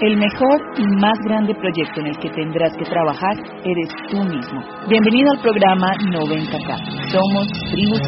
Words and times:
El 0.00 0.16
mejor 0.16 0.60
y 0.76 0.84
más 1.00 1.18
grande 1.24 1.54
proyecto 1.56 2.00
en 2.00 2.06
el 2.06 2.18
que 2.18 2.30
tendrás 2.30 2.72
que 2.76 2.84
trabajar 2.84 3.34
eres 3.64 3.88
tú 4.08 4.22
mismo. 4.22 4.62
Bienvenido 4.88 5.32
al 5.32 5.40
programa 5.42 5.88
90K. 6.12 7.10
Somos 7.10 7.48
Tribus 7.72 8.00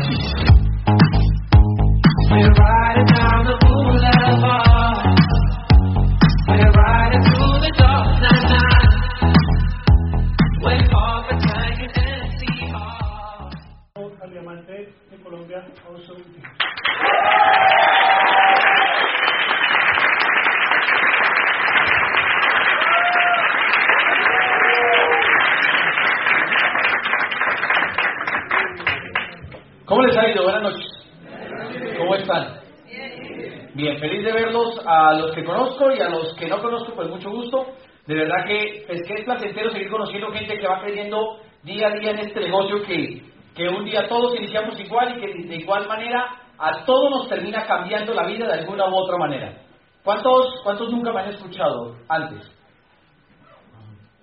a 34.91 35.13
los 35.15 35.33
que 35.33 35.45
conozco 35.45 35.93
y 35.93 36.01
a 36.01 36.09
los 36.09 36.35
que 36.35 36.49
no 36.49 36.61
conozco, 36.61 36.93
pues 36.95 37.09
mucho 37.09 37.31
gusto. 37.31 37.65
De 38.07 38.15
verdad 38.15 38.45
que 38.45 38.87
es 38.89 39.07
que 39.07 39.15
es 39.15 39.25
placentero 39.25 39.71
seguir 39.71 39.89
conociendo 39.89 40.33
gente 40.33 40.59
que 40.59 40.67
va 40.67 40.81
creyendo 40.81 41.39
día 41.63 41.87
a 41.87 41.99
día 41.99 42.11
en 42.11 42.19
este 42.19 42.41
negocio 42.41 42.83
que, 42.83 43.23
que 43.55 43.69
un 43.69 43.85
día 43.85 44.09
todos 44.09 44.37
iniciamos 44.37 44.81
igual 44.81 45.17
y 45.17 45.21
que 45.21 45.49
de 45.49 45.57
igual 45.57 45.87
manera 45.87 46.27
a 46.59 46.85
todos 46.85 47.11
nos 47.11 47.29
termina 47.29 47.65
cambiando 47.67 48.13
la 48.15 48.27
vida 48.27 48.47
de 48.49 48.55
alguna 48.55 48.89
u 48.89 48.97
otra 48.97 49.17
manera. 49.17 49.63
¿Cuántos, 50.03 50.61
cuántos 50.65 50.91
nunca 50.91 51.13
me 51.13 51.21
han 51.21 51.29
escuchado 51.29 51.95
antes? 52.09 52.51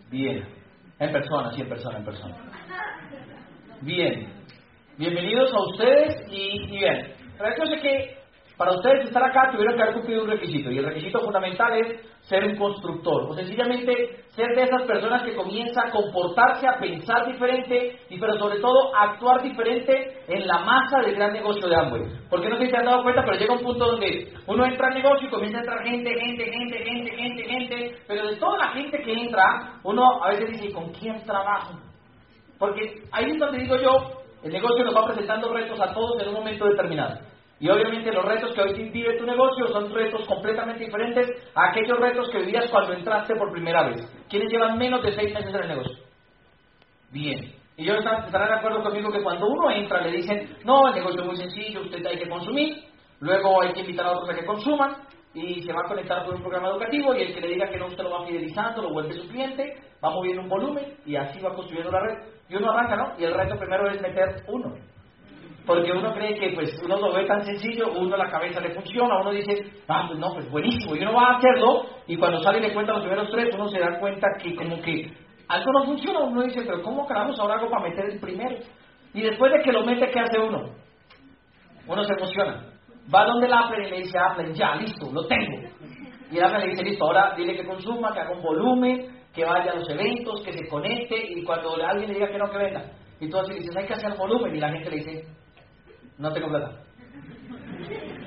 Bien, 0.09 0.45
en 0.99 1.11
persona, 1.13 1.51
sí, 1.51 1.61
en 1.61 1.69
persona, 1.69 1.97
en 1.99 2.05
persona. 2.05 2.35
Bien, 3.81 4.37
Bienvenidos 4.97 5.53
a 5.53 5.59
ustedes 5.59 6.25
y, 6.31 6.71
bien, 6.71 7.13
la 7.39 7.53
que 7.53 8.16
para 8.57 8.71
ustedes 8.71 9.05
estar 9.05 9.23
acá 9.23 9.51
tuvieron 9.51 9.75
que 9.75 9.83
haber 9.83 9.93
cumplido 9.93 10.23
un 10.23 10.29
requisito 10.29 10.71
y 10.71 10.79
el 10.79 10.85
requisito 10.85 11.19
fundamental 11.19 11.73
es 11.77 12.01
ser 12.21 12.43
un 12.43 12.55
constructor 12.55 13.29
o 13.29 13.35
sencillamente 13.35 14.25
ser 14.29 14.55
de 14.55 14.63
esas 14.63 14.81
personas 14.81 15.21
que 15.21 15.35
comienza 15.35 15.81
a 15.85 15.91
comportarse, 15.91 16.67
a 16.67 16.79
pensar 16.79 17.27
diferente 17.27 17.99
y 18.09 18.19
pero 18.19 18.35
sobre 18.39 18.59
todo 18.59 18.95
a 18.95 19.11
actuar 19.11 19.43
diferente 19.43 20.23
en 20.27 20.47
la 20.47 20.59
masa 20.59 21.01
del 21.01 21.15
gran 21.15 21.33
negocio 21.33 21.67
de 21.67 21.75
Amway. 21.75 22.01
Porque 22.31 22.49
no 22.49 22.57
sé 22.57 22.65
si 22.65 22.71
se 22.71 22.77
han 22.77 22.85
dado 22.85 23.03
cuenta, 23.03 23.23
pero 23.23 23.37
llega 23.37 23.53
un 23.53 23.63
punto 23.63 23.85
donde 23.91 24.33
uno 24.47 24.65
entra 24.65 24.87
al 24.87 24.95
negocio 24.95 25.27
y 25.27 25.31
comienza 25.31 25.59
a 25.59 25.61
entrar 25.61 25.83
gente, 25.83 26.09
gente, 26.19 26.51
gente, 26.51 26.77
gente, 26.83 27.11
gente, 27.15 27.43
gente, 27.43 27.97
pero 28.07 28.27
de 28.27 28.35
toda 28.37 28.57
la 28.57 28.69
gente 28.69 29.03
que 29.03 29.13
entra, 29.13 29.79
uno 29.83 30.23
a 30.23 30.29
veces 30.29 30.49
dice, 30.49 30.73
¿con 30.73 30.91
quién 30.93 31.23
trabajo? 31.25 31.73
Porque 32.57 33.03
ahí 33.11 33.29
es 33.29 33.37
donde 33.37 33.59
digo 33.59 33.77
yo, 33.77 34.23
el 34.43 34.51
negocio 34.51 34.83
nos 34.83 34.95
va 34.95 35.05
presentando 35.05 35.53
retos 35.53 35.79
a 35.79 35.93
todos 35.93 36.19
en 36.21 36.29
un 36.29 36.33
momento 36.33 36.65
determinado. 36.65 37.19
Y 37.59 37.69
obviamente 37.69 38.11
los 38.11 38.23
retos 38.23 38.53
que 38.53 38.61
hoy 38.61 38.89
vive 38.89 39.17
tu 39.17 39.25
negocio 39.25 39.67
son 39.69 39.91
retos 39.93 40.27
completamente 40.27 40.85
diferentes 40.85 41.27
a 41.55 41.69
aquellos 41.69 41.99
retos 41.99 42.29
que 42.29 42.39
vivías 42.39 42.69
cuando 42.69 42.93
entraste 42.93 43.35
por 43.35 43.51
primera 43.51 43.87
vez. 43.87 44.01
¿Quiénes 44.29 44.51
llevan 44.51 44.77
menos 44.77 45.01
de 45.03 45.13
seis 45.13 45.33
meses 45.33 45.53
en 45.53 45.61
el 45.61 45.67
negocio? 45.69 45.97
Bien. 47.11 47.53
Y 47.77 47.85
yo 47.85 47.93
estarán 47.95 48.49
de 48.49 48.55
acuerdo 48.55 48.83
conmigo 48.83 49.11
que 49.11 49.21
cuando 49.21 49.47
uno 49.47 49.71
entra 49.71 50.01
le 50.01 50.17
dicen, 50.17 50.57
no, 50.65 50.87
el 50.87 50.95
negocio 50.95 51.21
es 51.21 51.27
muy 51.27 51.37
sencillo, 51.37 51.81
usted 51.81 52.05
hay 52.05 52.17
que 52.17 52.29
consumir, 52.29 52.75
luego 53.19 53.61
hay 53.61 53.73
que 53.73 53.81
invitar 53.81 54.07
a 54.07 54.11
otros 54.11 54.29
a 54.29 54.35
que 54.35 54.45
consuman, 54.45 54.95
y 55.33 55.61
se 55.61 55.73
va 55.73 55.81
a 55.81 55.87
conectar 55.87 56.25
con 56.25 56.35
un 56.35 56.41
programa 56.41 56.69
educativo 56.69 57.13
y 57.13 57.21
el 57.21 57.33
que 57.33 57.41
le 57.41 57.49
diga 57.49 57.69
que 57.69 57.77
no, 57.77 57.85
usted 57.85 58.03
lo 58.03 58.11
va 58.11 58.25
fidelizando, 58.25 58.81
lo 58.81 58.93
vuelve 58.93 59.13
su 59.13 59.27
cliente, 59.27 59.75
va 60.03 60.09
moviendo 60.09 60.41
un 60.41 60.49
volumen 60.49 60.97
y 61.05 61.15
así 61.15 61.39
va 61.39 61.53
construyendo 61.53 61.91
la 61.91 61.99
red. 61.99 62.17
Y 62.49 62.55
uno 62.55 62.71
arranca, 62.71 62.95
¿no? 62.95 63.13
Y 63.19 63.23
el 63.23 63.33
reto 63.33 63.57
primero 63.57 63.89
es 63.89 64.01
meter 64.01 64.43
uno. 64.47 64.75
Porque 65.67 65.91
uno 65.91 66.13
cree 66.13 66.33
que 66.33 66.55
pues 66.55 66.81
uno 66.81 66.97
lo 66.97 67.11
ve 67.13 67.25
tan 67.25 67.43
sencillo, 67.43 67.91
uno 67.91 68.15
la 68.15 68.31
cabeza 68.31 68.61
le 68.61 68.73
funciona, 68.73 69.19
uno 69.19 69.31
dice, 69.31 69.53
ah, 69.89 70.05
pues 70.07 70.17
no, 70.17 70.33
pues 70.33 70.49
buenísimo, 70.49 70.95
y 70.95 71.01
uno 71.01 71.13
va 71.13 71.31
a 71.31 71.37
hacerlo, 71.37 71.85
y 72.07 72.15
cuando 72.15 72.41
sale 72.41 72.59
y 72.59 72.61
le 72.61 72.73
cuenta 72.73 72.93
los 72.93 73.01
primeros 73.01 73.29
tres, 73.29 73.53
uno 73.53 73.67
se 73.67 73.79
da 73.79 73.99
cuenta 73.99 74.27
que 74.41 74.55
como 74.55 74.81
que 74.81 75.11
algo 75.49 75.71
no 75.73 75.83
funciona, 75.83 76.19
uno 76.19 76.43
dice, 76.43 76.61
pero 76.65 76.81
¿cómo 76.81 77.05
caramos 77.05 77.37
ahora 77.37 77.55
algo 77.55 77.69
para 77.69 77.83
meter 77.83 78.05
el 78.11 78.19
primero? 78.19 78.57
Y 79.13 79.21
después 79.21 79.51
de 79.51 79.61
que 79.61 79.73
lo 79.73 79.85
mete, 79.85 80.09
¿qué 80.09 80.19
hace 80.21 80.39
uno? 80.39 80.69
Uno 81.85 82.03
se 82.03 82.13
emociona. 82.13 82.63
Va 83.13 83.25
donde 83.25 83.47
el 83.47 83.53
Apple 83.53 83.87
y 83.87 83.91
le 83.91 83.97
dice, 83.97 84.17
Apple, 84.17 84.53
ya, 84.53 84.75
listo, 84.75 85.11
lo 85.11 85.27
tengo. 85.27 85.67
Y 86.31 86.37
el 86.37 86.43
Apple 86.45 86.59
le 86.59 86.67
dice, 86.67 86.83
listo, 86.83 87.03
ahora 87.05 87.33
dile 87.35 87.55
que 87.55 87.65
consuma, 87.65 88.13
que 88.13 88.21
haga 88.21 88.31
un 88.31 88.41
volumen, 88.41 89.07
que 89.33 89.43
vaya 89.43 89.71
a 89.71 89.75
los 89.75 89.89
eventos, 89.89 90.41
que 90.43 90.53
se 90.53 90.67
conecte, 90.69 91.15
y 91.29 91.43
cuando 91.43 91.75
alguien 91.75 92.07
le 92.07 92.13
diga 92.15 92.29
que 92.29 92.37
no, 92.37 92.49
que 92.49 92.57
venga. 92.57 92.85
Y 93.19 93.29
tú 93.29 93.37
así 93.37 93.53
dices, 93.53 93.75
hay 93.75 93.85
que 93.85 93.93
hacer 93.93 94.15
volumen, 94.17 94.55
y 94.55 94.59
la 94.59 94.69
gente 94.69 94.89
le 94.89 94.95
dice, 94.97 95.23
no 96.17 96.31
tengo 96.33 96.49
plata. 96.49 96.71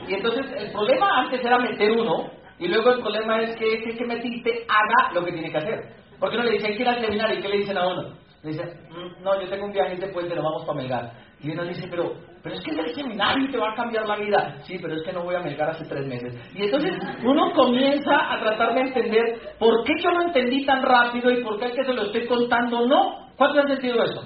Y 0.09 0.15
entonces 0.15 0.47
el 0.57 0.73
problema 0.73 1.21
antes 1.21 1.45
era 1.45 1.59
meter 1.59 1.93
uno, 1.93 2.31
y 2.59 2.69
luego 2.69 2.91
el 2.93 3.01
problema 3.01 3.41
es 3.41 3.57
que 3.57 3.75
ese 3.75 3.97
que 3.97 4.05
metiste 4.05 4.67
haga 4.69 5.13
lo 5.15 5.25
que 5.25 5.33
tiene 5.33 5.51
que 5.51 5.59
hacer. 5.59 5.81
Porque 6.19 6.37
uno 6.37 6.45
le 6.45 6.53
dice, 6.53 6.67
hay 6.67 6.77
que 6.77 6.83
ir 6.83 6.89
al 6.89 7.39
¿y 7.39 7.43
qué 7.43 7.49
le 7.49 7.57
dicen 7.57 7.79
a 7.79 7.87
uno? 7.87 8.03
Le 8.43 8.51
dice, 8.51 8.65
mm, 8.91 9.23
no, 9.23 9.41
yo 9.41 9.49
tengo 9.49 9.67
un 9.67 9.73
viaje 9.73 9.97
después 9.97 10.29
de 10.29 10.37
lo 10.37 10.43
vamos 10.43 10.65
para 10.67 10.79
Melgar. 10.79 11.13
Y 11.41 11.51
uno 11.53 11.65
dice, 11.65 11.87
pero, 11.91 12.13
pero 12.43 12.55
es 12.55 12.63
que 12.63 12.71
el 12.73 12.95
seminario 12.95 13.51
te 13.51 13.57
va 13.57 13.73
a 13.73 13.75
cambiar 13.75 14.07
la 14.07 14.17
vida. 14.17 14.57
Sí, 14.65 14.79
pero 14.81 14.95
es 14.95 15.03
que 15.03 15.13
no 15.13 15.25
voy 15.25 15.35
a 15.35 15.41
Melgar 15.41 15.71
hace 15.71 15.87
tres 15.87 16.07
meses. 16.07 16.35
Y 16.55 16.65
entonces 16.65 16.93
uno 17.25 17.53
comienza 17.53 18.15
a 18.31 18.41
tratar 18.41 18.75
de 18.75 18.81
entender 18.81 19.41
por 19.59 19.83
qué 19.85 19.95
yo 20.03 20.11
lo 20.11 20.23
entendí 20.23 20.67
tan 20.67 20.83
rápido 20.83 21.31
y 21.31 21.43
por 21.43 21.59
qué 21.59 21.67
es 21.67 21.73
que 21.73 21.85
se 21.85 21.95
lo 21.95 22.03
estoy 22.03 22.27
contando 22.27 22.87
no. 22.87 23.31
¿Cuántos 23.37 23.63
han 23.63 23.69
sentido 23.69 24.03
eso? 24.05 24.23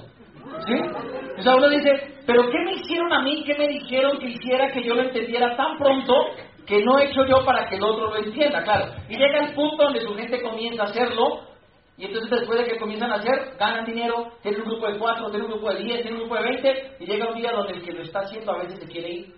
¿Sí? 0.67 0.75
O 1.39 1.43
sea, 1.43 1.55
uno 1.57 1.69
dice, 1.69 1.91
pero 2.27 2.51
¿qué 2.51 2.59
me 2.65 2.75
hicieron 2.75 3.13
a 3.13 3.23
mí? 3.23 3.43
¿Qué 3.45 3.55
me 3.57 3.69
dijeron 3.69 4.19
que 4.19 4.29
hiciera 4.29 4.71
que 4.73 4.83
yo 4.83 4.95
lo 4.95 5.03
entendiera 5.03 5.57
tan 5.57 5.77
pronto 5.79 6.15
que 6.67 6.83
no 6.83 6.99
he 6.99 7.07
hecho 7.07 7.25
yo 7.27 7.45
para 7.45 7.67
que 7.69 7.77
el 7.77 7.83
otro 7.83 8.11
lo 8.11 8.17
entienda? 8.17 8.63
Claro. 8.63 8.93
Y 9.09 9.17
llega 9.17 9.47
el 9.47 9.55
punto 9.55 9.85
donde 9.85 10.01
su 10.01 10.15
gente 10.15 10.41
comienza 10.43 10.83
a 10.83 10.87
hacerlo 10.87 11.55
y 11.97 12.07
entonces 12.07 12.31
después 12.31 12.59
de 12.59 12.65
que 12.65 12.79
comienzan 12.79 13.13
a 13.13 13.17
hacer, 13.17 13.57
ganan 13.59 13.85
dinero, 13.85 14.33
tienen 14.43 14.63
un 14.63 14.69
grupo 14.69 14.89
de 14.89 14.99
cuatro, 14.99 15.31
tienen 15.31 15.47
un 15.47 15.53
grupo 15.53 15.73
de 15.73 15.83
diez, 15.85 16.03
tienen 16.03 16.15
un 16.15 16.21
grupo 16.21 16.35
de 16.37 16.43
veinte, 16.43 16.97
y 16.99 17.07
llega 17.07 17.29
un 17.29 17.37
día 17.37 17.53
donde 17.53 17.75
el 17.75 17.83
que 17.83 17.93
lo 17.93 18.03
está 18.03 18.21
haciendo 18.21 18.53
a 18.53 18.59
veces 18.59 18.81
se 18.81 18.89
quiere 18.89 19.11
ir. 19.11 19.35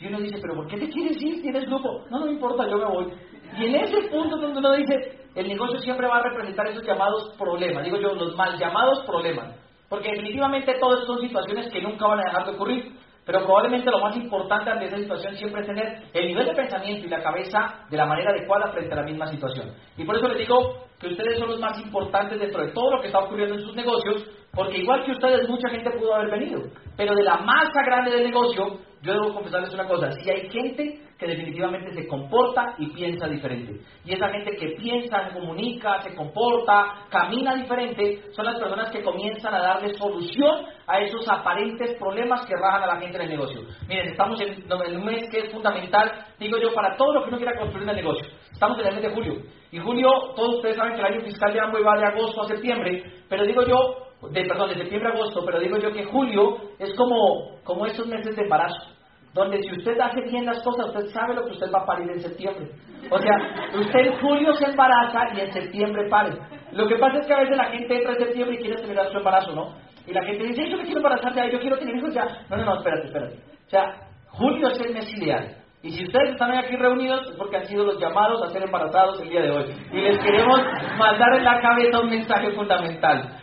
Y 0.00 0.06
uno 0.06 0.18
dice, 0.18 0.38
pero 0.40 0.54
¿por 0.54 0.66
qué 0.66 0.78
te 0.78 0.88
quieres 0.88 1.20
ir? 1.22 1.42
Tienes 1.42 1.66
grupo. 1.66 2.04
No, 2.10 2.20
no 2.20 2.30
importa, 2.30 2.68
yo 2.68 2.78
me 2.78 2.86
voy. 2.86 3.12
Y 3.58 3.66
en 3.66 3.74
ese 3.76 4.08
punto 4.08 4.36
donde 4.38 4.58
uno 4.58 4.72
dice, 4.72 4.94
el 5.34 5.46
negocio 5.46 5.78
siempre 5.80 6.08
va 6.08 6.18
a 6.18 6.22
representar 6.22 6.68
esos 6.68 6.84
llamados 6.84 7.34
problemas, 7.38 7.84
digo 7.84 7.98
yo, 8.00 8.14
los 8.14 8.34
mal 8.34 8.58
llamados 8.58 9.04
problemas. 9.04 9.54
Porque 9.94 10.10
definitivamente 10.10 10.74
todas 10.80 11.06
son 11.06 11.20
situaciones 11.20 11.70
que 11.72 11.80
nunca 11.80 12.08
van 12.08 12.18
a 12.18 12.24
dejar 12.24 12.46
de 12.46 12.50
ocurrir. 12.50 12.92
Pero 13.24 13.44
probablemente 13.44 13.88
lo 13.92 14.00
más 14.00 14.16
importante 14.16 14.68
ante 14.68 14.86
esa 14.86 14.96
situación 14.96 15.36
siempre 15.36 15.60
es 15.60 15.68
tener 15.68 16.02
el 16.12 16.26
nivel 16.26 16.46
de 16.46 16.52
pensamiento 16.52 17.06
y 17.06 17.10
la 17.10 17.22
cabeza 17.22 17.86
de 17.88 17.96
la 17.96 18.04
manera 18.04 18.32
adecuada 18.32 18.72
frente 18.72 18.92
a 18.92 18.96
la 18.96 19.02
misma 19.04 19.28
situación. 19.28 19.72
Y 19.96 20.04
por 20.04 20.16
eso 20.16 20.26
les 20.26 20.38
digo 20.38 20.84
que 20.98 21.06
ustedes 21.06 21.38
son 21.38 21.48
los 21.48 21.60
más 21.60 21.78
importantes 21.78 22.40
dentro 22.40 22.66
de 22.66 22.72
todo 22.72 22.96
lo 22.96 23.00
que 23.00 23.06
está 23.06 23.20
ocurriendo 23.20 23.54
en 23.54 23.60
sus 23.62 23.76
negocios, 23.76 24.28
porque 24.52 24.78
igual 24.78 25.04
que 25.04 25.12
ustedes, 25.12 25.48
mucha 25.48 25.68
gente 25.68 25.92
pudo 25.92 26.12
haber 26.16 26.32
venido. 26.32 26.60
Pero 26.96 27.14
de 27.14 27.22
la 27.22 27.36
masa 27.36 27.84
grande 27.86 28.10
del 28.10 28.24
negocio, 28.24 28.80
yo 29.04 29.12
debo 29.12 29.34
confesarles 29.34 29.72
una 29.74 29.86
cosa, 29.86 30.10
si 30.12 30.30
hay 30.30 30.48
gente 30.48 30.98
que 31.18 31.26
definitivamente 31.26 31.92
se 31.92 32.08
comporta 32.08 32.74
y 32.78 32.88
piensa 32.88 33.28
diferente. 33.28 33.78
Y 34.02 34.14
esa 34.14 34.30
gente 34.30 34.56
que 34.56 34.76
piensa, 34.78 35.28
comunica, 35.34 36.00
se 36.00 36.14
comporta, 36.14 37.06
camina 37.10 37.54
diferente, 37.54 38.22
son 38.32 38.46
las 38.46 38.58
personas 38.58 38.90
que 38.90 39.02
comienzan 39.02 39.54
a 39.54 39.60
darle 39.60 39.92
solución 39.94 40.64
a 40.86 41.00
esos 41.00 41.28
aparentes 41.28 41.94
problemas 41.98 42.46
que 42.46 42.56
rajan 42.56 42.84
a 42.84 42.94
la 42.94 43.00
gente 43.00 43.16
en 43.16 43.22
el 43.24 43.28
negocio. 43.28 43.60
Miren, 43.86 44.08
estamos 44.08 44.40
en, 44.40 44.96
un 44.96 45.04
mes 45.04 45.28
que 45.30 45.40
es 45.40 45.52
fundamental, 45.52 46.10
digo 46.38 46.56
yo, 46.56 46.72
para 46.72 46.96
todo 46.96 47.12
lo 47.12 47.22
que 47.22 47.28
uno 47.28 47.36
quiera 47.36 47.58
construir 47.58 47.82
en 47.82 47.90
el 47.90 47.96
negocio. 47.96 48.26
Estamos 48.50 48.78
en 48.80 48.86
el 48.86 48.94
mes 48.94 49.02
de 49.02 49.10
julio. 49.10 49.34
Y 49.70 49.78
julio, 49.80 50.08
todos 50.34 50.56
ustedes 50.56 50.76
saben 50.76 50.94
que 50.94 51.00
el 51.00 51.12
año 51.12 51.20
fiscal 51.20 51.52
de 51.52 51.60
Amway 51.60 51.82
va 51.82 51.98
de 51.98 52.06
agosto 52.06 52.40
a 52.40 52.48
septiembre, 52.48 53.04
pero 53.28 53.44
digo 53.44 53.66
yo, 53.66 54.30
de, 54.30 54.44
perdón, 54.46 54.70
de 54.70 54.76
septiembre 54.76 55.10
a 55.10 55.12
agosto, 55.12 55.42
pero 55.44 55.60
digo 55.60 55.76
yo 55.76 55.92
que 55.92 56.04
julio 56.04 56.56
es 56.78 56.94
como, 56.94 57.60
como 57.64 57.84
esos 57.84 58.06
meses 58.06 58.34
de 58.34 58.42
embarazo 58.44 58.93
donde 59.34 59.60
si 59.62 59.72
usted 59.72 59.98
hace 60.00 60.22
bien 60.22 60.46
las 60.46 60.62
cosas, 60.62 60.86
usted 60.86 61.06
sabe 61.12 61.34
lo 61.34 61.44
que 61.44 61.52
usted 61.52 61.66
va 61.74 61.80
a 61.80 61.86
parir 61.86 62.08
en 62.10 62.20
septiembre. 62.20 62.70
O 63.10 63.18
sea, 63.18 63.34
usted 63.74 64.00
en 64.00 64.18
julio 64.20 64.54
se 64.54 64.66
embaraza 64.66 65.34
y 65.34 65.40
en 65.40 65.52
septiembre 65.52 66.08
pare. 66.08 66.32
Lo 66.72 66.88
que 66.88 66.96
pasa 66.96 67.18
es 67.18 67.26
que 67.26 67.34
a 67.34 67.40
veces 67.40 67.56
la 67.56 67.64
gente 67.66 67.96
entra 67.96 68.12
en 68.12 68.18
septiembre 68.18 68.54
y 68.54 68.58
quiere 68.58 68.74
acelerar 68.76 69.10
su 69.10 69.18
embarazo, 69.18 69.52
¿no? 69.52 69.74
Y 70.06 70.12
la 70.12 70.24
gente 70.24 70.44
dice, 70.44 70.70
yo 70.70 70.76
me 70.76 70.84
quiero 70.84 70.98
embarazar 70.98 71.34
ya, 71.34 71.50
yo 71.50 71.58
quiero 71.58 71.78
tener 71.78 71.96
hijos 71.96 72.14
ya. 72.14 72.26
No, 72.48 72.56
no, 72.56 72.64
no, 72.64 72.76
espérate, 72.76 73.06
espérate. 73.06 73.36
O 73.66 73.70
sea, 73.70 73.96
julio 74.28 74.68
es 74.68 74.80
el 74.80 74.94
mes 74.94 75.12
ideal. 75.14 75.56
Y 75.82 75.90
si 75.90 76.04
ustedes 76.04 76.30
están 76.30 76.50
aquí 76.56 76.76
reunidos 76.76 77.28
es 77.28 77.36
porque 77.36 77.56
han 77.56 77.66
sido 77.66 77.84
los 77.84 78.00
llamados 78.00 78.42
a 78.42 78.50
ser 78.50 78.62
embarazados 78.62 79.20
el 79.20 79.28
día 79.28 79.42
de 79.42 79.50
hoy. 79.50 79.64
Y 79.92 80.00
les 80.00 80.18
queremos 80.18 80.60
mandar 80.96 81.34
en 81.34 81.44
la 81.44 81.60
cabeza 81.60 82.00
un 82.00 82.10
mensaje 82.10 82.50
fundamental. 82.52 83.38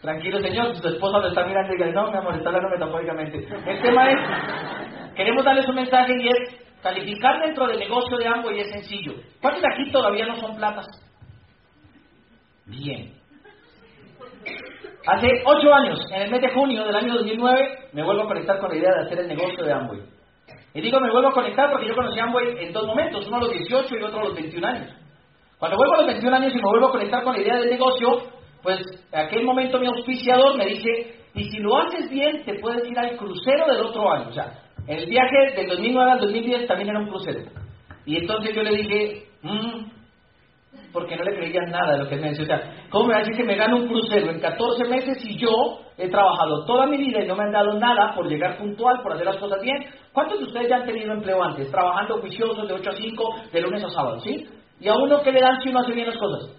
Tranquilo, 0.00 0.38
señor, 0.40 0.74
su 0.76 0.88
esposa 0.88 1.18
lo 1.18 1.28
está 1.28 1.44
mirando 1.44 1.74
y 1.74 1.76
dice, 1.76 1.92
no, 1.92 2.10
mi 2.10 2.16
amor, 2.16 2.34
está 2.36 2.48
hablando 2.48 2.70
metafóricamente. 2.70 3.46
El 3.66 3.82
tema 3.82 4.10
es, 4.10 4.18
queremos 5.16 5.44
darles 5.44 5.68
un 5.68 5.74
mensaje 5.74 6.12
y 6.20 6.28
es, 6.28 6.66
calificar 6.82 7.40
dentro 7.44 7.66
del 7.66 7.78
negocio 7.78 8.16
de 8.18 8.28
Amway 8.28 8.60
es 8.60 8.70
sencillo. 8.70 9.14
¿Cuántos 9.40 9.62
de 9.62 9.68
aquí 9.72 9.90
todavía 9.90 10.26
no 10.26 10.36
son 10.36 10.56
platas? 10.56 10.86
Bien. 12.66 13.14
Hace 15.06 15.28
ocho 15.44 15.72
años, 15.72 15.98
en 16.12 16.22
el 16.22 16.30
mes 16.30 16.40
de 16.40 16.50
junio 16.50 16.84
del 16.84 16.96
año 16.96 17.14
2009, 17.14 17.90
me 17.92 18.02
vuelvo 18.02 18.22
a 18.22 18.28
conectar 18.28 18.58
con 18.58 18.70
la 18.70 18.76
idea 18.76 18.92
de 18.92 19.06
hacer 19.06 19.20
el 19.20 19.28
negocio 19.28 19.64
de 19.64 19.72
Amway. 19.72 20.00
Y 20.74 20.80
digo 20.80 21.00
me 21.00 21.10
vuelvo 21.10 21.28
a 21.28 21.32
conectar 21.32 21.70
porque 21.70 21.88
yo 21.88 21.94
conocí 21.94 22.18
a 22.18 22.24
Amway 22.24 22.58
en 22.58 22.72
dos 22.72 22.86
momentos, 22.86 23.26
uno 23.26 23.36
a 23.36 23.40
los 23.40 23.50
18 23.50 23.96
y 23.96 24.02
otro 24.02 24.20
a 24.20 24.24
los 24.24 24.34
21 24.34 24.66
años. 24.66 24.94
Cuando 25.58 25.76
vuelvo 25.78 25.94
a 25.94 25.96
los 25.98 26.06
21 26.06 26.36
años 26.36 26.52
y 26.52 26.56
me 26.56 26.68
vuelvo 26.68 26.88
a 26.88 26.92
conectar 26.92 27.22
con 27.22 27.34
la 27.34 27.40
idea 27.40 27.56
del 27.56 27.70
negocio, 27.70 28.08
pues 28.62 28.80
en 29.12 29.20
aquel 29.20 29.44
momento 29.44 29.78
mi 29.78 29.86
auspiciador 29.86 30.58
me 30.58 30.66
dice, 30.66 31.24
y 31.34 31.44
si 31.44 31.58
lo 31.58 31.78
haces 31.78 32.10
bien, 32.10 32.44
te 32.44 32.58
puedes 32.58 32.86
ir 32.86 32.98
al 32.98 33.16
crucero 33.16 33.66
del 33.68 33.86
otro 33.86 34.12
año. 34.12 34.28
O 34.28 34.32
sea, 34.32 34.52
el 34.86 35.06
viaje 35.06 35.54
del 35.56 35.68
2009 35.68 36.10
al 36.12 36.20
2010 36.20 36.66
también 36.66 36.90
era 36.90 37.00
un 37.00 37.08
crucero. 37.08 37.40
Y 38.04 38.16
entonces 38.16 38.54
yo 38.54 38.62
le 38.62 38.76
dije, 38.76 39.26
mmm, 39.42 39.96
porque 40.92 41.16
no 41.16 41.24
le 41.24 41.36
creían 41.36 41.70
nada 41.70 41.92
de 41.92 41.98
lo 41.98 42.08
que 42.08 42.14
él 42.14 42.20
me 42.20 42.30
decía. 42.30 42.44
O 42.44 42.46
sea, 42.46 42.74
¿cómo 42.88 43.06
me 43.06 43.14
va 43.14 43.18
a 43.18 43.22
decir 43.22 43.36
que 43.36 43.44
me 43.44 43.56
gano 43.56 43.76
un 43.76 43.88
crucero 43.88 44.30
en 44.30 44.40
14 44.40 44.84
meses 44.84 45.24
y 45.24 45.36
yo 45.36 45.80
he 45.98 46.08
trabajado 46.08 46.64
toda 46.64 46.86
mi 46.86 46.96
vida 46.96 47.22
y 47.22 47.26
no 47.26 47.36
me 47.36 47.44
han 47.44 47.52
dado 47.52 47.78
nada 47.78 48.14
por 48.14 48.28
llegar 48.28 48.56
puntual, 48.56 49.02
por 49.02 49.12
hacer 49.12 49.26
las 49.26 49.36
cosas 49.36 49.60
bien? 49.60 49.84
¿Cuántos 50.12 50.38
de 50.38 50.44
ustedes 50.46 50.68
ya 50.68 50.76
han 50.76 50.86
tenido 50.86 51.12
empleo 51.12 51.42
antes? 51.42 51.70
Trabajando 51.70 52.20
juiciosos 52.20 52.66
de 52.66 52.74
8 52.74 52.90
a 52.90 52.96
5, 52.96 53.34
de 53.52 53.60
lunes 53.60 53.84
a 53.84 53.90
sábado, 53.90 54.20
¿sí? 54.20 54.46
¿Y 54.80 54.88
a 54.88 54.94
uno 54.94 55.20
qué 55.22 55.32
le 55.32 55.40
dan 55.40 55.60
si 55.60 55.68
uno 55.68 55.80
hace 55.80 55.92
bien 55.92 56.06
las 56.06 56.16
cosas? 56.16 56.50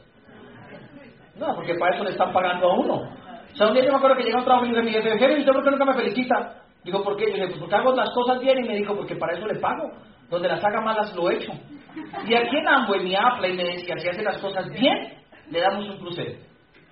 No, 1.36 1.56
porque 1.56 1.76
para 1.76 1.96
eso 1.96 2.04
le 2.04 2.12
están 2.12 2.32
pagando 2.32 2.68
a 2.70 2.80
uno. 2.80 2.94
O 2.94 3.56
sea, 3.56 3.68
un 3.68 3.74
día 3.74 3.86
yo 3.86 3.92
me 3.92 3.98
acuerdo 3.98 4.18
que 4.18 4.24
llega 4.24 4.40
un 4.40 4.46
trabajo 4.46 4.66
y 4.66 4.72
me 4.72 4.82
dice, 4.82 5.02
jefe, 5.02 5.34
¿y 5.34 5.40
usted 5.40 5.54
por 5.54 5.64
qué 5.64 5.72
nunca 5.72 5.86
me 5.86 5.94
felicita? 5.96 6.64
Digo, 6.88 7.04
¿por 7.04 7.18
qué? 7.18 7.26
Yo 7.26 7.34
dije, 7.34 7.48
pues 7.48 7.60
porque 7.60 7.76
hago 7.76 7.94
las 7.94 8.10
cosas 8.12 8.40
bien 8.40 8.64
y 8.64 8.66
me 8.66 8.76
dijo, 8.78 8.96
porque 8.96 9.18
para 9.18 9.38
eso 9.38 9.46
le 9.46 9.60
pago. 9.60 9.92
Donde 10.30 10.48
las 10.48 10.64
haga 10.64 10.80
malas 10.80 11.14
lo 11.18 11.30
he 11.30 11.36
hecho. 11.36 11.52
Y 12.26 12.34
aquí 12.34 12.56
en 12.56 12.66
Amway 12.66 13.04
me 13.04 13.18
habla 13.18 13.46
y 13.50 13.58
me 13.58 13.66
decía, 13.66 13.98
si 13.98 14.08
hace 14.08 14.24
las 14.24 14.38
cosas 14.38 14.70
bien, 14.70 15.18
le 15.50 15.60
damos 15.60 15.90
un 15.90 15.98
crucero. 15.98 16.40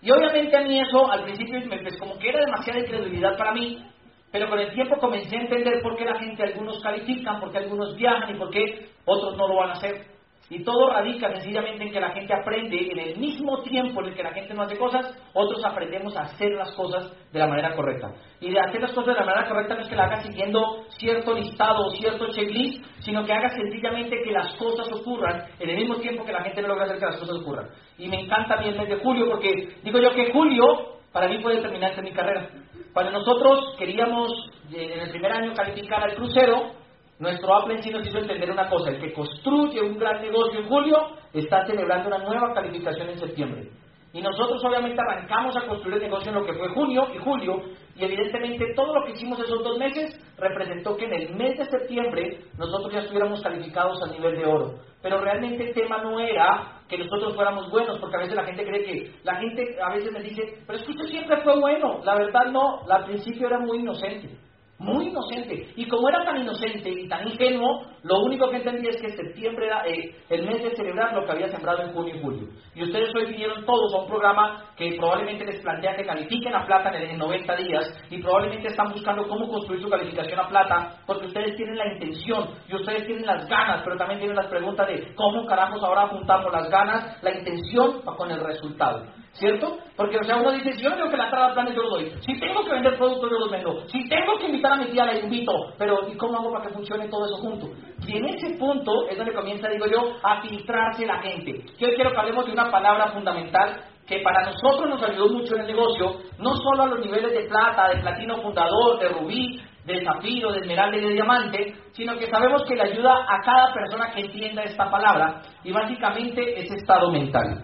Y 0.02 0.12
obviamente 0.12 0.58
a 0.58 0.64
mí 0.64 0.82
eso 0.82 1.10
al 1.10 1.24
principio 1.24 1.62
me, 1.66 1.78
pues, 1.78 1.98
como 1.98 2.20
que 2.20 2.28
era 2.28 2.42
demasiada 2.42 2.82
incredulidad 2.82 3.38
para 3.38 3.54
mí, 3.54 3.86
pero 4.34 4.50
con 4.50 4.60
el 4.60 4.74
tiempo 4.74 4.98
comencé 4.98 5.38
a 5.38 5.42
entender 5.44 5.82
por 5.82 5.96
qué 5.96 6.04
la 6.04 6.20
gente, 6.20 6.44
algunos 6.44 6.84
califican, 6.84 7.40
por 7.40 7.54
qué 7.54 7.60
algunos 7.60 7.96
viajan 7.96 8.36
y 8.36 8.38
por 8.38 8.50
qué 8.50 8.90
otros 9.06 9.38
no 9.38 9.48
lo 9.48 9.56
van 9.56 9.70
a 9.70 9.74
hacer. 9.74 10.08
Y 10.50 10.64
todo 10.64 10.92
radica 10.92 11.32
sencillamente 11.32 11.86
en 11.86 11.92
que 11.92 12.00
la 12.00 12.12
gente 12.12 12.34
aprende 12.34 12.92
en 12.92 13.00
el 13.00 13.18
mismo 13.18 13.64
tiempo 13.64 14.02
en 14.02 14.10
el 14.10 14.16
que 14.16 14.22
la 14.22 14.34
gente 14.34 14.54
no 14.54 14.62
hace 14.62 14.78
cosas, 14.78 15.18
otros 15.34 15.66
aprendemos 15.66 16.16
a 16.16 16.22
hacer 16.22 16.52
las 16.52 16.72
cosas 16.76 17.12
de 17.32 17.40
la 17.40 17.48
manera 17.48 17.76
correcta. 17.76 18.12
Y 18.40 18.52
de 18.52 18.60
hacer 18.60 18.80
las 18.80 18.92
cosas 18.92 19.16
de 19.16 19.22
la 19.22 19.26
manera 19.26 19.48
correcta 19.48 19.74
no 19.74 19.82
es 19.82 19.88
que 19.88 19.96
la 19.96 20.04
hagas 20.04 20.24
siguiendo 20.24 20.86
cierto 20.90 21.34
listado 21.34 21.88
o 21.88 21.90
cierto 21.92 22.28
checklist, 22.30 22.86
sino 23.00 23.26
que 23.26 23.34
hagas 23.34 23.54
sencillamente 23.54 24.22
que 24.24 24.32
las 24.32 24.54
cosas 24.56 24.88
ocurran 24.92 25.46
en 25.60 25.70
el 25.70 25.78
mismo 25.78 25.96
tiempo 25.96 26.24
que 26.24 26.32
la 26.32 26.44
gente 26.44 26.62
no 26.62 26.68
logra 26.68 26.86
hacer 26.86 27.00
que 27.00 27.06
las 27.06 27.18
cosas 27.18 27.38
ocurran. 27.42 27.68
Y 27.98 28.08
me 28.08 28.20
encanta 28.22 28.56
el 28.64 28.78
mes 28.78 28.88
de 28.88 28.98
julio 28.98 29.28
porque 29.32 29.80
digo 29.84 30.00
yo 30.00 30.12
que 30.12 30.32
julio 30.32 30.96
para 31.12 31.28
mí 31.28 31.42
fue 31.42 31.56
determinante 31.56 32.00
en 32.00 32.06
mi 32.06 32.12
carrera. 32.12 32.50
Cuando 32.94 33.14
nosotros 33.14 33.76
queríamos 33.80 34.32
eh, 34.74 34.94
en 34.94 35.00
el 35.00 35.10
primer 35.10 35.32
año 35.32 35.54
calificar 35.54 36.04
al 36.04 36.16
crucero, 36.16 36.72
nuestro 37.20 37.56
Apple 37.56 37.82
sí 37.82 37.92
nos 37.92 38.06
hizo 38.06 38.18
entender 38.18 38.52
una 38.52 38.70
cosa, 38.70 38.90
el 38.90 39.00
que 39.00 39.14
construye 39.14 39.82
un 39.82 39.98
gran 39.98 40.22
negocio 40.22 40.60
en 40.60 40.68
julio 40.68 40.98
está 41.34 41.66
celebrando 41.66 42.08
una 42.10 42.20
nueva 42.20 42.54
calificación 42.54 43.10
en 43.10 43.20
septiembre. 43.20 43.70
Y 44.12 44.22
nosotros 44.22 44.64
obviamente 44.64 45.02
arrancamos 45.02 45.58
a 45.58 45.68
construir 45.68 45.96
el 45.96 46.04
negocio 46.04 46.30
en 46.30 46.36
lo 46.40 46.46
que 46.46 46.54
fue 46.54 46.70
junio 46.70 47.08
y 47.14 47.18
julio, 47.18 47.62
y 47.98 48.04
evidentemente 48.06 48.74
todo 48.74 48.94
lo 48.96 49.06
que 49.06 49.12
hicimos 49.12 49.40
esos 49.40 49.62
dos 49.64 49.78
meses 49.78 50.18
representó 50.38 50.96
que 50.96 51.06
en 51.06 51.14
el 51.14 51.36
mes 51.36 51.58
de 51.58 51.66
septiembre 51.66 52.40
nosotros 52.58 52.94
ya 52.94 53.00
estuviéramos 53.00 53.42
calificados 53.42 54.02
a 54.04 54.12
nivel 54.12 54.38
de 54.38 54.46
oro. 54.46 54.76
Pero 55.02 55.20
realmente 55.20 55.68
el 55.68 55.74
tema 55.74 56.02
no 56.02 56.20
era 56.20 56.82
que 56.88 56.98
nosotros 56.98 57.36
fuéramos 57.36 57.70
buenos, 57.70 58.00
porque 58.00 58.16
a 58.16 58.20
veces 58.20 58.36
la 58.36 58.46
gente 58.46 58.66
cree 58.66 58.84
que, 58.86 59.14
la 59.24 59.36
gente 59.36 59.78
a 59.82 59.94
veces 59.94 60.12
me 60.12 60.22
dice, 60.22 60.60
pero 60.66 60.80
es 60.80 60.86
que 60.86 60.92
usted 60.92 61.08
siempre 61.08 61.42
fue 61.44 61.60
bueno. 61.60 62.00
La 62.04 62.16
verdad 62.16 62.46
no, 62.52 62.82
al 62.90 63.06
principio 63.06 63.48
era 63.48 63.60
muy 63.60 63.80
inocente. 63.80 64.30
Muy 64.78 65.08
inocente. 65.08 65.72
Y 65.78 65.88
como 65.88 66.10
era 66.10 66.26
tan 66.26 66.42
inocente 66.42 66.90
y 66.90 67.08
tan 67.08 67.26
ingenuo, 67.26 67.86
lo 68.04 68.20
único 68.24 68.50
que 68.50 68.58
entendí 68.58 68.90
es 68.90 69.02
que 69.02 69.16
septiembre 69.16 69.68
era 69.68 69.88
eh, 69.88 70.14
el 70.30 70.46
mes 70.46 70.62
de 70.62 70.76
celebrar 70.76 71.14
lo 71.14 71.26
que 71.26 71.32
había 71.32 71.48
sembrado 71.48 71.84
en 71.84 71.94
junio 71.94 72.14
y 72.14 72.22
julio. 72.22 72.48
Y 72.76 72.84
ustedes 72.84 73.16
hoy 73.16 73.28
vinieron 73.28 73.66
todos 73.66 73.94
a 73.94 74.02
un 74.02 74.08
programa 74.08 74.66
que 74.76 74.98
probablemente 74.98 75.46
les 75.46 75.62
plantea 75.62 75.96
que 75.96 76.06
califiquen 76.06 76.54
a 76.54 76.66
plata 76.66 76.92
en 76.94 77.18
90 77.18 77.56
días 77.56 78.06
y 78.10 78.22
probablemente 78.22 78.68
están 78.68 78.92
buscando 78.92 79.26
cómo 79.30 79.48
construir 79.48 79.82
su 79.82 79.90
calificación 79.90 80.40
a 80.40 80.50
plata 80.50 80.98
porque 81.08 81.28
ustedes 81.28 81.56
tienen 81.56 81.78
la 81.78 81.94
intención 81.94 82.50
y 82.68 82.76
ustedes 82.76 83.06
tienen 83.06 83.26
las 83.26 83.48
ganas, 83.48 83.82
pero 83.82 83.96
también 83.96 84.20
tienen 84.20 84.36
las 84.36 84.48
preguntas 84.48 84.88
de 84.88 85.16
cómo 85.16 85.46
carajos 85.46 85.82
ahora 85.84 86.10
juntamos 86.10 86.52
las 86.52 86.70
ganas, 86.70 87.24
la 87.24 87.32
intención 87.32 88.02
con 88.02 88.30
el 88.30 88.44
resultado. 88.44 89.06
¿Cierto? 89.36 89.78
Porque, 89.98 90.18
o 90.18 90.24
sea, 90.24 90.38
uno 90.38 90.52
dice, 90.52 90.74
si 90.74 90.84
yo 90.84 90.94
tengo 90.96 91.10
que 91.10 91.18
lanzar 91.18 91.40
a 91.40 91.54
planes, 91.54 91.76
yo 91.76 91.84
lo 91.84 91.90
doy. 91.90 92.12
Si 92.22 92.40
tengo 92.40 92.64
que 92.64 92.72
vender 92.72 92.98
productos, 92.98 93.30
yo 93.30 93.40
los 93.40 93.52
vendo. 93.52 93.86
Si 93.90 94.08
tengo 94.08 94.38
que 94.40 94.46
invitar 94.46 94.74
a 94.74 94.76
mi 94.78 94.86
tía, 94.86 95.06
la 95.06 95.20
invito. 95.20 95.52
Pero, 95.78 96.08
¿y 96.08 96.16
cómo 96.16 96.38
hago 96.38 96.52
para 96.54 96.66
que 96.66 96.74
funcione 96.74 97.10
todo 97.10 97.26
eso 97.26 97.38
junto? 97.38 97.68
Y 98.08 98.18
en 98.18 98.26
ese 98.26 98.58
punto 98.58 99.10
es 99.10 99.18
donde 99.18 99.34
comienza, 99.34 99.68
digo 99.68 99.88
yo, 99.88 100.16
a 100.24 100.42
filtrarse 100.42 101.06
la 101.06 101.22
gente. 101.22 101.66
Yo 101.78 101.90
quiero 101.96 102.12
que 102.12 102.18
hablemos 102.18 102.46
de 102.46 102.54
una 102.54 102.72
palabra 102.72 103.12
fundamental 103.12 103.82
que 104.08 104.20
para 104.20 104.46
nosotros 104.46 104.90
nos 104.90 105.04
ayudó 105.04 105.30
mucho 105.30 105.56
en 105.56 105.62
el 105.62 105.68
negocio, 105.68 106.18
no 106.40 106.56
solo 106.56 106.84
a 106.84 106.88
los 106.88 107.00
niveles 107.00 107.34
de 107.34 107.50
plata, 107.50 107.90
de 107.90 108.02
platino 108.02 108.42
fundador, 108.42 109.00
de 109.00 109.10
rubí, 109.10 109.60
de 109.84 110.04
zafiro, 110.04 110.52
de 110.52 110.60
esmeralda 110.60 110.98
y 110.98 111.02
de 111.02 111.14
diamante, 111.14 111.76
sino 111.92 112.18
que 112.18 112.30
sabemos 112.30 112.64
que 112.64 112.76
le 112.76 112.84
ayuda 112.84 113.26
a 113.28 113.42
cada 113.44 113.74
persona 113.74 114.12
que 114.12 114.22
entienda 114.22 114.64
esta 114.64 114.90
palabra 114.90 115.42
y 115.64 115.72
básicamente 115.72 116.60
es 116.60 116.72
estado 116.72 117.12
mental. 117.12 117.64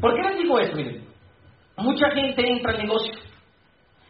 ¿Por 0.00 0.14
qué 0.14 0.22
les 0.22 0.38
digo 0.38 0.58
esto? 0.58 0.76
Miren, 0.76 1.05
mucha 1.76 2.10
gente 2.10 2.48
entra 2.48 2.72
al 2.72 2.78
negocio. 2.78 3.14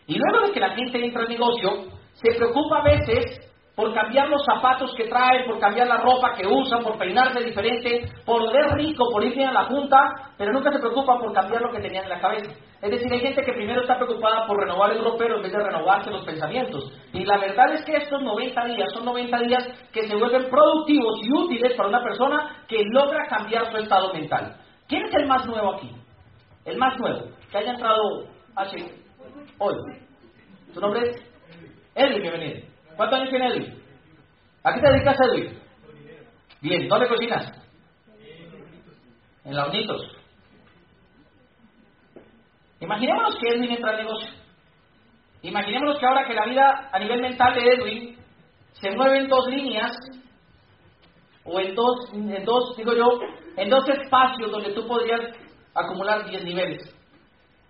Y 0.06 0.16
luego 0.16 0.46
de 0.46 0.52
que 0.52 0.60
la 0.60 0.70
gente 0.70 1.04
entra 1.04 1.22
al 1.22 1.28
negocio, 1.28 1.86
se 2.12 2.34
preocupa 2.34 2.78
a 2.78 2.84
veces 2.84 3.46
por 3.76 3.92
cambiar 3.92 4.28
los 4.30 4.42
zapatos 4.44 4.94
que 4.96 5.04
trae, 5.04 5.44
por 5.44 5.58
cambiar 5.58 5.86
la 5.86 5.98
ropa 5.98 6.34
que 6.34 6.46
usa, 6.46 6.78
por 6.78 6.96
peinarse 6.96 7.40
diferente, 7.40 8.10
por 8.24 8.50
ver 8.50 8.74
rico, 8.74 9.04
por 9.12 9.22
ir 9.22 9.34
bien 9.34 9.48
a 9.50 9.52
la 9.52 9.64
junta, 9.64 9.98
pero 10.38 10.50
nunca 10.52 10.72
se 10.72 10.78
preocupa 10.78 11.18
por 11.18 11.32
cambiar 11.34 11.60
lo 11.60 11.70
que 11.70 11.82
tenían 11.82 12.04
en 12.04 12.10
la 12.10 12.20
cabeza. 12.20 12.50
Es 12.80 12.90
decir, 12.90 13.12
hay 13.12 13.20
gente 13.20 13.42
que 13.42 13.52
primero 13.52 13.82
está 13.82 13.96
preocupada 13.96 14.46
por 14.46 14.58
renovar 14.58 14.92
el 14.92 15.04
ropero 15.04 15.36
en 15.36 15.42
vez 15.42 15.52
de 15.52 15.62
renovarse 15.62 16.10
los 16.10 16.24
pensamientos. 16.24 16.90
Y 17.12 17.24
la 17.24 17.36
verdad 17.36 17.74
es 17.74 17.84
que 17.84 17.96
estos 17.96 18.22
90 18.22 18.64
días 18.64 18.92
son 18.94 19.04
90 19.04 19.38
días 19.40 19.68
que 19.92 20.08
se 20.08 20.16
vuelven 20.16 20.48
productivos 20.48 21.20
y 21.22 21.32
útiles 21.32 21.74
para 21.76 21.90
una 21.90 22.02
persona 22.02 22.64
que 22.66 22.82
logra 22.92 23.26
cambiar 23.28 23.70
su 23.70 23.76
estado 23.76 24.12
mental. 24.14 24.56
¿Quién 24.88 25.04
es 25.04 25.14
el 25.14 25.26
más 25.26 25.46
nuevo 25.46 25.74
aquí? 25.74 25.90
El 26.66 26.78
más 26.78 26.98
nuevo, 26.98 27.28
que 27.48 27.58
haya 27.58 27.74
entrado 27.74 28.26
hace 28.56 28.76
hoy. 29.58 29.76
¿Tu 30.74 30.80
nombre 30.80 31.10
es? 31.10 31.16
Edwin, 31.94 32.22
bienvenido. 32.22 32.66
¿Cuántos 32.96 33.20
años 33.20 33.30
tiene 33.30 33.46
Edwin? 33.46 33.82
¿A 34.64 34.74
qué 34.74 34.80
te 34.80 34.90
dedicas, 34.90 35.16
Edwin? 35.28 35.58
Bien, 36.60 36.88
¿dónde 36.88 37.06
cocinas? 37.06 37.52
En 39.44 39.54
la 39.54 39.68
Unitos. 39.68 40.10
Imaginémonos 42.80 43.36
que 43.36 43.48
Edwin 43.48 43.70
entra 43.70 43.90
al 43.90 44.04
negocio. 44.04 44.32
Imaginémonos 45.42 46.00
que 46.00 46.06
ahora 46.06 46.26
que 46.26 46.34
la 46.34 46.46
vida 46.46 46.90
a 46.92 46.98
nivel 46.98 47.20
mental 47.20 47.54
de 47.54 47.74
Edwin 47.74 48.18
se 48.72 48.90
mueve 48.90 49.18
en 49.18 49.28
dos 49.28 49.46
líneas, 49.46 49.96
o 51.44 51.60
en 51.60 51.76
dos, 51.76 52.12
en 52.12 52.44
dos, 52.44 52.76
digo 52.76 52.92
yo, 52.92 53.20
en 53.56 53.70
dos 53.70 53.88
espacios 53.88 54.50
donde 54.50 54.72
tú 54.72 54.84
podrías 54.88 55.20
acumular 55.76 56.24
10 56.24 56.44
niveles. 56.44 56.82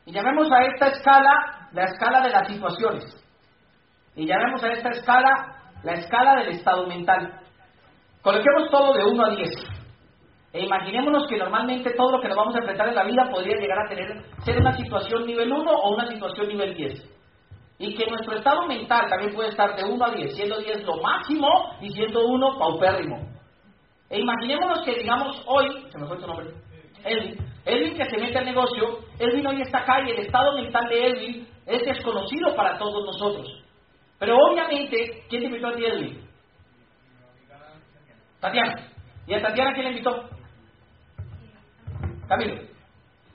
Y 0.07 0.13
llamemos 0.13 0.49
a 0.53 0.65
esta 0.65 0.87
escala 0.89 1.69
la 1.73 1.85
escala 1.85 2.21
de 2.23 2.31
las 2.31 2.49
situaciones. 2.49 3.05
Y 4.15 4.27
llamemos 4.27 4.63
a 4.63 4.73
esta 4.73 4.91
escala 4.91 5.57
la 5.83 5.93
escala 5.95 6.37
del 6.37 6.51
estado 6.51 6.87
mental. 6.87 7.41
Coloquemos 8.23 8.71
todo 8.71 8.95
de 8.95 9.05
1 9.05 9.25
a 9.25 9.31
10. 9.31 9.51
E 10.53 10.65
imaginémonos 10.65 11.27
que 11.29 11.37
normalmente 11.37 11.93
todo 11.95 12.13
lo 12.13 12.21
que 12.21 12.29
nos 12.29 12.37
vamos 12.37 12.55
a 12.55 12.61
enfrentar 12.61 12.89
en 12.89 12.95
la 12.95 13.05
vida 13.05 13.29
podría 13.31 13.57
llegar 13.57 13.79
a 13.79 13.89
tener, 13.89 14.25
ser 14.45 14.59
una 14.59 14.75
situación 14.77 15.27
nivel 15.27 15.53
1 15.53 15.71
o 15.71 15.95
una 15.95 16.09
situación 16.09 16.49
nivel 16.49 16.75
10. 16.75 17.17
Y 17.79 17.95
que 17.95 18.07
nuestro 18.07 18.37
estado 18.37 18.67
mental 18.67 19.07
también 19.11 19.35
puede 19.35 19.51
estar 19.51 19.77
de 19.77 19.85
1 19.85 20.05
a 20.05 20.11
10, 20.13 20.35
siendo 20.35 20.59
10 20.59 20.85
lo 20.85 21.03
máximo 21.03 21.77
y 21.83 21.91
siendo 21.91 22.27
1 22.27 22.59
paupérrimo. 22.59 23.17
E 24.09 24.21
imaginémonos 24.21 24.83
que, 24.83 24.95
digamos, 24.95 25.43
hoy, 25.47 25.67
se 25.91 25.99
me 25.99 26.07
fue 26.07 26.17
tu 26.17 26.27
nombre, 26.27 26.47
Edwin, 27.05 27.37
Edwin 27.67 27.97
que 27.97 28.09
se 28.09 28.19
mete 28.19 28.39
al 28.39 28.45
negocio, 28.45 29.01
Edwin 29.19 29.47
hoy 29.47 29.61
está 29.61 29.79
acá 29.79 30.01
y 30.07 30.11
el 30.11 30.21
estado 30.21 30.55
mental 30.55 30.89
de 30.89 31.07
Edwin 31.07 31.49
es 31.67 31.85
desconocido 31.85 32.55
para 32.55 32.79
todos 32.79 33.05
nosotros. 33.05 33.65
Pero 34.21 34.37
obviamente, 34.37 35.25
¿quién 35.29 35.43
te 35.43 35.47
invitó 35.49 35.67
a 35.67 35.75
ti, 35.75 35.85
Edwin? 35.85 36.21
Tatiana. 38.41 38.75
¿Y 39.27 39.35
a 39.35 39.43
Tatiana 39.43 39.73
quién 39.73 39.87
le 39.87 39.91
invitó? 39.91 40.29
Camilo. 42.29 42.63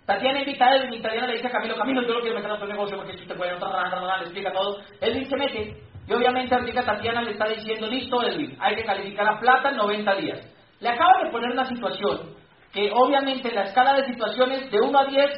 Tatiana 0.06 0.40
invita 0.40 0.66
a 0.66 0.76
Edwin 0.78 0.94
y 0.94 1.02
Tatiana 1.02 1.28
le 1.28 1.34
dice 1.34 1.48
a 1.48 1.52
Camilo, 1.52 1.76
Camilo, 1.76 2.02
yo 2.04 2.14
lo 2.14 2.22
quiero 2.22 2.36
meter 2.36 2.52
a 2.52 2.60
tu 2.60 2.66
negocio 2.66 2.98
porque 2.98 3.18
si 3.18 3.26
te 3.26 3.36
puede, 3.36 3.52
le 3.52 4.24
explica 4.24 4.54
todo. 4.54 4.80
Edwin 5.02 5.30
se 5.30 5.36
mete 5.36 5.78
y 6.08 6.14
obviamente 6.14 6.56
ahorita 6.56 6.86
Tatiana 6.86 7.22
le 7.22 7.32
está 7.32 7.48
diciendo, 7.48 7.88
listo 7.88 8.24
Edwin, 8.24 8.58
hay 8.60 8.76
que 8.76 8.86
calificar 8.86 9.26
la 9.26 9.40
plata 9.40 9.70
en 9.72 9.78
90 9.78 10.16
días. 10.16 10.40
Le 10.80 10.90
acaba 10.90 11.24
de 11.24 11.32
poner 11.32 11.52
una 11.52 11.66
situación 11.66 12.41
que 12.74 12.90
obviamente 12.94 13.50
en 13.50 13.56
la 13.56 13.64
escala 13.64 13.94
de 13.96 14.06
situaciones 14.06 14.72
de 14.72 14.80
1 14.80 15.00
a 15.00 15.06
10, 15.06 15.30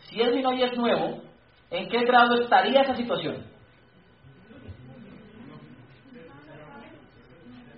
si 0.00 0.20
Edwin 0.20 0.46
hoy 0.46 0.62
es 0.62 0.76
nuevo, 0.76 1.22
¿en 1.70 1.88
qué 1.88 2.04
grado 2.04 2.34
estaría 2.42 2.82
esa 2.82 2.94
situación? 2.94 3.46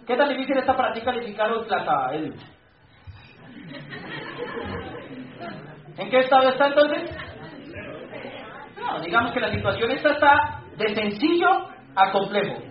¿Qué 0.06 0.16
tan 0.16 0.28
difícil 0.28 0.58
está 0.58 0.76
para 0.76 0.92
ti 0.92 1.00
calificar 1.00 1.50
hoy 1.50 1.64
plata, 1.66 2.14
Edwin? 2.14 2.34
¿En 5.96 6.10
qué 6.10 6.18
estado 6.18 6.50
está 6.50 6.66
entonces? 6.66 7.10
No, 8.78 9.00
digamos 9.00 9.32
que 9.32 9.40
la 9.40 9.52
situación 9.52 9.90
esta 9.92 10.12
está 10.12 10.60
de 10.76 10.94
sencillo 10.94 11.68
a 11.94 12.10
complejo. 12.10 12.62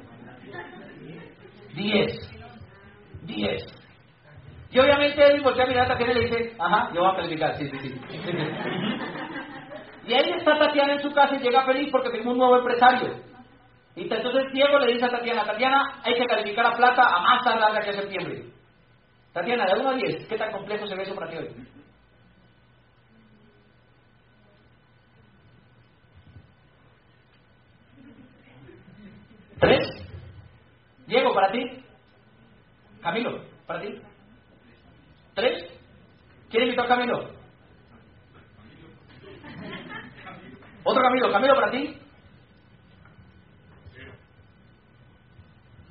10. 1.73 2.33
10. 3.23 3.82
Y 4.73 4.79
obviamente 4.79 5.23
él 5.23 5.41
voltea 5.41 5.65
a 5.65 5.67
mirar 5.67 5.85
a 5.85 5.89
Tatiana 5.89 6.13
y 6.13 6.15
le 6.15 6.21
dice, 6.21 6.55
ajá, 6.57 6.89
yo 6.93 7.01
voy 7.01 7.11
a 7.11 7.15
calificar, 7.15 7.55
sí, 7.57 7.69
sí, 7.69 7.77
sí. 7.79 8.01
y 10.07 10.13
ahí 10.15 10.31
está 10.31 10.57
Tatiana 10.57 10.93
en 10.93 11.01
su 11.01 11.11
casa 11.11 11.35
y 11.35 11.43
llega 11.43 11.63
feliz 11.63 11.89
porque 11.91 12.09
tiene 12.09 12.31
un 12.31 12.39
nuevo 12.39 12.57
empresario. 12.57 13.21
Y 13.95 14.11
entonces 14.11 14.51
Diego 14.51 14.79
le 14.79 14.93
dice 14.93 15.05
a 15.05 15.09
Tatiana, 15.09 15.43
Tatiana, 15.43 16.01
hay 16.03 16.15
que 16.15 16.25
calificar 16.25 16.65
a 16.65 16.75
plata 16.75 17.03
a 17.03 17.21
más 17.21 17.43
tardar 17.43 17.85
que 17.85 17.93
septiembre. 17.93 18.45
Tatiana, 19.31 19.65
de 19.65 19.79
1 19.79 19.89
a 19.89 19.93
10, 19.93 20.27
¿qué 20.27 20.37
tan 20.39 20.51
complejo 20.51 20.87
se 20.87 20.95
ve 20.95 21.03
eso 21.03 21.13
para 21.13 21.29
ti 21.29 21.37
hoy? 21.37 21.49
¿Tres? 29.59 29.87
Diego, 31.05 31.31
para 31.31 31.51
ti. 31.51 31.61
Camilo, 33.03 33.39
para 33.67 33.81
ti. 33.81 34.01
¿Tres? 35.33 35.65
¿Quién 36.49 36.63
invitó 36.63 36.83
a 36.83 36.87
Camilo? 36.87 37.29
Otro 40.83 41.01
Camilo, 41.01 41.31
Camilo 41.31 41.55
para 41.55 41.71
ti. 41.71 41.99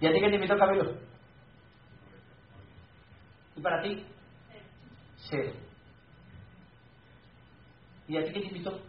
¿Y 0.01 0.07
a 0.07 0.13
ti 0.13 0.19
quién 0.19 0.31
te 0.31 0.37
invitó 0.37 0.57
Camilo? 0.57 0.97
¿Y 3.57 3.61
para 3.61 3.83
ti? 3.83 4.07
Cero. 5.29 5.53
¿Y 8.07 8.17
a 8.17 8.25
ti 8.25 8.33
quién 8.33 8.43
te 8.43 8.49
invitó? 8.49 8.81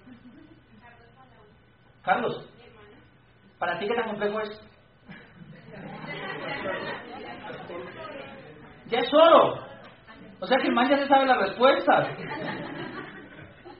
Carlos. 2.04 2.50
¿Para 3.58 3.80
ti 3.80 3.88
qué 3.88 3.96
tan 3.96 4.10
complejo 4.10 4.40
es? 4.42 4.62
Ya 8.88 9.00
es 9.00 9.10
solo. 9.10 9.73
O 10.44 10.46
sea 10.46 10.58
que 10.58 10.68
el 10.68 10.90
ya 10.90 10.98
se 10.98 11.08
sabe 11.08 11.26
las 11.26 11.38
respuestas. 11.38 12.06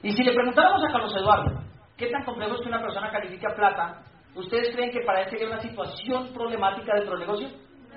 Y 0.02 0.12
si 0.12 0.24
le 0.24 0.32
preguntáramos 0.32 0.82
a 0.82 0.92
Carlos 0.92 1.14
Eduardo, 1.14 1.60
¿qué 1.98 2.06
tan 2.06 2.24
complejo 2.24 2.54
es 2.54 2.62
que 2.62 2.68
una 2.68 2.80
persona 2.80 3.10
califique 3.10 3.46
a 3.46 3.54
plata? 3.54 4.00
¿Ustedes 4.34 4.74
creen 4.74 4.90
que 4.90 5.04
para 5.04 5.20
él 5.20 5.28
sería 5.28 5.48
una 5.48 5.60
situación 5.60 6.32
problemática 6.32 6.94
dentro 6.94 7.18
del 7.18 7.26
negocio? 7.26 7.48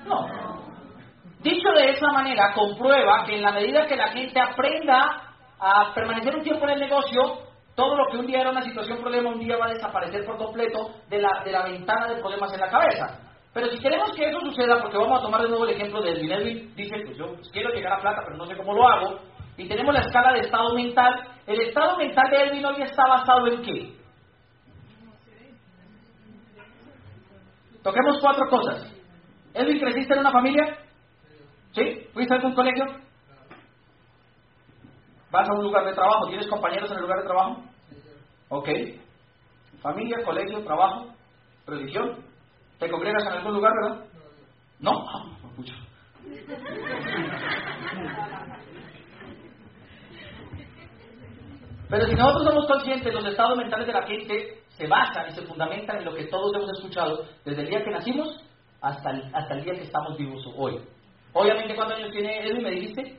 No. 0.05 0.27
Dicho 1.39 1.69
de 1.69 1.91
esa 1.91 2.11
manera, 2.11 2.53
comprueba 2.53 3.23
que 3.25 3.37
en 3.37 3.43
la 3.43 3.53
medida 3.53 3.87
que 3.87 3.95
la 3.95 4.09
gente 4.09 4.37
aprenda 4.37 5.33
a 5.61 5.93
permanecer 5.95 6.35
un 6.35 6.43
tiempo 6.43 6.65
en 6.65 6.71
el 6.71 6.79
negocio, 6.81 7.21
todo 7.73 7.95
lo 7.95 8.11
que 8.11 8.17
un 8.17 8.27
día 8.27 8.41
era 8.41 8.51
una 8.51 8.63
situación 8.63 8.99
problema, 8.99 9.29
un 9.29 9.39
día 9.39 9.55
va 9.55 9.67
a 9.67 9.73
desaparecer 9.73 10.25
por 10.25 10.37
completo 10.37 10.91
de 11.07 11.21
la, 11.21 11.41
de 11.45 11.53
la 11.53 11.63
ventana 11.63 12.07
de 12.09 12.19
problemas 12.19 12.53
en 12.53 12.59
la 12.59 12.69
cabeza. 12.69 13.26
Pero 13.57 13.71
si 13.71 13.79
queremos 13.79 14.11
que 14.11 14.29
eso 14.29 14.39
suceda, 14.41 14.79
porque 14.79 14.99
vamos 14.99 15.17
a 15.17 15.23
tomar 15.23 15.41
de 15.41 15.49
nuevo 15.49 15.65
el 15.65 15.71
ejemplo 15.71 15.99
de 15.99 16.11
Edwin, 16.11 16.75
dice, 16.75 16.95
pues 17.03 17.17
yo 17.17 17.33
quiero 17.51 17.73
llegar 17.73 17.93
a 17.93 18.01
plata, 18.01 18.21
pero 18.23 18.37
no 18.37 18.45
sé 18.45 18.55
cómo 18.55 18.75
lo 18.75 18.87
hago, 18.87 19.17
y 19.57 19.67
tenemos 19.67 19.95
la 19.95 20.01
escala 20.01 20.33
de 20.33 20.41
estado 20.41 20.75
mental, 20.75 21.27
el 21.47 21.61
estado 21.61 21.97
mental 21.97 22.25
de 22.29 22.37
Edwin 22.37 22.65
hoy 22.65 22.83
está 22.83 23.07
basado 23.07 23.47
en 23.47 23.63
qué? 23.63 23.97
Toquemos 27.81 28.19
cuatro 28.21 28.47
cosas. 28.47 28.93
Edwin, 29.55 29.79
¿creciste 29.79 30.13
en 30.13 30.19
una 30.19 30.31
familia? 30.31 30.77
¿Sí? 31.71 32.07
¿Fuiste 32.13 32.35
a 32.35 32.37
algún 32.37 32.53
colegio? 32.53 32.85
¿Vas 35.31 35.49
a 35.49 35.53
un 35.53 35.63
lugar 35.63 35.83
de 35.83 35.95
trabajo? 35.95 36.27
¿Tienes 36.27 36.47
compañeros 36.47 36.91
en 36.91 36.97
el 36.97 37.01
lugar 37.01 37.21
de 37.21 37.25
trabajo? 37.25 37.63
Ok. 38.49 38.69
Familia, 39.81 40.23
colegio, 40.23 40.63
trabajo, 40.63 41.07
religión. 41.65 42.26
¿Te 42.79 42.89
congregas 42.89 43.23
en 43.23 43.33
algún 43.33 43.53
lugar, 43.53 43.73
verdad? 43.81 44.05
No. 44.79 45.05
Ah, 45.07 45.37
Pero 51.89 52.05
si 52.05 52.15
nosotros 52.15 52.43
somos 52.43 52.67
conscientes, 52.67 53.13
los 53.13 53.25
estados 53.25 53.57
mentales 53.57 53.87
de 53.87 53.93
la 53.93 54.05
gente 54.05 54.59
se 54.69 54.87
basan 54.87 55.29
y 55.29 55.31
se 55.31 55.41
fundamentan 55.43 55.97
en 55.97 56.05
lo 56.05 56.13
que 56.13 56.25
todos 56.25 56.53
hemos 56.55 56.69
escuchado 56.77 57.25
desde 57.45 57.61
el 57.61 57.69
día 57.69 57.83
que 57.83 57.91
nacimos 57.91 58.43
hasta 58.81 59.11
el, 59.11 59.23
hasta 59.33 59.53
el 59.55 59.63
día 59.63 59.73
que 59.73 59.83
estamos 59.83 60.17
vivos 60.17 60.45
hoy. 60.55 60.79
Obviamente, 61.33 61.75
¿cuántos 61.75 61.97
años 61.97 62.11
tiene 62.11 62.45
Edwin? 62.45 62.63
¿Me 62.63 62.71
dijiste? 62.71 63.17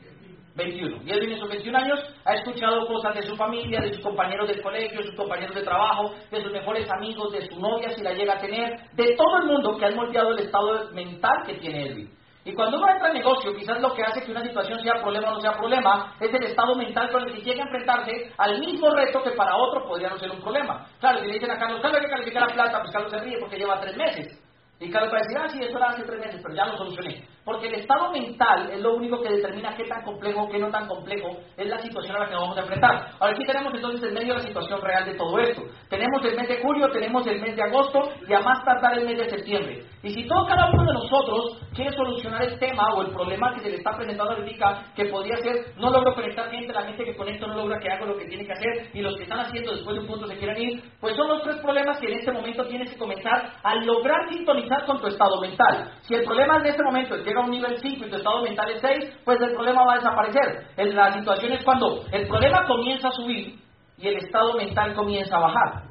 21. 0.59 1.03
Y 1.05 1.11
Edwin 1.11 1.31
en 1.31 1.39
sus 1.39 1.49
21 1.49 1.79
años 1.79 2.01
ha 2.25 2.35
escuchado 2.35 2.87
cosas 2.87 3.15
de 3.15 3.23
su 3.23 3.37
familia, 3.37 3.81
de 3.81 3.95
sus 3.95 4.03
compañeros 4.03 4.49
del 4.49 4.61
colegio, 4.61 4.99
de 4.99 5.07
sus 5.07 5.17
compañeros 5.17 5.55
de 5.55 5.63
trabajo, 5.63 6.15
de 6.31 6.43
sus 6.43 6.53
mejores 6.53 6.87
amigos, 6.91 7.33
de 7.33 7.47
su 7.49 7.59
novia 7.59 7.91
si 7.95 8.03
la 8.03 8.13
llega 8.13 8.35
a 8.35 8.41
tener, 8.41 8.77
de 8.93 9.15
todo 9.17 9.39
el 9.39 9.47
mundo 9.47 9.79
que 9.79 9.87
ha 9.87 9.91
moldeado 9.93 10.33
el 10.33 10.41
estado 10.41 10.91
mental 10.93 11.45
que 11.47 11.55
tiene 11.55 11.87
Edwin. 11.87 12.11
Y 12.45 12.55
cuando 12.55 12.79
uno 12.79 12.89
entra 12.91 13.09
en 13.09 13.15
negocio, 13.15 13.55
quizás 13.55 13.81
lo 13.81 13.93
que 13.93 14.03
hace 14.03 14.23
que 14.23 14.31
una 14.31 14.43
situación 14.43 14.81
sea 14.81 15.03
problema 15.03 15.31
o 15.31 15.35
no 15.35 15.41
sea 15.41 15.53
problema, 15.53 16.15
es 16.19 16.33
el 16.33 16.45
estado 16.45 16.75
mental 16.75 17.11
con 17.11 17.23
el 17.23 17.35
que 17.35 17.43
llega 17.43 17.63
a 17.63 17.67
enfrentarse 17.67 18.33
al 18.39 18.59
mismo 18.59 18.91
reto 18.91 19.23
que 19.23 19.33
para 19.33 19.55
otro 19.57 19.87
podría 19.87 20.09
no 20.09 20.19
ser 20.19 20.31
un 20.31 20.41
problema. 20.41 20.87
Claro, 20.99 21.21
si 21.21 21.27
le 21.27 21.35
dicen 21.35 21.51
a 21.51 21.59
Carlos, 21.59 21.81
Carlos 21.83 22.01
hay 22.01 22.07
que 22.07 22.13
calificar 22.13 22.49
la 22.49 22.55
plata, 22.55 22.81
pues 22.81 22.93
Carlos 22.93 23.11
se 23.13 23.19
ríe 23.19 23.39
porque 23.39 23.59
lleva 23.59 23.81
tres 23.81 23.97
meses. 23.97 24.48
Y 24.81 24.91
Carlos 24.91 25.13
va 25.13 25.17
a 25.17 25.23
decir, 25.23 25.39
ah, 25.39 25.49
sí, 25.49 25.59
eso 25.61 25.77
era 25.77 25.89
hace 25.89 26.05
tres 26.05 26.21
meses, 26.21 26.41
pero 26.41 26.55
ya 26.55 26.67
lo 26.67 26.77
solucioné. 26.77 27.25
Porque 27.45 27.67
el 27.67 27.75
estado 27.75 28.13
mental 28.13 28.71
es 28.71 28.81
lo 28.81 28.95
único 28.95 29.21
que 29.23 29.33
determina 29.33 29.75
qué 29.75 29.85
tan 29.85 30.03
complejo 30.03 30.49
qué 30.49 30.59
no 30.59 30.71
tan 30.71 30.87
complejo 30.87 31.39
es 31.57 31.67
la 31.67 31.79
situación 31.81 32.15
a 32.15 32.21
la 32.21 32.27
que 32.27 32.35
nos 32.35 32.43
vamos 32.43 32.59
a 32.59 32.61
enfrentar. 32.61 33.11
Ahora 33.19 33.33
aquí 33.35 33.45
tenemos 33.45 33.75
entonces 33.75 34.03
el 34.03 34.13
medio 34.13 34.35
de 34.35 34.41
la 34.41 34.47
situación 34.47 34.81
real 34.83 35.05
de 35.07 35.15
todo 35.15 35.39
esto. 35.39 35.63
Tenemos 35.89 36.25
el 36.25 36.37
mes 36.37 36.47
de 36.47 36.63
julio, 36.63 36.91
tenemos 36.91 37.27
el 37.27 37.41
mes 37.41 37.57
de 37.57 37.63
agosto 37.63 38.03
y 38.29 38.33
a 38.35 38.41
más 38.41 38.63
tardar 38.65 38.99
el 38.99 39.07
mes 39.07 39.19
de 39.19 39.31
septiembre. 39.31 39.83
Y 40.03 40.11
si 40.11 40.29
todo 40.29 40.47
cada 40.47 40.71
uno 40.71 40.85
de 40.85 40.93
nosotros 40.93 41.59
quiere 41.75 41.91
solucionar 41.97 42.43
el 42.45 42.59
tema 42.59 42.95
o 42.95 43.03
el 43.03 43.13
problema 43.13 43.55
que 43.55 43.61
se 43.61 43.71
le 43.71 43.77
está 43.77 43.97
presentando 43.97 44.35
ahorita, 44.35 44.93
que 44.95 45.07
podría 45.07 45.37
ser, 45.39 45.75
no 45.77 45.91
logro 45.91 46.15
conectar 46.15 46.51
gente, 46.51 46.73
la 46.73 46.83
gente 46.83 47.05
que 47.05 47.17
conecto 47.17 47.47
no 47.47 47.57
logra 47.57 47.81
que 47.81 47.91
haga 47.91 48.05
lo 48.05 48.17
que 48.17 48.27
tiene 48.27 48.45
que 48.45 48.53
hacer 48.53 48.91
y 48.93 49.01
los 49.01 49.17
que 49.17 49.23
están 49.23 49.41
haciendo 49.41 49.73
después 49.73 49.97
de 49.97 50.03
un 50.03 50.07
punto 50.07 50.27
se 50.27 50.37
quieren 50.37 50.63
ir, 50.63 50.83
pues 51.01 51.17
son 51.17 51.29
los 51.29 51.43
tres 51.43 51.57
problemas 51.57 51.99
que 51.99 52.13
en 52.13 52.19
este 52.19 52.31
momento 52.31 52.67
tienes 52.67 52.91
que 52.91 52.99
comenzar 52.99 53.55
a 53.63 53.75
lograr 53.77 54.29
sintonizar 54.31 54.68
con 54.87 55.01
tu 55.01 55.07
estado 55.07 55.41
mental. 55.41 55.93
Si 56.03 56.15
el 56.15 56.25
problema 56.25 56.59
en 56.59 56.67
este 56.67 56.83
momento 56.83 57.17
llega 57.17 57.41
a 57.41 57.45
un 57.45 57.51
nivel 57.51 57.79
5 57.79 58.07
y 58.07 58.11
tu 58.11 58.17
estado 58.17 58.43
mental 58.43 58.71
es 58.71 58.81
6, 58.81 59.21
pues 59.25 59.41
el 59.41 59.53
problema 59.53 59.85
va 59.85 59.93
a 59.93 59.97
desaparecer. 59.97 60.67
La 60.77 61.13
situación 61.13 61.53
es 61.53 61.65
cuando 61.65 62.05
el 62.13 62.27
problema 62.29 62.67
comienza 62.67 63.09
a 63.09 63.13
subir 63.13 63.59
y 63.97 64.09
el 64.09 64.17
estado 64.17 64.55
mental 64.55 64.95
comienza 64.95 65.37
a 65.37 65.41
bajar. 65.41 65.83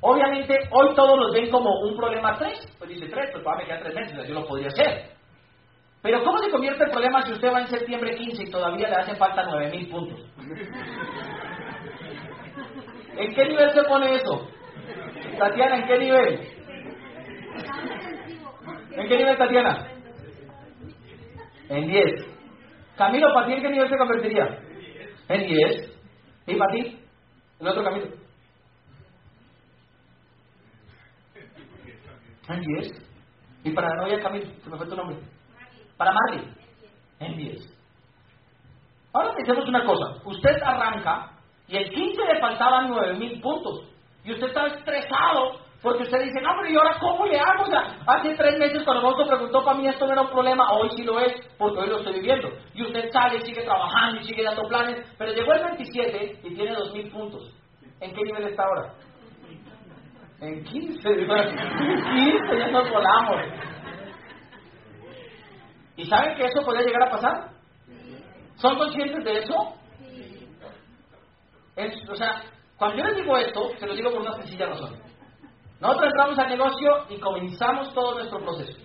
Obviamente, 0.00 0.54
hoy 0.70 0.94
todos 0.94 1.18
los 1.18 1.32
ven 1.32 1.50
como 1.50 1.80
un 1.80 1.96
problema 1.96 2.36
3. 2.38 2.76
Pues 2.78 2.90
dice 2.90 3.06
3, 3.06 3.30
pues 3.32 3.44
para 3.44 3.58
me 3.58 3.64
quedar 3.64 3.82
3 3.82 3.94
meses, 3.94 4.28
yo 4.28 4.34
lo 4.34 4.46
podría 4.46 4.68
hacer. 4.68 5.10
Pero 6.02 6.22
¿cómo 6.22 6.36
se 6.38 6.50
convierte 6.50 6.84
el 6.84 6.90
problema 6.90 7.22
si 7.22 7.32
usted 7.32 7.50
va 7.50 7.60
en 7.62 7.68
septiembre 7.68 8.14
15 8.14 8.42
y 8.42 8.50
todavía 8.50 8.88
le 8.88 8.96
hacen 8.96 9.16
falta 9.16 9.44
9.000 9.44 9.90
puntos? 9.90 10.20
¿En 13.16 13.34
qué 13.34 13.44
nivel 13.46 13.70
se 13.72 13.82
pone 13.84 14.14
eso? 14.16 14.46
Tatiana, 15.38 15.76
¿en 15.76 15.86
qué 15.86 15.98
nivel? 15.98 16.53
¿En 18.92 19.08
qué 19.08 19.16
nivel, 19.16 19.36
Tatiana? 19.36 19.88
En 21.68 21.86
10. 21.86 22.04
Camilo, 22.96 23.32
¿para 23.34 23.46
ti 23.46 23.52
en 23.54 23.62
qué 23.62 23.70
nivel 23.70 23.88
se 23.88 23.96
convertiría? 23.96 24.58
En 25.28 25.46
10. 25.46 25.98
¿Y 26.46 26.56
para 26.56 26.72
ti? 26.72 27.00
El 27.60 27.68
otro 27.68 27.84
Camilo. 27.84 28.06
En 32.48 32.60
10. 32.60 32.92
¿Y 33.64 33.70
para 33.70 33.88
la 33.88 34.02
novia 34.02 34.22
Camilo? 34.22 34.50
Se 34.62 34.70
me 34.70 34.76
fue 34.76 34.86
tu 34.86 34.96
nombre. 34.96 35.16
Para 35.96 36.12
Marley. 36.12 36.54
En 37.20 37.36
10. 37.36 37.74
Ahora 39.12 39.34
pensemos 39.34 39.68
una 39.68 39.84
cosa. 39.84 40.20
Usted 40.24 40.62
arranca 40.62 41.30
y 41.68 41.76
el 41.76 41.90
15 41.90 42.24
le 42.32 42.40
faltaban 42.40 42.90
9.000 42.90 43.40
puntos. 43.40 43.88
Y 44.24 44.32
usted 44.32 44.48
está 44.48 44.66
estresado 44.66 45.63
Porque 45.84 46.04
usted 46.04 46.22
dice, 46.22 46.40
no, 46.40 46.48
pero 46.56 46.72
¿y 46.72 46.76
ahora 46.76 46.96
cómo 46.98 47.26
le 47.26 47.38
hago? 47.38 47.62
O 47.62 47.66
sea, 47.66 47.98
hace 48.06 48.34
tres 48.36 48.58
meses 48.58 48.82
cuando 48.84 49.02
Fausto 49.02 49.26
preguntó 49.26 49.62
para 49.62 49.76
mí 49.76 49.86
esto 49.86 50.06
no 50.06 50.14
era 50.14 50.22
un 50.22 50.30
problema, 50.30 50.72
hoy 50.72 50.88
sí 50.96 51.04
lo 51.04 51.20
es, 51.20 51.34
porque 51.58 51.78
hoy 51.78 51.90
lo 51.90 51.98
estoy 51.98 52.14
viviendo. 52.14 52.48
Y 52.72 52.84
usted 52.84 53.12
sale, 53.12 53.38
sigue 53.42 53.62
trabajando 53.64 54.22
y 54.22 54.24
sigue 54.24 54.42
dando 54.42 54.62
planes, 54.62 55.06
pero 55.18 55.34
llegó 55.34 55.52
el 55.52 55.62
27 55.62 56.40
y 56.42 56.54
tiene 56.54 56.74
2.000 56.74 57.12
puntos. 57.12 57.54
¿En 58.00 58.14
qué 58.14 58.22
nivel 58.22 58.44
está 58.44 58.62
ahora? 58.62 58.94
En 60.40 60.64
15, 60.64 61.08
en 61.10 61.26
15 61.26 62.58
ya 62.58 62.68
nos 62.68 62.90
volamos. 62.90 63.42
¿Y 65.96 66.06
saben 66.06 66.34
que 66.34 66.46
eso 66.46 66.64
podría 66.64 66.86
llegar 66.86 67.08
a 67.08 67.10
pasar? 67.10 67.50
¿Son 68.56 68.78
conscientes 68.78 69.22
de 69.22 69.36
eso? 69.36 69.74
Es, 71.76 72.08
o 72.08 72.14
sea, 72.14 72.40
cuando 72.78 72.96
yo 72.96 73.04
les 73.04 73.16
digo 73.16 73.36
esto, 73.36 73.68
se 73.78 73.86
lo 73.86 73.94
digo 73.94 74.10
por 74.10 74.22
una 74.22 74.32
sencilla 74.36 74.66
razón. 74.66 75.03
Nosotros 75.80 76.06
entramos 76.06 76.38
al 76.38 76.48
negocio 76.48 77.04
y 77.10 77.18
comenzamos 77.18 77.92
todo 77.94 78.14
nuestro 78.14 78.40
proceso. 78.40 78.78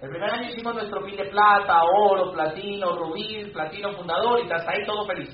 El 0.00 0.10
primer 0.10 0.30
año 0.30 0.50
hicimos 0.50 0.74
nuestro 0.74 1.04
pin 1.04 1.16
de 1.16 1.24
plata, 1.24 1.82
oro, 1.82 2.32
platino, 2.32 2.94
rubí, 2.96 3.50
platino 3.52 3.92
fundador 3.94 4.40
y 4.40 4.52
hasta 4.52 4.70
ahí 4.70 4.86
todo 4.86 5.04
feliz. 5.06 5.30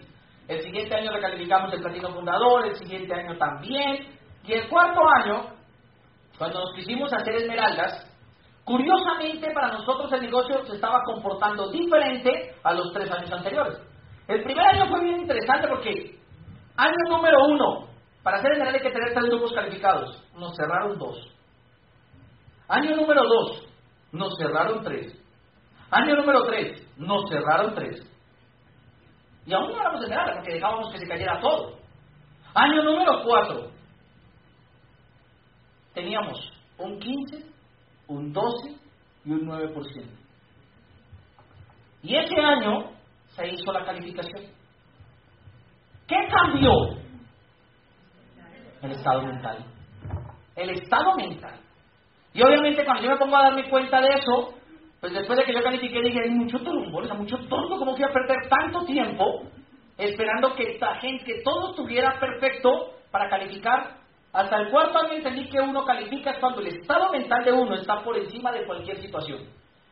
El 0.49 0.63
siguiente 0.63 0.95
año 0.95 1.13
recalificamos 1.13 1.73
el 1.73 1.83
platino 1.83 2.11
fundador, 2.11 2.67
el 2.67 2.75
siguiente 2.77 3.15
año 3.15 3.37
también. 3.37 4.07
Y 4.47 4.53
el 4.53 4.69
cuarto 4.69 5.01
año, 5.23 5.47
cuando 6.39 6.61
nos 6.61 6.75
quisimos 6.75 7.13
hacer 7.13 7.35
esmeraldas, 7.35 8.11
curiosamente 8.65 9.51
para 9.53 9.73
nosotros 9.73 10.11
el 10.13 10.23
negocio 10.23 10.65
se 10.65 10.77
estaba 10.77 11.03
comportando 11.05 11.71
diferente 11.71 12.55
a 12.63 12.73
los 12.73 12.93
tres 12.93 13.11
años 13.11 13.31
anteriores. 13.33 13.79
El 14.29 14.43
primer 14.45 14.67
año 14.67 14.89
fue 14.89 15.05
bien 15.05 15.21
interesante 15.21 15.69
porque 15.69 16.19
año 16.77 16.95
número 17.11 17.37
uno, 17.49 17.87
para 18.25 18.39
hacer 18.39 18.53
esmeralda 18.53 18.79
hay 18.79 18.85
que 18.85 18.91
tener 18.91 19.13
tres 19.13 19.25
grupos 19.27 19.53
calificados. 19.53 20.25
Nos 20.37 20.57
cerraron 20.57 20.99
dos. 20.99 21.31
Año 22.67 22.97
número 22.97 23.23
dos, 23.23 23.69
nos 24.13 24.37
cerraron 24.39 24.83
tres. 24.83 25.15
Año 25.91 26.17
número 26.17 26.43
tres, 26.45 26.83
nos 26.97 27.29
cerraron 27.29 27.75
tres. 27.75 28.01
Y 29.47 29.53
aún 29.53 29.71
no 29.71 29.79
éramos 29.79 30.03
esmeralda 30.03 30.37
porque 30.37 30.55
dejábamos 30.55 30.91
que 30.91 30.99
se 30.99 31.07
cayera 31.07 31.39
todo. 31.39 31.79
Año 32.55 32.83
número 32.83 33.23
cuatro, 33.23 33.71
teníamos 35.93 36.51
un 36.79 36.99
15, 36.99 37.45
un 38.09 38.33
12 38.33 38.77
y 39.27 39.33
un 39.33 39.47
9%. 39.47 40.25
Y 42.03 42.17
ese 42.17 42.41
año 42.41 42.91
se 43.37 43.49
hizo 43.49 43.73
la 43.73 43.85
calificación. 43.85 44.47
¿Qué 46.07 46.17
cambió? 46.31 47.04
El 48.85 48.93
estado 48.93 49.23
mental. 49.23 49.65
El 50.57 50.71
estado 50.71 51.17
mental. 51.17 51.55
Y 52.35 52.43
obviamente 52.43 52.85
cuando 52.85 53.03
yo 53.03 53.11
me 53.11 53.17
pongo 53.17 53.37
a 53.37 53.45
darme 53.45 53.69
cuenta 53.71 54.01
de 54.01 54.09
eso, 54.09 54.55
pues 55.01 55.13
después 55.15 55.39
de 55.39 55.45
que 55.45 55.55
yo 55.55 55.63
califiqué 55.63 56.03
dije, 56.03 56.21
hay 56.23 56.31
mucho 56.31 56.59
o 56.59 57.05
sea, 57.05 57.15
mucho 57.15 57.39
tonto, 57.49 57.79
¿cómo 57.79 57.97
fui 57.97 58.05
a 58.05 58.13
perder 58.13 58.49
tanto 58.49 58.85
tiempo 58.85 59.45
esperando 59.97 60.55
que 60.55 60.73
esta 60.73 60.97
gente, 60.97 61.25
que 61.25 61.43
todo 61.43 61.71
estuviera 61.71 62.19
perfecto 62.21 62.91
para 63.11 63.31
calificar? 63.31 63.97
Hasta 64.33 64.59
el 64.59 64.71
cuarto 64.71 64.99
año 64.99 65.15
entendí 65.15 65.49
que 65.49 65.61
uno 65.61 65.85
califica 65.85 66.39
cuando 66.41 66.61
el 66.61 66.67
estado 66.67 67.11
mental 67.11 67.45
de 67.45 67.53
uno 67.53 67.77
está 67.77 68.03
por 68.03 68.19
encima 68.19 68.53
de 68.53 68.67
cualquier 68.67 69.01
situación. 69.01 69.41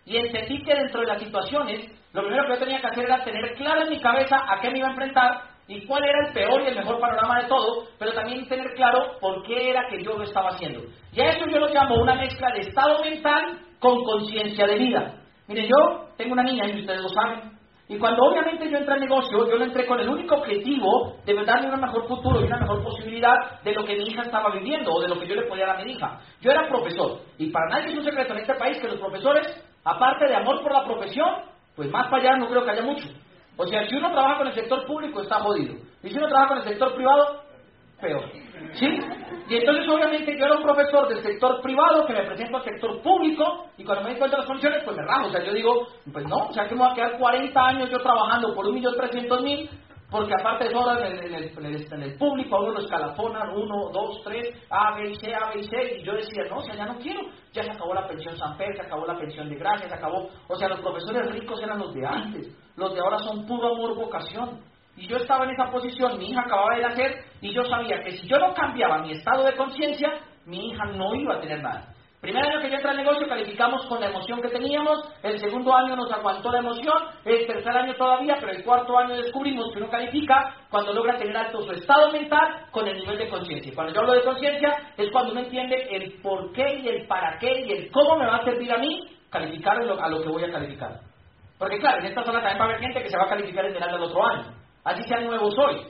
Y 0.05 0.17
entendí 0.17 0.63
que 0.65 0.75
dentro 0.75 1.01
de 1.01 1.07
las 1.07 1.21
situaciones, 1.23 1.91
lo 2.13 2.23
primero 2.23 2.45
que 2.45 2.55
yo 2.55 2.59
tenía 2.59 2.81
que 2.81 2.89
hacer 2.89 3.05
era 3.05 3.25
tener 3.25 3.55
claro 3.55 3.85
en 3.85 3.91
mi 3.91 4.01
cabeza 4.01 4.37
a 4.49 4.61
qué 4.61 4.71
me 4.71 4.79
iba 4.79 4.89
a 4.89 4.91
enfrentar 4.91 5.52
y 5.69 5.87
cuál 5.87 6.04
era 6.04 6.26
el 6.26 6.33
peor 6.33 6.62
y 6.62 6.66
el 6.66 6.76
mejor 6.76 7.00
panorama 7.00 7.42
de 7.42 7.49
todo, 7.49 7.85
pero 7.99 8.12
también 8.12 8.47
tener 8.49 8.75
claro 8.75 9.19
por 9.21 9.42
qué 9.45 9.71
era 9.71 9.87
que 9.88 10.02
yo 10.02 10.16
lo 10.16 10.25
estaba 10.25 10.50
haciendo. 10.50 10.81
Y 11.12 11.21
a 11.21 11.31
eso 11.31 11.47
yo 11.47 11.59
lo 11.59 11.69
llamo 11.69 11.97
una 11.97 12.14
mezcla 12.14 12.52
de 12.52 12.61
estado 12.61 13.02
mental 13.02 13.59
con 13.78 14.02
conciencia 14.04 14.66
de 14.66 14.78
vida. 14.78 15.14
Miren, 15.49 15.66
yo 15.66 16.07
tengo 16.16 16.33
una 16.33 16.42
niña 16.42 16.66
y 16.66 16.81
ustedes 16.81 17.02
lo 17.02 17.09
saben. 17.09 17.52
Y 17.88 17.99
cuando 17.99 18.23
obviamente 18.23 18.71
yo 18.71 18.78
entré 18.78 18.95
al 18.95 19.00
negocio, 19.00 19.47
yo 19.47 19.57
lo 19.57 19.64
entré 19.64 19.87
con 19.87 20.00
el 20.00 20.09
único 20.09 20.37
objetivo 20.37 21.16
de 21.26 21.45
darle 21.45 21.69
un 21.69 21.81
mejor 21.81 22.09
futuro 22.09 22.40
y 22.40 22.45
una 22.45 22.59
mejor 22.59 22.83
posibilidad 22.83 23.61
de 23.62 23.73
lo 23.75 23.85
que 23.85 23.97
mi 23.97 24.04
hija 24.04 24.23
estaba 24.23 24.50
viviendo 24.50 24.92
o 24.92 25.02
de 25.02 25.09
lo 25.09 25.19
que 25.19 25.26
yo 25.26 25.35
le 25.35 25.47
podía 25.47 25.66
dar 25.66 25.81
a 25.81 25.85
mi 25.85 25.92
hija. 25.92 26.21
Yo 26.40 26.50
era 26.50 26.69
profesor 26.69 27.21
y 27.38 27.50
para 27.50 27.69
nadie 27.69 27.92
es 27.92 27.99
un 27.99 28.04
secreto 28.04 28.33
en 28.33 28.40
este 28.40 28.54
país 28.54 28.78
que 28.81 28.88
los 28.88 28.99
profesores, 28.99 29.47
aparte 29.85 30.26
de 30.26 30.37
amor 30.37 30.62
por 30.62 30.73
la 30.73 30.85
profesión, 30.85 31.28
pues 31.76 31.90
más 31.90 32.09
para 32.09 32.23
allá 32.23 32.37
no 32.38 32.48
creo 32.48 32.64
que 32.64 32.70
haya 32.70 32.83
mucho. 32.83 33.09
O 33.57 33.67
sea, 33.67 33.87
si 33.88 33.97
uno 33.97 34.11
trabaja 34.12 34.38
con 34.38 34.47
el 34.49 34.55
sector 34.55 34.87
público 34.87 35.23
está 35.23 35.41
jodido. 35.41 35.75
Y 36.03 36.09
si 36.09 36.17
uno 36.17 36.29
trabaja 36.29 36.49
con 36.49 36.59
el 36.59 36.65
sector 36.65 36.95
privado, 36.95 37.43
peor. 38.01 38.25
¿Sí? 38.75 38.87
Y 39.49 39.57
entonces 39.57 39.88
obviamente 39.88 40.37
yo 40.38 40.45
era 40.45 40.57
un 40.57 40.62
profesor 40.62 41.09
del 41.09 41.23
sector 41.23 41.61
privado 41.61 42.07
que 42.07 42.12
me 42.12 42.25
presento 42.25 42.57
al 42.57 42.65
sector 42.65 43.03
público 43.03 43.67
y 43.77 43.85
cuando 43.85 44.05
me 44.05 44.11
di 44.11 44.19
cuenta 44.19 44.38
las 44.38 44.47
funciones 44.47 44.83
pues 44.85 44.97
me 44.97 45.03
rajo. 45.05 45.29
O 45.29 45.31
sea, 45.31 45.45
yo 45.45 45.53
digo, 45.53 45.88
pues 46.12 46.27
no, 46.27 46.49
o 46.49 46.53
sea 46.53 46.67
que 46.67 46.75
me 46.75 46.83
voy 46.83 46.91
a 46.91 46.95
quedar 46.95 47.19
40 47.19 47.67
años 47.67 47.91
yo 47.91 47.99
trabajando 47.99 48.55
por 48.55 48.67
1.300.000 48.67 49.69
porque 50.12 50.35
aparte 50.38 50.68
de 50.68 50.75
en 50.75 51.35
el, 51.35 51.35
en, 51.35 51.92
en 51.92 52.03
el, 52.03 52.18
público 52.18 52.57
a 52.57 52.61
uno 52.61 52.72
lo 52.72 52.81
escalafonan, 52.81 53.57
uno, 53.57 53.88
dos, 53.90 54.20
tres, 54.22 54.55
A, 54.68 54.94
B 54.94 55.14
C, 55.16 55.35
A, 55.35 55.51
B 55.55 55.62
C, 55.62 56.01
y 56.01 56.03
yo 56.05 56.12
decía, 56.12 56.44
no, 56.51 56.59
o 56.59 56.62
sea, 56.62 56.75
ya 56.75 56.85
no 56.85 56.98
quiero, 56.98 57.22
ya 57.55 57.64
se 57.64 57.70
acabó 57.70 57.94
la 57.94 58.07
pensión 58.07 58.37
Sanfer, 58.37 58.77
se 58.77 58.83
acabó 58.83 59.07
la 59.07 59.18
pensión 59.18 59.48
de 59.48 59.57
gracia, 59.57 59.88
se 59.88 59.94
acabó, 59.94 60.29
o 60.46 60.55
sea, 60.55 60.68
los 60.68 60.81
profesores 60.81 61.33
ricos 61.33 61.62
eran 61.62 61.79
los 61.79 61.94
de 61.94 62.07
antes, 62.07 62.55
los 62.77 62.94
de 62.94 63.01
ahora 63.01 63.20
son 63.20 63.46
puro 63.46 63.75
amor, 63.75 63.96
vocación. 63.96 64.61
Y 64.94 65.07
yo 65.07 65.16
estaba 65.16 65.46
en 65.46 65.53
esa 65.53 65.70
posición, 65.70 66.18
mi 66.18 66.29
hija 66.29 66.42
acababa 66.42 66.77
de 66.77 66.83
nacer, 66.83 67.25
y 67.40 67.55
yo 67.55 67.64
sabía 67.64 68.03
que 68.03 68.12
si 68.12 68.29
yo 68.29 68.37
no 68.37 68.53
cambiaba 68.53 68.98
mi 68.98 69.12
estado 69.12 69.44
de 69.44 69.57
conciencia, 69.57 70.12
mi 70.44 70.68
hija 70.68 70.85
no 70.85 71.14
iba 71.14 71.37
a 71.37 71.40
tener 71.40 71.62
nada. 71.62 71.91
Primer 72.23 72.41
año 72.41 72.61
que 72.61 72.71
yo 72.71 72.77
entré 72.77 72.89
al 72.89 72.97
negocio 72.99 73.27
calificamos 73.27 73.85
con 73.87 74.01
la 74.01 74.07
emoción 74.07 74.41
que 74.41 74.49
teníamos, 74.49 75.13
el 75.25 75.41
segundo 75.41 75.75
año 75.75 75.97
nos 75.97 76.09
aguantó 76.13 76.53
la 76.53 76.61
emoción, 76.61 76.95
el 77.25 77.49
tercer 77.49 77.77
año 77.77 77.97
todavía, 77.97 78.37
pero 78.39 78.53
el 78.53 78.63
cuarto 78.63 78.97
año 78.97 79.17
descubrimos 79.17 79.73
que 79.73 79.81
uno 79.81 79.91
califica 79.91 80.55
cuando 80.71 80.93
logra 80.93 81.17
tener 81.17 81.37
alto 81.37 81.63
su 81.63 81.73
estado 81.73 82.13
mental 82.13 82.69
con 82.71 82.87
el 82.87 82.97
nivel 82.97 83.19
de 83.19 83.29
conciencia. 83.29 83.73
Cuando 83.75 83.93
yo 83.93 84.01
hablo 84.03 84.13
de 84.13 84.23
conciencia 84.23 84.71
es 84.97 85.11
cuando 85.11 85.33
uno 85.33 85.41
entiende 85.41 85.75
el 85.91 86.13
por 86.23 86.53
qué 86.53 86.79
y 86.79 86.89
el 86.91 87.09
para 87.09 87.37
qué 87.41 87.61
y 87.61 87.73
el 87.73 87.91
cómo 87.91 88.17
me 88.17 88.27
va 88.29 88.37
a 88.37 88.45
servir 88.45 88.73
a 88.73 88.79
mí 88.79 89.01
calificar 89.29 89.79
a 89.79 90.09
lo 90.09 90.23
que 90.23 90.29
voy 90.29 90.45
a 90.45 90.53
calificar. 90.53 91.01
Porque 91.59 91.81
claro, 91.81 91.99
en 91.99 92.07
esta 92.07 92.23
zona 92.23 92.41
también 92.41 92.61
va 92.61 92.65
a 92.67 92.69
haber 92.69 92.81
gente 92.83 93.03
que 93.03 93.11
se 93.11 93.19
va 93.19 93.25
a 93.25 93.31
calificar 93.31 93.65
en 93.65 93.83
año 93.83 93.95
del 93.95 94.05
otro 94.05 94.25
año. 94.25 94.45
Así 94.85 95.03
sean 95.09 95.27
nuevos 95.27 95.59
hoy. 95.59 95.89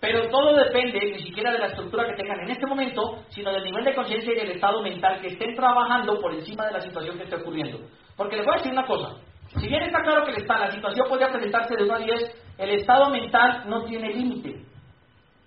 Pero 0.00 0.28
todo 0.28 0.54
depende 0.54 1.00
ni 1.00 1.18
siquiera 1.18 1.50
de 1.52 1.58
la 1.58 1.66
estructura 1.66 2.06
que 2.06 2.14
tengan 2.14 2.40
en 2.40 2.50
este 2.50 2.66
momento, 2.66 3.24
sino 3.30 3.52
del 3.52 3.64
nivel 3.64 3.84
de 3.84 3.94
conciencia 3.94 4.32
y 4.32 4.36
del 4.36 4.52
estado 4.52 4.80
mental 4.80 5.20
que 5.20 5.28
estén 5.28 5.56
trabajando 5.56 6.20
por 6.20 6.32
encima 6.32 6.66
de 6.66 6.72
la 6.72 6.80
situación 6.80 7.16
que 7.16 7.24
esté 7.24 7.36
ocurriendo. 7.36 7.80
Porque 8.16 8.36
les 8.36 8.44
voy 8.44 8.54
a 8.54 8.58
decir 8.58 8.72
una 8.72 8.86
cosa, 8.86 9.16
si 9.56 9.66
bien 9.66 9.82
está 9.82 10.00
claro 10.02 10.24
que 10.24 10.32
la 10.32 10.70
situación 10.70 11.08
podría 11.08 11.32
presentarse 11.32 11.74
de 11.74 11.82
1 11.82 11.94
a 11.94 11.98
10, 11.98 12.44
el 12.58 12.70
estado 12.70 13.10
mental 13.10 13.64
no 13.66 13.84
tiene 13.84 14.14
límite. 14.14 14.62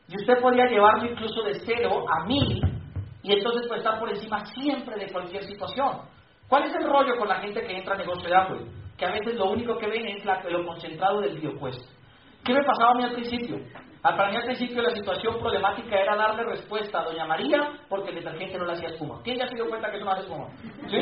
Y 0.10 0.16
usted 0.18 0.42
podría 0.42 0.66
llevarlo 0.66 1.10
incluso 1.10 1.44
de 1.44 1.54
0 1.54 2.06
a 2.10 2.26
1000 2.26 2.62
y 3.24 3.34
entonces 3.34 3.68
puede 3.68 3.80
estar 3.80 4.00
por 4.00 4.10
encima 4.10 4.46
siempre 4.48 4.98
de 4.98 5.12
cualquier 5.12 5.44
situación. 5.44 6.02
¿Cuál 6.50 6.66
es 6.66 6.76
el 6.76 6.84
rollo 6.84 7.16
con 7.18 7.30
la 7.30 7.40
gente 7.40 7.62
que 7.62 7.78
entra 7.78 7.94
al 7.94 8.00
negocio 8.00 8.28
de 8.28 8.36
Apple? 8.36 8.66
Que 8.98 9.06
a 9.06 9.12
veces 9.12 9.36
lo 9.36 9.52
único 9.52 9.78
que 9.78 9.88
ven 9.88 10.08
es 10.08 10.26
lo 10.26 10.66
concentrado 10.66 11.22
del 11.22 11.38
videojuego. 11.38 11.78
¿Qué 12.44 12.54
me 12.54 12.64
pasaba 12.64 12.92
a 12.92 12.96
mí 12.96 13.04
al 13.04 13.14
principio? 13.14 13.60
Para 14.02 14.32
mí 14.32 14.36
al 14.36 14.46
principio 14.46 14.82
la 14.82 14.96
situación 14.96 15.38
problemática 15.40 15.96
era 15.96 16.16
darle 16.16 16.44
respuesta 16.44 17.00
a 17.00 17.04
Doña 17.04 17.26
María 17.26 17.72
porque 17.88 18.10
el 18.10 18.16
detergente 18.16 18.58
no 18.58 18.66
le 18.66 18.74
hacía 18.74 18.90
espuma. 18.90 19.22
¿Quién 19.24 19.38
ya 19.38 19.48
se 19.48 19.56
dio 19.56 19.70
cuenta 19.70 19.92
que 19.92 19.98
eso 19.98 20.06
no 20.06 20.12
hace 20.12 20.22
espuma? 20.22 20.48
¿Sí? 20.90 20.98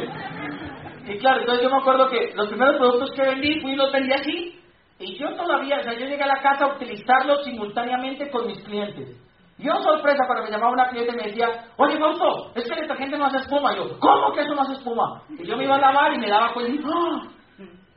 Y 1.07 1.17
claro, 1.19 1.39
entonces 1.39 1.63
yo 1.63 1.69
me 1.69 1.77
acuerdo 1.77 2.09
que 2.09 2.33
los 2.35 2.49
primeros 2.49 2.75
productos 2.75 3.11
que 3.11 3.21
vendí 3.21 3.61
fui 3.61 3.71
y 3.71 3.75
los 3.75 3.91
vendí 3.91 4.11
así 4.13 4.59
y 4.99 5.17
yo 5.17 5.33
todavía, 5.33 5.79
o 5.79 5.83
sea, 5.83 5.93
yo 5.93 6.05
llegué 6.05 6.23
a 6.23 6.27
la 6.27 6.41
casa 6.41 6.65
a 6.65 6.75
utilizarlos 6.75 7.45
simultáneamente 7.45 8.29
con 8.29 8.45
mis 8.45 8.61
clientes. 8.63 9.15
Yo, 9.57 9.73
sorpresa, 9.81 10.25
cuando 10.25 10.43
me 10.43 10.51
llamaba 10.51 10.73
una 10.73 10.89
cliente 10.89 11.13
y 11.13 11.17
me 11.17 11.23
decía, 11.23 11.47
oye, 11.77 11.97
Fausto, 11.97 12.51
es 12.55 12.65
que 12.65 12.73
el 12.73 12.81
detergente 12.81 13.17
no 13.17 13.25
hace 13.25 13.37
espuma. 13.37 13.75
yo, 13.75 13.97
¿cómo 13.99 14.33
que 14.33 14.41
eso 14.41 14.55
no 14.55 14.61
hace 14.61 14.73
espuma? 14.73 15.21
Y 15.37 15.45
yo 15.45 15.55
me 15.55 15.63
iba 15.63 15.75
a 15.75 15.79
lavar 15.79 16.13
y 16.13 16.17
me 16.17 16.29
daba 16.29 16.53
cuenta 16.53 16.71
y 16.71 16.81
¡ah! 16.85 17.38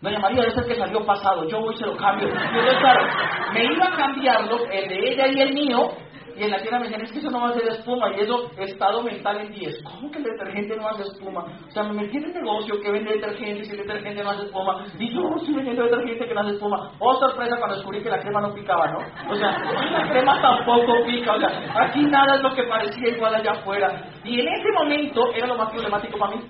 Doña 0.03 0.19
María, 0.19 0.43
ese 0.43 0.61
es 0.61 0.67
que 0.67 0.75
salió 0.75 1.07
pasado, 1.07 1.49
yo 1.49 1.61
voy 1.61 1.75
y 1.75 1.79
se 1.79 1.87
lo 1.87 1.97
cambio. 1.97 2.27
Entonces, 2.27 2.75
claro, 2.81 3.07
me 3.55 3.65
iba 3.65 3.87
a 3.87 3.97
cambiarlo, 3.97 4.59
el 4.69 4.89
de 4.89 5.13
ella 5.13 5.29
y 5.29 5.41
el 5.41 5.55
mío, 5.55 5.93
y 6.37 6.43
en 6.43 6.51
la 6.51 6.59
tienda 6.59 6.81
me 6.81 6.87
decían, 6.87 7.03
es 7.03 7.13
que 7.13 7.19
eso 7.19 7.31
no 7.31 7.41
va 7.41 7.49
a 7.49 7.51
hacer 7.51 7.69
espuma, 7.69 8.11
y 8.17 8.21
eso, 8.21 8.51
estado 8.59 9.01
mental 9.05 9.43
en 9.43 9.53
10. 9.53 9.85
¿Cómo 9.85 10.11
que 10.11 10.19
el 10.19 10.25
detergente 10.25 10.77
no 10.77 10.89
hace 10.89 11.03
espuma? 11.03 11.45
O 11.69 11.71
sea, 11.71 11.85
me 11.85 12.03
metí 12.03 12.17
en 12.17 12.25
el 12.25 12.33
negocio 12.33 12.81
que 12.81 12.91
vende 12.91 13.13
detergente 13.13 13.61
y 13.61 13.65
si 13.65 13.71
el 13.71 13.87
detergente 13.87 14.25
no 14.25 14.31
hace 14.31 14.43
espuma, 14.47 14.85
y 14.99 15.15
yo 15.15 15.37
estoy 15.37 15.55
vendiendo 15.55 15.85
detergente 15.85 16.27
que 16.27 16.35
no 16.35 16.41
hace 16.41 16.55
espuma. 16.55 16.91
Oh, 16.99 17.15
sorpresa 17.21 17.57
cuando 17.59 17.77
descubrí 17.77 18.03
que 18.03 18.11
la 18.11 18.19
crema 18.19 18.41
no 18.41 18.55
picaba, 18.55 18.89
¿no? 18.89 18.99
O 19.31 19.37
sea, 19.37 19.57
la 19.57 20.11
crema 20.11 20.43
tampoco 20.43 21.05
pica, 21.07 21.35
o 21.35 21.39
sea, 21.39 21.85
aquí 21.85 22.03
nada 22.07 22.35
es 22.35 22.43
lo 22.43 22.53
que 22.55 22.65
parecía 22.65 23.09
igual 23.09 23.37
allá 23.37 23.53
afuera. 23.53 24.03
Y 24.25 24.41
en 24.41 24.49
ese 24.49 24.73
momento 24.73 25.33
era 25.33 25.47
lo 25.47 25.57
más 25.57 25.71
problemático 25.71 26.19
para 26.19 26.35
mí. 26.35 26.43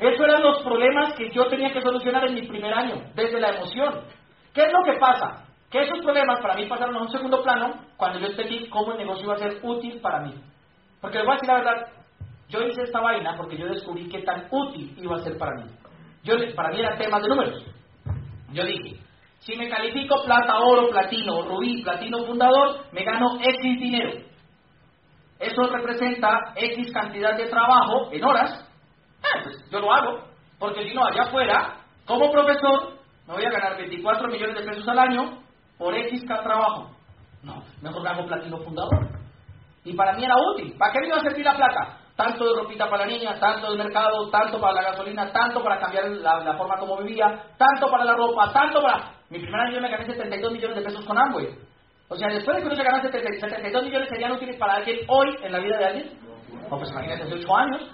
Esos 0.00 0.20
eran 0.20 0.42
los 0.42 0.62
problemas 0.62 1.14
que 1.14 1.30
yo 1.30 1.46
tenía 1.46 1.72
que 1.72 1.80
solucionar 1.80 2.26
en 2.26 2.34
mi 2.34 2.42
primer 2.42 2.74
año, 2.74 3.02
desde 3.14 3.40
la 3.40 3.50
emoción. 3.50 4.02
¿Qué 4.52 4.62
es 4.62 4.72
lo 4.72 4.84
que 4.84 4.98
pasa? 4.98 5.44
Que 5.70 5.82
esos 5.82 5.98
problemas 6.00 6.40
para 6.40 6.54
mí 6.54 6.66
pasaron 6.66 6.96
a 6.96 7.02
un 7.02 7.10
segundo 7.10 7.42
plano 7.42 7.80
cuando 7.96 8.18
yo 8.18 8.26
entendí 8.26 8.68
cómo 8.68 8.92
el 8.92 8.98
negocio 8.98 9.24
iba 9.24 9.34
a 9.34 9.38
ser 9.38 9.58
útil 9.62 10.00
para 10.00 10.20
mí. 10.20 10.34
Porque 11.00 11.18
les 11.18 11.26
voy 11.26 11.34
a 11.34 11.36
decir 11.36 11.48
la 11.48 11.54
verdad, 11.56 11.88
Yo 12.48 12.62
hice 12.62 12.82
esta 12.82 13.00
vaina 13.00 13.34
porque 13.36 13.56
yo 13.56 13.66
descubrí 13.66 14.08
qué 14.08 14.22
tan 14.22 14.46
útil 14.50 14.94
iba 14.98 15.16
a 15.16 15.20
ser 15.20 15.36
para 15.38 15.52
mí. 15.56 15.70
Yo, 16.22 16.34
para 16.54 16.70
mí 16.70 16.80
era 16.80 16.96
tema 16.96 17.18
de 17.18 17.28
números. 17.28 17.64
Yo 18.52 18.64
dije, 18.64 19.00
si 19.40 19.56
me 19.56 19.68
califico 19.68 20.22
plata, 20.24 20.58
oro, 20.58 20.88
platino, 20.88 21.42
rubí, 21.42 21.82
platino 21.82 22.24
fundador, 22.24 22.84
me 22.92 23.04
gano 23.04 23.38
X 23.40 23.80
dinero. 23.80 24.12
Eso 25.38 25.66
representa 25.66 26.52
X 26.54 26.92
cantidad 26.92 27.36
de 27.36 27.46
trabajo 27.46 28.08
en 28.12 28.24
horas. 28.24 28.70
Pues 29.42 29.64
yo 29.70 29.80
lo 29.80 29.92
hago, 29.92 30.24
porque 30.58 30.88
si 30.88 30.94
no, 30.94 31.04
allá 31.04 31.22
afuera, 31.24 31.76
como 32.06 32.30
profesor, 32.30 32.94
me 33.26 33.34
voy 33.34 33.44
a 33.44 33.50
ganar 33.50 33.76
24 33.76 34.28
millones 34.28 34.56
de 34.56 34.70
pesos 34.70 34.88
al 34.88 34.98
año 34.98 35.38
por 35.78 35.94
X 35.94 36.24
trabajo. 36.26 36.90
No, 37.42 37.62
mejor 37.82 38.08
hago 38.08 38.26
platino 38.26 38.58
fundador. 38.58 39.08
Y 39.84 39.94
para 39.94 40.14
mí 40.14 40.24
era 40.24 40.34
útil. 40.52 40.74
¿Para 40.78 40.92
qué 40.92 41.00
me 41.00 41.06
iba 41.08 41.16
a 41.16 41.20
servir 41.20 41.44
la 41.44 41.56
plata? 41.56 41.98
Tanto 42.16 42.44
de 42.44 42.62
ropita 42.62 42.88
para 42.88 43.04
la 43.04 43.12
niña, 43.12 43.38
tanto 43.38 43.70
de 43.70 43.82
mercado, 43.82 44.30
tanto 44.30 44.60
para 44.60 44.74
la 44.74 44.82
gasolina, 44.90 45.30
tanto 45.32 45.62
para 45.62 45.78
cambiar 45.78 46.08
la, 46.08 46.56
forma 46.56 46.76
como 46.78 46.96
vivía, 46.98 47.26
tanto 47.58 47.90
para 47.90 48.04
la 48.04 48.14
ropa, 48.14 48.52
tanto 48.52 48.80
para... 48.80 49.12
Mi 49.28 49.40
primer 49.40 49.60
año 49.60 49.74
yo 49.74 49.80
me 49.80 49.90
gané 49.90 50.06
72 50.06 50.52
millones 50.52 50.76
de 50.76 50.82
pesos 50.82 51.04
con 51.04 51.18
Amway. 51.18 51.48
O 52.08 52.16
sea, 52.16 52.28
después 52.28 52.56
de 52.56 52.62
que 52.62 52.68
uno 52.68 52.76
se 52.76 52.84
ganase 52.84 53.10
72 53.10 53.84
millones 53.84 54.08
serían 54.08 54.32
útiles 54.32 54.56
para 54.56 54.74
alguien 54.74 55.00
hoy 55.08 55.36
en 55.42 55.52
la 55.52 55.58
vida 55.58 55.78
de 55.78 55.84
alguien. 55.84 56.20
O 56.70 56.78
pues 56.78 56.90
imagínese, 56.90 57.24
hace 57.24 57.34
8 57.34 57.56
años. 57.56 57.90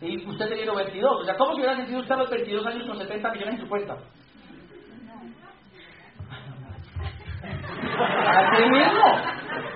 Y 0.00 0.26
usted 0.26 0.48
tenía 0.48 0.72
22. 0.72 1.20
O 1.20 1.24
sea, 1.24 1.36
¿cómo 1.36 1.52
se 1.54 1.60
hubiera 1.60 1.76
sentido 1.76 2.00
usted 2.00 2.16
los 2.16 2.30
22 2.30 2.66
años 2.66 2.86
con 2.86 2.98
70 2.98 3.32
millones 3.32 3.54
en 3.54 3.60
su 3.60 3.68
cuenta? 3.68 3.96
Así 7.98 8.62
mismo, 8.68 9.04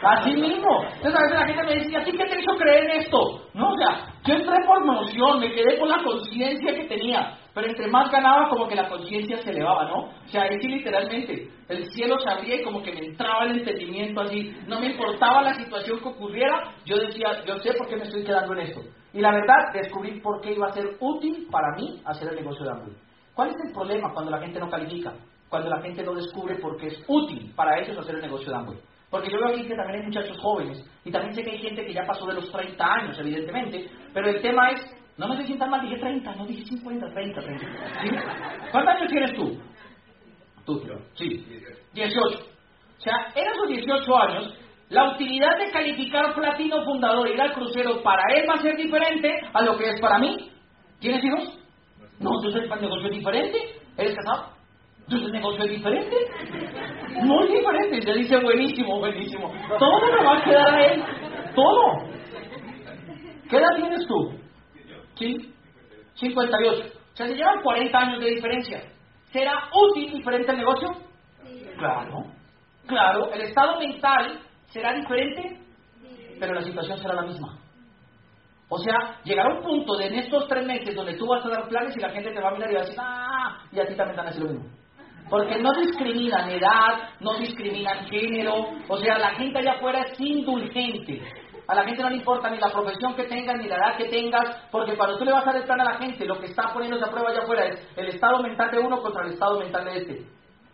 así 0.03 0.35
mismo. 0.35 0.85
Entonces 0.97 1.15
a 1.15 1.23
veces 1.23 1.39
la 1.39 1.47
gente 1.47 1.63
me 1.65 1.81
dice, 1.81 1.97
¿a 1.97 2.05
ti 2.05 2.13
qué 2.13 2.25
te 2.25 2.41
hizo 2.41 2.57
creer 2.57 2.85
en 2.85 3.01
esto? 3.01 3.19
No, 3.55 3.71
o 3.71 3.77
sea, 3.79 4.13
yo 4.25 4.35
entré 4.35 4.57
por 4.67 4.83
emoción, 4.83 5.41
me 5.41 5.53
quedé 5.53 5.79
con 5.79 5.89
la 5.89 6.03
conciencia 6.03 6.75
que 6.75 6.85
tenía. 6.85 7.39
Pero 7.55 7.67
entre 7.67 7.89
más 7.89 8.11
ganaba, 8.11 8.49
como 8.49 8.69
que 8.69 8.75
la 8.75 8.89
conciencia 8.89 9.39
se 9.39 9.51
elevaba, 9.51 9.87
¿no? 9.87 9.99
O 10.05 10.29
sea, 10.29 10.49
sí 10.61 10.69
literalmente, 10.69 11.49
el 11.69 11.85
cielo 11.93 12.19
se 12.21 12.31
abría 12.31 12.57
y 12.57 12.63
como 12.63 12.83
que 12.83 12.93
me 12.93 13.07
entraba 13.07 13.45
el 13.45 13.59
entendimiento 13.59 14.21
así. 14.21 14.55
No 14.67 14.81
me 14.81 14.87
importaba 14.87 15.43
la 15.43 15.55
situación 15.55 15.99
que 16.01 16.09
ocurriera, 16.09 16.75
yo 16.85 16.97
decía, 16.97 17.45
yo 17.47 17.59
sé 17.59 17.73
por 17.75 17.89
qué 17.89 17.97
me 17.97 18.05
estoy 18.05 18.25
quedando 18.25 18.53
en 18.55 18.61
esto. 18.61 18.81
Y 19.13 19.21
la 19.21 19.33
verdad, 19.33 19.73
descubrí 19.73 20.21
por 20.21 20.41
qué 20.41 20.53
iba 20.53 20.69
a 20.69 20.73
ser 20.73 20.97
útil 21.01 21.49
para 21.51 21.75
mí 21.77 22.01
hacer 22.05 22.29
el 22.29 22.37
negocio 22.37 22.65
de 22.65 22.71
Amway. 22.71 22.97
¿Cuál 23.35 23.49
es 23.51 23.57
el 23.67 23.73
problema 23.73 24.13
cuando 24.13 24.31
la 24.31 24.41
gente 24.41 24.61
no 24.61 24.71
califica? 24.71 25.13
Cuando 25.49 25.69
la 25.69 25.81
gente 25.83 26.03
no 26.03 26.15
descubre 26.15 26.57
por 26.57 26.77
qué 26.77 26.89
es 26.89 27.05
útil 27.09 27.53
para 27.57 27.81
ellos 27.81 27.99
hacer 27.99 28.17
el 28.17 28.23
negocio 28.23 28.51
de 28.51 28.57
Amway. 28.57 28.79
Porque 29.11 29.31
yo 29.31 29.39
veo 29.39 29.49
aquí 29.49 29.67
que 29.67 29.75
también 29.75 30.01
hay 30.01 30.07
muchachos 30.07 30.39
jóvenes 30.41 30.89
y 31.05 31.11
también 31.11 31.35
sé 31.35 31.43
que 31.43 31.51
hay 31.51 31.59
gente 31.59 31.85
que 31.85 31.93
ya 31.93 32.05
pasó 32.07 32.27
de 32.27 32.35
los 32.35 32.51
30 32.53 32.85
años, 32.85 33.19
evidentemente, 33.19 33.91
pero 34.15 34.29
el 34.29 34.41
tema 34.41 34.71
es 34.71 35.01
no 35.21 35.29
me 35.29 35.37
se 35.37 35.45
sientan 35.45 35.69
mal, 35.69 35.83
dije 35.83 35.99
30, 35.99 36.35
no 36.35 36.47
dije 36.47 36.65
50, 36.65 37.11
30, 37.13 37.41
30. 37.43 37.67
¿Cuántos 38.73 38.95
años 38.95 39.11
tienes 39.11 39.35
tú? 39.35 39.61
Tú, 40.65 40.83
sí. 41.15 41.45
18. 41.93 42.39
O 42.39 43.03
sea, 43.03 43.33
en 43.35 43.47
esos 43.47 43.69
18 43.69 44.17
años, 44.17 44.55
la 44.91 45.13
utilidad 45.13 45.57
de 45.57 45.71
calificar 45.71 46.35
platino 46.35 46.85
fundador 46.85 47.29
y 47.29 47.35
ir 47.35 47.41
al 47.41 47.53
crucero 47.53 48.03
para 48.03 48.23
él 48.35 48.45
va 48.49 48.55
a 48.55 48.63
ser 48.63 48.77
diferente 48.77 49.41
a 49.53 49.63
lo 49.63 49.79
que 49.79 49.89
es 49.89 50.01
para 50.01 50.19
mí. 50.19 50.51
¿Tienes 50.99 51.25
hijos? 51.25 51.59
No, 52.19 52.31
entonces 52.37 52.65
el 52.65 52.81
negocio 52.81 53.07
es 53.07 53.17
diferente. 53.17 53.59
¿Eres 53.97 54.17
casado? 54.17 54.51
Entonces 55.05 55.27
el 55.29 55.33
negocio 55.33 55.65
es 55.65 55.71
diferente. 55.71 56.17
Muy 57.23 57.49
diferente. 57.49 58.03
Se 58.03 58.13
dice 58.15 58.37
buenísimo, 58.39 58.99
buenísimo. 58.99 59.53
Todo 59.79 60.01
me 60.07 60.25
va 60.25 60.39
a 60.39 60.45
quedar 60.45 60.75
a 60.75 60.87
él. 60.87 61.05
Todo. 61.55 62.11
¿Qué 63.49 63.57
edad 63.57 63.77
tienes 63.77 64.07
tú? 64.09 64.33
¿Sí? 65.15 65.55
58. 66.15 66.83
O 67.13 67.17
sea, 67.17 67.27
se 67.29 67.35
llevan 67.35 67.63
40 67.63 67.99
años 67.99 68.21
de 68.21 68.31
diferencia. 68.31 68.83
¿Será 69.33 69.69
útil 69.73 70.13
diferente 70.13 70.51
el 70.51 70.59
negocio? 70.59 70.89
Claro. 71.79 72.25
Claro. 72.87 73.33
¿El 73.33 73.43
estado 73.43 73.79
mental 73.79 74.41
será 74.71 74.95
diferente? 74.95 75.59
Pero 76.39 76.55
la 76.55 76.63
situación 76.63 76.99
será 76.99 77.15
la 77.15 77.23
misma. 77.23 77.59
O 78.69 78.79
sea, 78.79 79.21
llegará 79.25 79.57
un 79.57 79.63
punto 79.63 79.97
de 79.97 80.07
en 80.07 80.15
estos 80.15 80.47
tres 80.47 80.65
meses 80.65 80.95
donde 80.95 81.15
tú 81.15 81.27
vas 81.27 81.45
a 81.45 81.49
dar 81.49 81.69
planes 81.69 81.97
y 81.97 82.01
la 82.01 82.11
gente 82.11 82.31
te 82.31 82.41
va 82.41 82.51
a 82.51 82.53
mirar 82.53 82.71
y 82.71 82.75
va 82.75 82.81
a 82.81 82.85
decir, 82.85 82.99
ah, 83.01 83.59
y 83.73 83.81
a 83.81 83.87
ti 83.87 83.95
también 83.97 84.15
te 84.15 84.23
van 84.23 84.27
a 84.27 84.31
decir 84.31 84.43
lo 84.45 84.53
mismo. 84.53 84.71
Porque 85.29 85.61
no 85.61 85.73
discriminan 85.75 86.51
edad, 86.51 87.11
no 87.19 87.35
discriminan 87.35 88.07
género, 88.07 88.69
o 88.89 88.97
sea, 88.99 89.19
la 89.19 89.31
gente 89.31 89.59
allá 89.59 89.73
afuera 89.73 90.03
es 90.03 90.21
indulgente. 90.21 91.21
A 91.67 91.75
la 91.75 91.85
gente 91.85 92.03
no 92.03 92.11
le 92.11 92.17
importa 92.17 92.51
ni 92.51 92.59
la 92.59 92.71
profesión 92.71 93.15
que 93.15 93.25
tengas, 93.25 93.57
ni 93.59 93.69
la 93.69 93.77
edad 93.77 93.97
que 93.97 94.09
tengas, 94.09 94.69
porque 94.71 94.97
cuando 94.97 95.19
tú 95.19 95.25
le 95.25 95.33
vas 95.33 95.47
a 95.47 95.53
dar 95.53 95.81
a 95.81 95.85
la 95.85 95.99
gente, 95.99 96.25
lo 96.25 96.39
que 96.39 96.47
está 96.47 96.73
poniéndose 96.73 97.05
a 97.05 97.11
prueba 97.11 97.31
allá 97.31 97.43
afuera 97.43 97.67
es 97.67 97.89
el 97.97 98.09
estado 98.09 98.43
mental 98.43 98.71
de 98.71 98.79
uno 98.79 99.01
contra 99.01 99.25
el 99.25 99.33
estado 99.33 99.59
mental 99.59 99.85
de 99.85 99.97
este. 99.99 100.27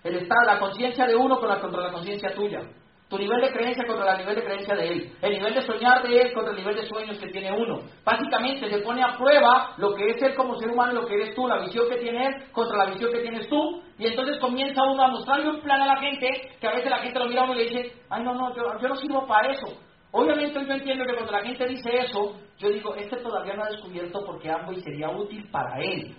El 0.05 0.17
estado, 0.17 0.43
la 0.47 0.59
conciencia 0.59 1.07
de 1.07 1.17
uno 1.17 1.39
contra 1.39 1.83
la 1.83 1.93
conciencia 1.93 2.35
tuya. 2.35 2.61
Tu 3.09 3.17
nivel 3.17 3.41
de 3.41 3.53
creencia 3.53 3.87
contra 3.87 4.13
el 4.13 4.19
nivel 4.19 4.35
de 4.35 4.45
creencia 4.45 4.75
de 4.75 4.89
él. 4.89 5.13
El 5.23 5.33
nivel 5.33 5.55
de 5.55 5.63
soñar 5.63 6.03
de 6.03 6.23
él 6.23 6.33
contra 6.33 6.51
el 6.51 6.59
nivel 6.59 6.75
de 6.75 6.87
sueños 6.87 7.19
que 7.19 7.29
tiene 7.29 7.53
uno. 7.53 7.83
Básicamente 8.05 8.69
se 8.69 8.79
pone 8.79 9.03
a 9.03 9.17
prueba 9.17 9.75
lo 9.77 9.95
que 9.95 10.11
es 10.11 10.23
él 10.23 10.35
como 10.35 10.59
ser 10.59 10.71
humano, 10.71 11.01
lo 11.01 11.07
que 11.07 11.15
eres 11.15 11.35
tú, 11.37 11.47
la 11.47 11.61
visión 11.61 11.89
que 11.89 11.99
tiene 11.99 12.27
él 12.27 12.35
contra 12.51 12.79
la 12.79 12.91
visión 12.91 13.13
que 13.13 13.21
tienes 13.21 13.49
tú. 13.49 13.81
Y 13.99 14.09
entonces 14.09 14.39
comienza 14.41 14.83
uno 14.83 15.05
a 15.05 15.09
mostrarle 15.09 15.51
un 15.51 15.61
plan 15.61 15.83
a 15.83 15.87
la 15.87 16.01
gente 16.01 16.27
que 16.61 16.67
a 16.67 16.73
veces 16.73 16.91
la 16.91 16.99
gente 16.99 17.19
lo 17.19 17.27
mira 17.27 17.43
a 17.43 17.45
uno 17.45 17.55
y 17.55 17.59
le 17.59 17.71
dice, 17.71 17.93
ay 18.11 18.25
no, 18.25 18.35
no, 18.35 18.55
yo, 18.57 18.77
yo 18.81 18.89
no 18.89 18.97
sirvo 18.97 19.25
para 19.27 19.53
eso. 19.53 19.67
Obviamente 20.11 20.65
yo 20.67 20.73
entiendo 20.73 21.05
que 21.05 21.15
cuando 21.15 21.33
la 21.33 21.45
gente 21.45 21.67
dice 21.67 21.91
eso, 21.99 22.37
yo 22.59 22.71
digo, 22.71 22.95
este 22.95 23.17
todavía 23.19 23.55
no 23.55 23.65
ha 23.65 23.69
descubierto 23.69 24.25
porque 24.25 24.51
y 24.73 24.81
sería 24.81 25.11
útil 25.11 25.49
para 25.51 25.79
él. 25.81 26.17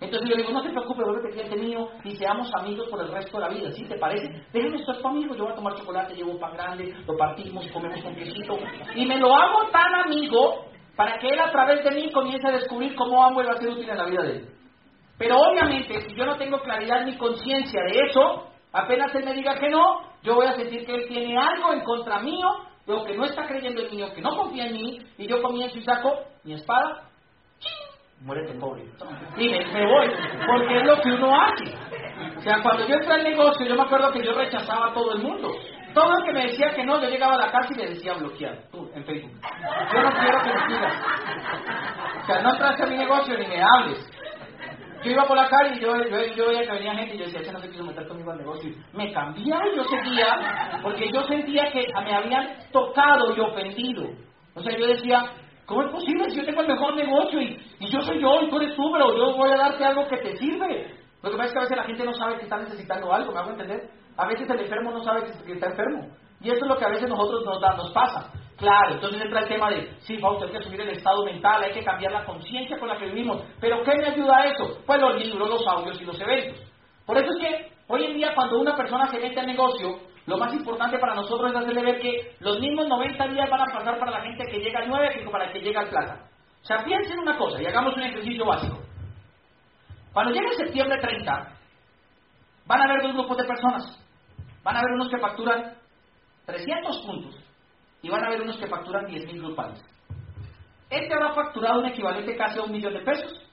Entonces 0.00 0.28
yo 0.28 0.36
digo, 0.36 0.50
no 0.50 0.62
te 0.62 0.70
preocupes, 0.70 1.06
vuelve 1.06 1.30
cliente 1.30 1.56
mío 1.56 1.88
y 2.04 2.16
seamos 2.16 2.50
amigos 2.54 2.88
por 2.90 3.00
el 3.00 3.10
resto 3.10 3.38
de 3.38 3.42
la 3.46 3.48
vida, 3.48 3.72
¿sí? 3.72 3.84
¿Te 3.84 3.96
parece? 3.96 4.28
Déjame 4.52 4.76
estar 4.76 5.00
conmigo, 5.00 5.34
yo 5.34 5.44
voy 5.44 5.52
a 5.52 5.56
tomar 5.56 5.74
chocolate, 5.74 6.14
llevo 6.14 6.38
pan 6.38 6.52
grande, 6.52 6.94
lo 7.06 7.16
partimos, 7.16 7.66
comemos 7.72 8.04
un 8.04 8.14
quesito 8.14 8.58
y 8.94 9.06
me 9.06 9.18
lo 9.18 9.34
hago 9.34 9.70
tan 9.70 9.94
amigo 9.94 10.66
para 10.96 11.18
que 11.18 11.28
él 11.28 11.40
a 11.40 11.50
través 11.50 11.82
de 11.82 11.90
mí 11.92 12.12
comience 12.12 12.46
a 12.46 12.52
descubrir 12.52 12.94
cómo 12.94 13.24
Amway 13.24 13.46
va 13.46 13.52
a 13.52 13.56
ser 13.56 13.70
útil 13.70 13.88
en 13.88 13.96
la 13.96 14.04
vida 14.04 14.22
de 14.22 14.32
él. 14.32 14.48
Pero 15.18 15.36
obviamente, 15.36 16.02
si 16.02 16.14
yo 16.14 16.26
no 16.26 16.36
tengo 16.36 16.60
claridad 16.60 17.06
ni 17.06 17.16
conciencia 17.16 17.80
de 17.82 17.98
eso, 18.06 18.48
apenas 18.72 19.14
él 19.14 19.24
me 19.24 19.32
diga 19.32 19.58
que 19.58 19.70
no, 19.70 20.02
yo 20.22 20.34
voy 20.34 20.46
a 20.46 20.56
sentir 20.56 20.84
que 20.84 20.94
él 20.94 21.08
tiene 21.08 21.38
algo 21.38 21.72
en 21.72 21.80
contra 21.80 22.20
mío 22.20 22.48
Veo 22.86 23.04
que 23.04 23.16
no 23.16 23.24
está 23.24 23.46
creyendo 23.46 23.82
en 23.82 23.90
mí 23.90 24.02
o 24.02 24.12
que 24.12 24.22
no 24.22 24.36
confía 24.36 24.66
en 24.66 24.74
mí, 24.74 24.98
y 25.18 25.26
yo 25.26 25.42
comienzo 25.42 25.76
y 25.76 25.82
saco 25.82 26.12
mi 26.44 26.54
espada, 26.54 27.10
muérete 28.20 28.54
pobre. 28.54 28.84
Y 29.36 29.48
me, 29.48 29.86
voy, 29.86 30.08
porque 30.46 30.76
es 30.76 30.84
lo 30.84 31.00
que 31.00 31.12
uno 31.12 31.34
hace. 31.34 31.74
O 32.36 32.40
sea, 32.40 32.62
cuando 32.62 32.86
yo 32.86 32.94
entré 32.94 33.14
al 33.14 33.24
negocio, 33.24 33.66
yo 33.66 33.74
me 33.74 33.82
acuerdo 33.82 34.12
que 34.12 34.24
yo 34.24 34.32
rechazaba 34.32 34.88
a 34.88 34.94
todo 34.94 35.14
el 35.14 35.22
mundo. 35.22 35.50
Todo 35.94 36.18
el 36.18 36.24
que 36.24 36.32
me 36.32 36.46
decía 36.46 36.74
que 36.74 36.84
no, 36.84 37.00
yo 37.00 37.08
llegaba 37.08 37.34
a 37.34 37.46
la 37.46 37.52
casa 37.52 37.68
y 37.72 37.78
le 37.78 37.88
decía 37.90 38.14
bloquear, 38.14 38.58
tú, 38.70 38.90
en 38.94 39.04
Facebook. 39.04 39.40
Yo 39.92 40.02
no 40.02 40.10
quiero 40.10 40.42
que 40.42 40.52
me 40.52 40.66
sigas. 40.68 40.94
O 42.22 42.26
sea, 42.26 42.42
no 42.42 42.50
entraste 42.52 42.82
a 42.82 42.86
mi 42.86 42.96
negocio 42.96 43.38
ni 43.38 43.46
me 43.46 43.62
hables 43.62 44.10
yo 45.06 45.12
iba 45.12 45.24
por 45.24 45.36
la 45.36 45.48
calle 45.48 45.76
y 45.76 45.80
yo, 45.80 45.94
yo, 46.34 46.48
veía 46.48 46.66
que 46.66 46.72
venía 46.72 46.94
gente 46.94 47.14
y 47.14 47.18
yo 47.18 47.24
decía, 47.26 47.40
ese 47.40 47.52
no 47.52 47.60
se 47.60 47.70
quiso 47.70 47.84
meter 47.84 48.08
conmigo 48.08 48.32
al 48.32 48.38
negocio. 48.38 48.74
Me 48.92 49.12
cambiaba 49.12 49.62
y 49.68 49.76
yo 49.76 49.84
seguía, 49.84 50.80
porque 50.82 51.10
yo 51.12 51.22
sentía 51.28 51.70
que 51.70 51.86
me 52.04 52.12
habían 52.12 52.56
tocado 52.72 53.34
y 53.36 53.40
ofendido. 53.40 54.08
O 54.54 54.62
sea, 54.62 54.76
yo 54.76 54.86
decía, 54.86 55.22
¿cómo 55.66 55.82
es 55.82 55.92
posible 55.92 56.30
si 56.30 56.36
yo 56.36 56.44
tengo 56.44 56.62
el 56.62 56.68
mejor 56.68 56.96
negocio 56.96 57.40
y, 57.40 57.60
y 57.80 57.90
yo 57.90 58.00
soy 58.00 58.20
yo 58.20 58.42
y 58.42 58.50
tú 58.50 58.56
eres 58.56 58.74
tú, 58.74 58.90
pero 58.92 59.16
yo 59.16 59.36
voy 59.36 59.50
a 59.50 59.56
darte 59.56 59.84
algo 59.84 60.06
que 60.08 60.16
te 60.18 60.36
sirve? 60.36 60.94
Lo 61.22 61.30
que 61.30 61.36
pasa 61.36 61.48
es 61.48 61.52
que 61.52 61.58
a 61.58 61.62
veces 61.62 61.76
la 61.76 61.84
gente 61.84 62.04
no 62.04 62.14
sabe 62.14 62.36
que 62.36 62.44
está 62.44 62.58
necesitando 62.58 63.12
algo, 63.12 63.32
¿me 63.32 63.38
hago 63.40 63.50
entender? 63.50 63.90
A 64.16 64.26
veces 64.26 64.48
el 64.48 64.60
enfermo 64.60 64.92
no 64.92 65.02
sabe 65.02 65.24
que 65.44 65.52
está 65.52 65.66
enfermo. 65.66 66.08
Y 66.40 66.50
eso 66.50 66.64
es 66.64 66.68
lo 66.68 66.76
que 66.76 66.84
a 66.84 66.90
veces 66.90 67.08
nosotros 67.08 67.44
nos, 67.44 67.60
nos 67.60 67.92
pasa. 67.92 68.32
Claro, 68.56 68.94
entonces 68.94 69.20
entra 69.20 69.40
el 69.40 69.48
tema 69.48 69.70
de, 69.70 69.94
sí, 70.00 70.18
Fausto, 70.18 70.46
hay 70.46 70.52
que 70.52 70.62
subir 70.62 70.80
el 70.80 70.90
estado 70.90 71.24
mental, 71.24 71.62
hay 71.62 71.72
que 71.72 71.84
cambiar 71.84 72.12
la 72.12 72.24
conciencia 72.24 72.78
con 72.78 72.88
la 72.88 72.96
que 72.96 73.06
vivimos. 73.06 73.42
Pero 73.60 73.82
¿qué 73.82 73.92
me 73.96 74.06
ayuda 74.06 74.38
a 74.38 74.46
eso? 74.46 74.78
Pues 74.86 75.00
los 75.00 75.16
libros, 75.22 75.48
los 75.48 75.66
audios 75.66 76.00
y 76.00 76.04
los 76.04 76.18
eventos. 76.20 76.66
Por 77.04 77.18
eso 77.18 77.28
es 77.32 77.38
que 77.38 77.72
hoy 77.88 78.04
en 78.04 78.14
día 78.14 78.34
cuando 78.34 78.58
una 78.58 78.74
persona 78.74 79.06
se 79.08 79.18
mete 79.18 79.40
al 79.40 79.46
negocio, 79.46 79.98
lo 80.26 80.38
más 80.38 80.52
importante 80.52 80.98
para 80.98 81.14
nosotros 81.14 81.52
es 81.52 81.56
hacerle 81.56 81.82
ver 81.82 82.00
que 82.00 82.36
los 82.40 82.58
mismos 82.58 82.88
90 82.88 83.28
días 83.28 83.48
van 83.48 83.60
a 83.60 83.78
pasar 83.78 83.98
para 83.98 84.10
la 84.10 84.22
gente 84.22 84.44
que 84.50 84.58
llega 84.58 84.80
al 84.80 84.88
9 84.88 85.22
que 85.22 85.30
para 85.30 85.44
el 85.46 85.52
que 85.52 85.60
llega 85.60 85.80
al 85.80 85.88
plata. 85.88 86.28
O 86.62 86.64
sea, 86.66 86.82
piensen 86.84 87.20
una 87.20 87.38
cosa 87.38 87.62
y 87.62 87.66
hagamos 87.66 87.94
un 87.96 88.02
ejercicio 88.02 88.44
básico. 88.44 88.78
Cuando 90.12 90.32
llegue 90.32 90.52
septiembre 90.56 90.98
30, 91.00 91.52
van 92.66 92.80
a 92.80 92.84
haber 92.84 93.02
dos 93.02 93.12
grupos 93.12 93.36
de 93.36 93.44
personas. 93.44 94.04
Van 94.64 94.74
a 94.74 94.80
haber 94.80 94.92
unos 94.94 95.08
que 95.10 95.18
facturan 95.18 95.74
300 96.46 96.98
puntos 97.06 97.36
y 98.02 98.08
van 98.08 98.24
a 98.24 98.26
haber 98.26 98.42
unos 98.42 98.56
que 98.56 98.66
facturan 98.66 99.06
10.000 99.06 99.38
grupales. 99.40 99.80
Este 100.90 101.14
habrá 101.14 101.34
facturado 101.34 101.80
un 101.80 101.86
equivalente 101.86 102.36
casi 102.36 102.58
a 102.58 102.62
un 102.62 102.72
millón 102.72 102.94
de 102.94 103.00
pesos, 103.00 103.48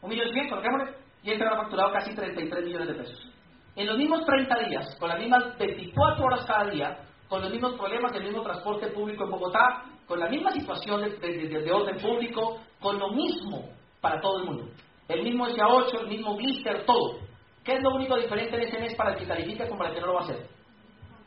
un 0.00 0.10
millón 0.10 0.32
cien, 0.32 0.48
colocémosle, 0.48 0.94
y 1.24 1.32
este 1.32 1.44
habrá 1.44 1.62
facturado 1.62 1.92
casi 1.92 2.14
33 2.14 2.64
millones 2.64 2.88
de 2.88 2.94
pesos. 2.94 3.33
En 3.76 3.86
los 3.86 3.98
mismos 3.98 4.24
30 4.24 4.68
días, 4.68 4.96
con 5.00 5.08
las 5.08 5.18
mismas 5.18 5.58
24 5.58 6.24
horas 6.24 6.46
cada 6.46 6.70
día, 6.70 6.98
con 7.28 7.42
los 7.42 7.50
mismos 7.50 7.74
problemas, 7.74 8.14
el 8.14 8.24
mismo 8.24 8.42
transporte 8.42 8.88
público 8.88 9.24
en 9.24 9.30
Bogotá, 9.30 9.84
con 10.06 10.20
la 10.20 10.28
misma 10.28 10.52
situación 10.52 11.00
de, 11.00 11.48
de 11.48 11.72
orden 11.72 11.96
público, 11.98 12.60
con 12.80 12.98
lo 12.98 13.10
mismo 13.10 13.68
para 14.00 14.20
todo 14.20 14.38
el 14.38 14.44
mundo. 14.44 14.68
El 15.08 15.22
mismo 15.22 15.46
SA8, 15.46 16.00
el 16.00 16.08
mismo 16.08 16.36
blister, 16.36 16.84
todo. 16.86 17.18
¿Qué 17.64 17.72
es 17.72 17.82
lo 17.82 17.94
único 17.94 18.16
diferente 18.16 18.56
en 18.56 18.62
ese 18.62 18.78
mes 18.78 18.94
para 18.94 19.12
el 19.12 19.18
que 19.18 19.26
califica 19.26 19.66
como 19.66 19.78
para 19.78 19.90
el 19.90 19.96
que 19.96 20.00
no 20.02 20.08
lo 20.08 20.14
va 20.14 20.20
a 20.20 20.24
hacer? 20.24 20.46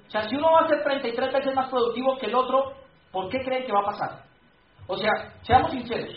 O 0.08 0.10
sea, 0.10 0.30
si 0.30 0.36
uno 0.36 0.52
va 0.52 0.62
a 0.62 0.68
ser 0.68 0.84
33 0.84 1.34
veces 1.34 1.54
más 1.54 1.70
productivo 1.70 2.18
que 2.18 2.28
el 2.28 2.36
otro, 2.36 2.74
¿por 3.12 3.30
qué 3.30 3.40
creen 3.44 3.66
que 3.66 3.74
va 3.74 3.82
a 3.82 3.92
pasar? 3.92 4.24
O 4.88 4.96
sea, 4.96 5.12
seamos 5.42 5.72
sinceros. 5.72 6.16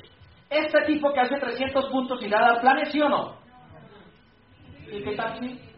Este 0.49 0.79
tipo 0.87 1.12
que 1.12 1.21
hace 1.21 1.37
300 1.37 1.90
puntos 1.90 2.23
y 2.23 2.29
le 2.29 2.37
da 2.37 2.61
planes, 2.61 2.93
¿sí 2.93 3.01
o 3.01 3.09
no? 3.09 3.37
¿Y 4.90 5.03
qué 5.03 5.16
tal 5.16 5.38
si? 5.38 5.69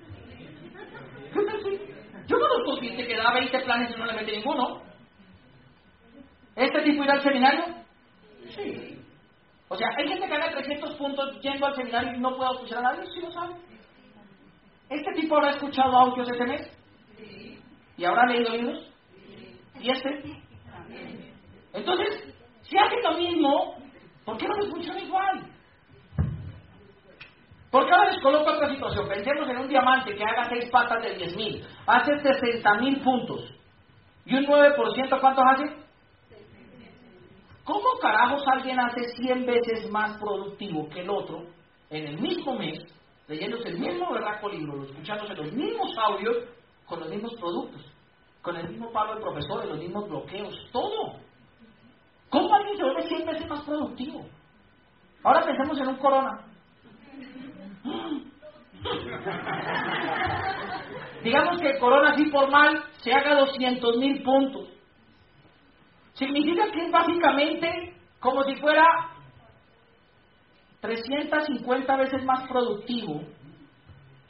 Yo 2.26 2.38
conozco 2.38 2.80
gente 2.80 3.06
que 3.06 3.16
da 3.16 3.32
20 3.32 3.60
planes 3.60 3.94
y 3.94 3.98
no 3.98 4.06
le 4.06 4.12
mete 4.14 4.32
ninguno. 4.32 4.82
¿Este 6.54 6.82
tipo 6.82 7.04
irá 7.04 7.14
al 7.14 7.22
seminario? 7.22 7.64
Sí. 8.54 8.98
O 9.68 9.76
sea, 9.76 9.88
hay 9.96 10.06
gente 10.06 10.26
que 10.28 10.34
haga 10.34 10.50
300 10.50 10.94
puntos 10.96 11.40
yendo 11.40 11.66
al 11.66 11.74
seminario 11.74 12.12
y 12.14 12.20
no 12.20 12.36
puede 12.36 12.52
escuchar 12.52 12.78
a 12.78 12.82
nadie, 12.82 13.06
sí 13.10 13.20
lo 13.20 13.32
sabe. 13.32 13.54
¿Este 14.90 15.12
tipo 15.14 15.36
habrá 15.36 15.50
escuchado 15.52 15.96
audios 15.96 16.28
ese 16.30 16.44
mes? 16.44 16.78
Sí. 17.16 17.58
¿Y 17.96 18.04
habrá 18.04 18.26
leído 18.26 18.50
libros? 18.50 18.92
Sí. 19.26 19.58
¿Y 19.80 19.90
este? 19.90 20.42
Entonces, 21.72 22.34
si 22.62 22.76
hacen 22.76 23.02
lo 23.02 23.16
mismo, 23.16 23.76
¿por 24.24 24.36
qué 24.36 24.46
no 24.46 24.56
les 24.56 24.70
funciona 24.70 25.00
igual? 25.00 25.51
Porque 27.72 27.90
ahora 27.90 28.12
les 28.12 28.22
coloco 28.22 28.50
otra 28.50 28.68
situación. 28.68 29.08
Pensemos 29.08 29.48
en 29.48 29.56
un 29.56 29.66
diamante 29.66 30.14
que 30.14 30.22
haga 30.22 30.46
6 30.50 30.70
patas 30.70 31.02
de 31.02 31.16
10.000, 31.16 31.64
hace 31.86 32.12
60.000 32.12 33.02
puntos. 33.02 33.50
¿Y 34.26 34.36
un 34.36 34.44
9% 34.44 35.20
cuántos 35.20 35.44
hace? 35.50 35.64
¿Cómo 37.64 37.98
carajos 38.00 38.42
alguien 38.46 38.78
hace 38.78 39.08
100 39.16 39.46
veces 39.46 39.90
más 39.90 40.18
productivo 40.18 40.86
que 40.90 41.00
el 41.00 41.08
otro 41.08 41.46
en 41.88 42.08
el 42.08 42.20
mismo 42.20 42.58
mes, 42.58 42.78
leyéndose 43.26 43.70
el 43.70 43.78
mismo 43.78 44.12
verraco 44.12 44.50
libro, 44.50 44.84
escuchándose 44.84 45.34
los 45.34 45.50
mismos 45.52 45.96
audios, 45.96 46.36
con 46.84 47.00
los 47.00 47.08
mismos 47.08 47.34
productos, 47.36 47.90
con 48.42 48.54
el 48.56 48.68
mismo 48.68 48.92
palo 48.92 49.14
de 49.14 49.22
profesores, 49.22 49.70
los 49.70 49.78
mismos 49.78 50.10
bloqueos, 50.10 50.54
todo? 50.72 51.14
¿Cómo 52.28 52.54
alguien 52.54 52.76
se 52.76 52.82
vuelve 52.82 53.08
100 53.08 53.26
veces 53.26 53.48
más 53.48 53.60
productivo? 53.62 54.26
Ahora 55.24 55.42
pensemos 55.42 55.80
en 55.80 55.88
un 55.88 55.96
corona. 55.96 56.44
Digamos 61.22 61.60
que 61.60 61.70
el 61.70 61.78
corona 61.78 62.10
así 62.10 62.26
por 62.26 62.50
mal 62.50 62.84
se 62.98 63.12
haga 63.12 63.38
200 63.40 63.96
mil 63.98 64.22
puntos. 64.22 64.68
Significa 66.14 66.70
que 66.72 66.86
es 66.86 66.92
básicamente 66.92 67.94
como 68.18 68.42
si 68.44 68.56
fuera 68.56 68.84
350 70.80 71.96
veces 71.96 72.24
más 72.24 72.48
productivo 72.48 73.22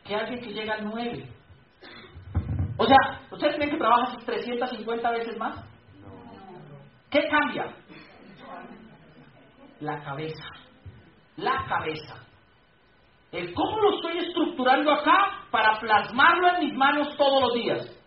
que 0.05 0.15
alguien 0.15 0.41
que 0.41 0.53
llega 0.53 0.75
a 0.75 0.83
9. 0.83 1.29
O 2.77 2.87
sea, 2.87 2.97
¿ustedes 3.31 3.57
creen 3.57 3.71
que 3.71 3.79
trabaja 3.79 4.19
350 4.25 5.11
veces 5.11 5.39
más? 5.39 5.65
¿Qué 7.11 7.29
cambia? 7.29 7.75
La 9.81 10.03
cabeza. 10.03 10.45
La 11.37 11.67
cabeza. 11.69 12.32
El 13.33 13.55
cómo 13.55 13.81
lo 13.81 13.97
estoy 13.97 14.19
estructurando 14.19 14.93
acá 14.93 15.47
para 15.51 15.81
plasmarlo 15.81 16.49
en 16.49 16.61
mis 16.61 16.75
manos 16.75 17.17
todos 17.17 17.43
los 17.43 17.55
días. 17.55 17.99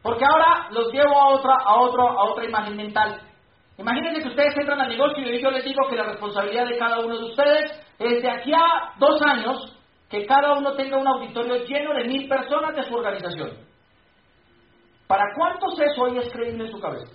Porque 0.00 0.24
ahora 0.24 0.68
los 0.70 0.92
llevo 0.92 1.20
a 1.20 1.28
otra, 1.34 1.56
a 1.64 1.74
otro, 1.80 2.08
a 2.08 2.24
otra 2.30 2.44
imagen 2.44 2.76
mental. 2.76 3.20
Imagínense 3.76 4.22
que 4.22 4.28
ustedes 4.28 4.56
entran 4.56 4.80
al 4.80 4.88
negocio 4.88 5.22
y 5.22 5.42
yo 5.42 5.50
les 5.50 5.64
digo 5.64 5.88
que 5.90 5.96
la 5.96 6.04
responsabilidad 6.04 6.66
de 6.66 6.78
cada 6.78 7.00
uno 7.00 7.18
de 7.18 7.24
ustedes 7.24 7.86
es 7.98 8.22
de 8.22 8.30
aquí 8.30 8.52
a 8.52 8.94
dos 8.98 9.20
años 9.22 9.76
que 10.08 10.24
cada 10.24 10.52
uno 10.54 10.72
tenga 10.74 10.98
un 10.98 11.06
auditorio 11.06 11.64
lleno 11.64 11.94
de 11.94 12.04
mil 12.04 12.28
personas 12.28 12.74
de 12.76 12.84
su 12.84 12.94
organización. 12.94 13.50
¿Para 15.06 15.24
cuántos 15.36 15.78
eso 15.80 16.02
hoy 16.02 16.18
es 16.18 16.30
creíble 16.32 16.64
en 16.64 16.70
su 16.70 16.80
cabeza? 16.80 17.12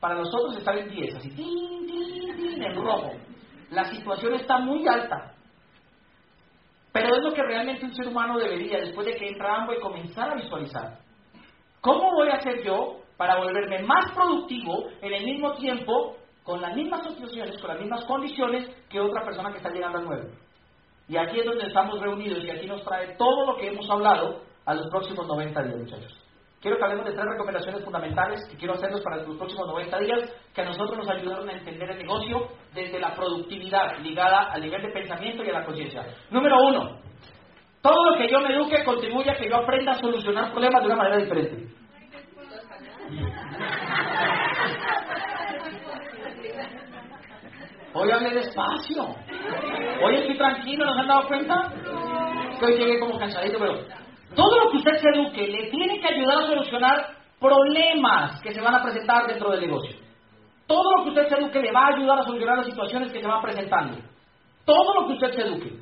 Para 0.00 0.16
nosotros 0.16 0.56
está 0.56 0.72
en 0.74 0.88
10, 0.90 1.14
así, 1.16 1.30
tin, 1.30 1.86
tin, 1.86 2.62
en 2.62 2.74
rojo. 2.74 3.12
La 3.70 3.84
situación 3.84 4.34
está 4.34 4.58
muy 4.58 4.86
alta. 4.86 5.34
Pero 6.92 7.16
es 7.16 7.22
lo 7.24 7.32
que 7.32 7.42
realmente 7.42 7.84
un 7.84 7.94
ser 7.94 8.06
humano 8.06 8.38
debería, 8.38 8.78
después 8.78 9.06
de 9.06 9.16
que 9.16 9.28
entra 9.28 9.66
y 9.76 9.80
comenzar 9.80 10.30
a 10.30 10.34
visualizar. 10.36 10.98
¿Cómo 11.80 12.12
voy 12.12 12.28
a 12.28 12.36
hacer 12.36 12.62
yo 12.64 13.00
para 13.16 13.36
volverme 13.36 13.82
más 13.82 14.12
productivo 14.12 14.88
en 15.02 15.12
el 15.12 15.24
mismo 15.24 15.54
tiempo, 15.54 16.16
con 16.44 16.60
las 16.60 16.74
mismas 16.76 17.06
situaciones, 17.06 17.60
con 17.60 17.70
las 17.70 17.80
mismas 17.80 18.04
condiciones 18.04 18.68
que 18.88 19.00
otra 19.00 19.24
persona 19.24 19.50
que 19.50 19.58
está 19.58 19.70
llegando 19.70 19.98
al 19.98 20.04
nuevo? 20.04 20.28
Y 21.08 21.16
aquí 21.16 21.40
es 21.40 21.44
donde 21.44 21.66
estamos 21.66 22.00
reunidos 22.00 22.44
y 22.44 22.50
aquí 22.50 22.66
nos 22.66 22.82
trae 22.84 23.16
todo 23.16 23.46
lo 23.46 23.56
que 23.56 23.68
hemos 23.68 23.90
hablado 23.90 24.42
a 24.64 24.74
los 24.74 24.86
próximos 24.88 25.26
90 25.26 25.62
días, 25.62 25.76
muchachos. 25.76 26.23
Quiero 26.64 26.78
que 26.78 26.84
hablemos 26.84 27.04
de 27.04 27.12
tres 27.12 27.26
recomendaciones 27.26 27.84
fundamentales 27.84 28.40
que 28.48 28.56
quiero 28.56 28.72
hacerles 28.72 29.02
para 29.02 29.18
los 29.18 29.36
próximos 29.36 29.66
90 29.66 29.98
días, 29.98 30.32
que 30.54 30.62
a 30.62 30.64
nosotros 30.64 30.96
nos 30.96 31.10
ayudaron 31.10 31.46
a 31.46 31.52
entender 31.52 31.90
el 31.90 31.98
negocio 31.98 32.48
desde 32.72 32.98
la 32.98 33.14
productividad 33.14 33.98
ligada 33.98 34.50
al 34.50 34.62
nivel 34.62 34.80
de 34.80 34.88
pensamiento 34.88 35.44
y 35.44 35.50
a 35.50 35.60
la 35.60 35.66
conciencia. 35.66 36.06
Número 36.30 36.56
uno, 36.62 37.00
todo 37.82 38.10
lo 38.10 38.16
que 38.16 38.30
yo 38.30 38.40
me 38.40 38.54
eduque 38.54 38.82
contribuye 38.82 39.30
a 39.30 39.36
que 39.36 39.46
yo 39.46 39.56
aprenda 39.56 39.92
a 39.92 39.98
solucionar 39.98 40.52
problemas 40.52 40.80
de 40.80 40.86
una 40.86 40.96
manera 40.96 41.18
diferente. 41.18 41.68
Hoy 47.92 48.10
hablé 48.10 48.30
despacio. 48.30 49.04
Hoy 50.02 50.14
estoy 50.14 50.38
tranquilo, 50.38 50.86
¿no 50.86 50.94
se 50.94 51.00
han 51.00 51.08
dado 51.08 51.28
cuenta? 51.28 51.72
Hoy 52.62 52.78
llegué 52.78 52.98
como 53.00 53.18
cansadito, 53.18 53.58
pero 53.58 54.03
todo 54.34 54.64
lo 54.64 54.70
que 54.70 54.76
usted 54.78 54.96
se 54.98 55.08
eduque 55.08 55.46
le 55.46 55.70
tiene 55.70 56.00
que 56.00 56.14
ayudar 56.14 56.38
a 56.38 56.46
solucionar 56.46 57.06
problemas 57.40 58.40
que 58.42 58.54
se 58.54 58.60
van 58.60 58.74
a 58.74 58.82
presentar 58.82 59.26
dentro 59.26 59.50
del 59.50 59.60
negocio. 59.60 59.96
Todo 60.66 60.96
lo 60.96 61.04
que 61.04 61.10
usted 61.10 61.28
se 61.28 61.34
eduque 61.34 61.60
le 61.60 61.72
va 61.72 61.86
a 61.86 61.96
ayudar 61.96 62.18
a 62.20 62.22
solucionar 62.22 62.58
las 62.58 62.66
situaciones 62.66 63.12
que 63.12 63.20
se 63.20 63.26
van 63.26 63.42
presentando. 63.42 63.98
Todo 64.64 65.00
lo 65.00 65.06
que 65.06 65.12
usted 65.14 65.32
se 65.32 65.42
eduque. 65.42 65.72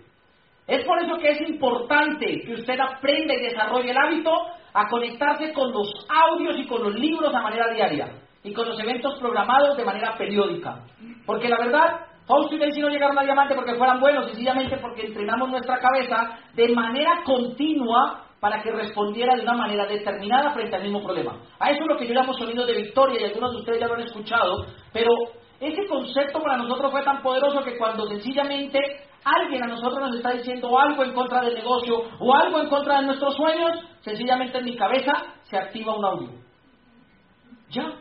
Es 0.66 0.84
por 0.84 1.02
eso 1.02 1.16
que 1.18 1.30
es 1.30 1.40
importante 1.48 2.42
que 2.44 2.54
usted 2.54 2.78
aprenda 2.80 3.34
y 3.34 3.42
desarrolle 3.42 3.90
el 3.90 3.96
hábito 3.96 4.32
a 4.72 4.88
conectarse 4.88 5.52
con 5.52 5.72
los 5.72 5.92
audios 6.08 6.58
y 6.58 6.66
con 6.66 6.82
los 6.82 6.94
libros 6.94 7.32
de 7.32 7.40
manera 7.40 7.72
diaria 7.72 8.08
y 8.42 8.52
con 8.52 8.68
los 8.68 8.78
eventos 8.80 9.18
programados 9.18 9.76
de 9.76 9.84
manera 9.84 10.16
periódica. 10.16 10.84
Porque 11.26 11.48
la 11.48 11.58
verdad, 11.58 12.06
Fausto 12.26 12.54
y 12.54 12.58
Daisy 12.58 12.80
no 12.80 12.88
llegaron 12.88 13.18
a 13.18 13.22
diamante 13.22 13.54
porque 13.54 13.74
fueran 13.74 14.00
buenos, 14.00 14.26
sencillamente 14.26 14.76
porque 14.78 15.06
entrenamos 15.06 15.50
nuestra 15.50 15.78
cabeza 15.78 16.38
de 16.54 16.68
manera 16.74 17.22
continua 17.24 18.24
para 18.42 18.60
que 18.60 18.72
respondiera 18.72 19.36
de 19.36 19.42
una 19.42 19.52
manera 19.52 19.86
determinada 19.86 20.50
frente 20.50 20.74
al 20.74 20.82
mismo 20.82 21.00
problema. 21.00 21.38
A 21.60 21.70
eso 21.70 21.82
es 21.82 21.88
lo 21.88 21.96
que 21.96 22.08
yo 22.08 22.12
llamo 22.12 22.34
sonido 22.34 22.66
de 22.66 22.74
victoria 22.74 23.20
y 23.20 23.24
algunos 23.26 23.52
de 23.52 23.58
ustedes 23.58 23.78
ya 23.78 23.86
lo 23.86 23.94
han 23.94 24.00
escuchado, 24.00 24.66
pero 24.92 25.10
ese 25.60 25.86
concepto 25.86 26.42
para 26.42 26.56
nosotros 26.56 26.90
fue 26.90 27.04
tan 27.04 27.22
poderoso 27.22 27.62
que 27.62 27.78
cuando 27.78 28.04
sencillamente 28.08 28.80
alguien 29.22 29.62
a 29.62 29.68
nosotros 29.68 30.00
nos 30.00 30.16
está 30.16 30.32
diciendo 30.32 30.76
algo 30.76 31.04
en 31.04 31.14
contra 31.14 31.40
del 31.42 31.54
negocio 31.54 32.02
o 32.18 32.34
algo 32.34 32.60
en 32.60 32.68
contra 32.68 32.98
de 32.98 33.06
nuestros 33.06 33.36
sueños, 33.36 33.78
sencillamente 34.00 34.58
en 34.58 34.64
mi 34.64 34.74
cabeza 34.74 35.12
se 35.42 35.56
activa 35.56 35.96
un 35.96 36.04
audio. 36.04 36.30
Ya, 37.70 37.92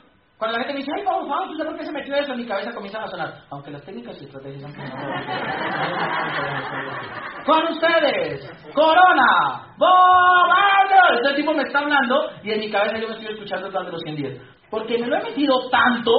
cuando 0.42 0.58
la 0.58 0.64
gente 0.64 0.74
me 0.74 0.80
dice, 0.80 0.92
ay, 0.98 1.04
vamos, 1.06 1.30
vamos, 1.30 1.52
¿usted 1.52 1.68
por 1.68 1.78
qué 1.78 1.86
se 1.86 1.92
metió 1.92 2.16
eso? 2.16 2.34
En 2.34 2.40
mi 2.40 2.48
cabeza 2.48 2.74
comienza 2.74 3.04
a 3.04 3.08
sonar. 3.08 3.44
Aunque 3.52 3.70
las 3.70 3.84
técnicas 3.84 4.20
y 4.20 4.26
estrategias 4.26 4.64
son 4.64 4.74
Con 7.46 7.68
ustedes, 7.68 8.52
Corona, 8.74 9.68
¡Bombardo! 9.78 11.22
Este 11.22 11.36
tipo 11.36 11.54
me 11.54 11.62
está 11.62 11.78
hablando 11.78 12.32
y 12.42 12.54
en 12.54 12.60
mi 12.60 12.72
cabeza 12.72 12.98
yo 12.98 13.10
me 13.10 13.14
estoy 13.14 13.36
escuchando 13.36 13.70
de 13.70 13.92
los 13.92 14.02
100 14.02 14.16
días. 14.16 14.34
Porque 14.72 14.98
me 14.98 15.06
lo 15.06 15.18
he 15.18 15.24
metido 15.26 15.70
tanto 15.70 16.12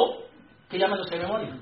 que 0.71 0.79
ya 0.79 0.87
me 0.87 0.99
lo 0.99 1.03
sé 1.03 1.19
de 1.19 1.25
memoria. 1.25 1.57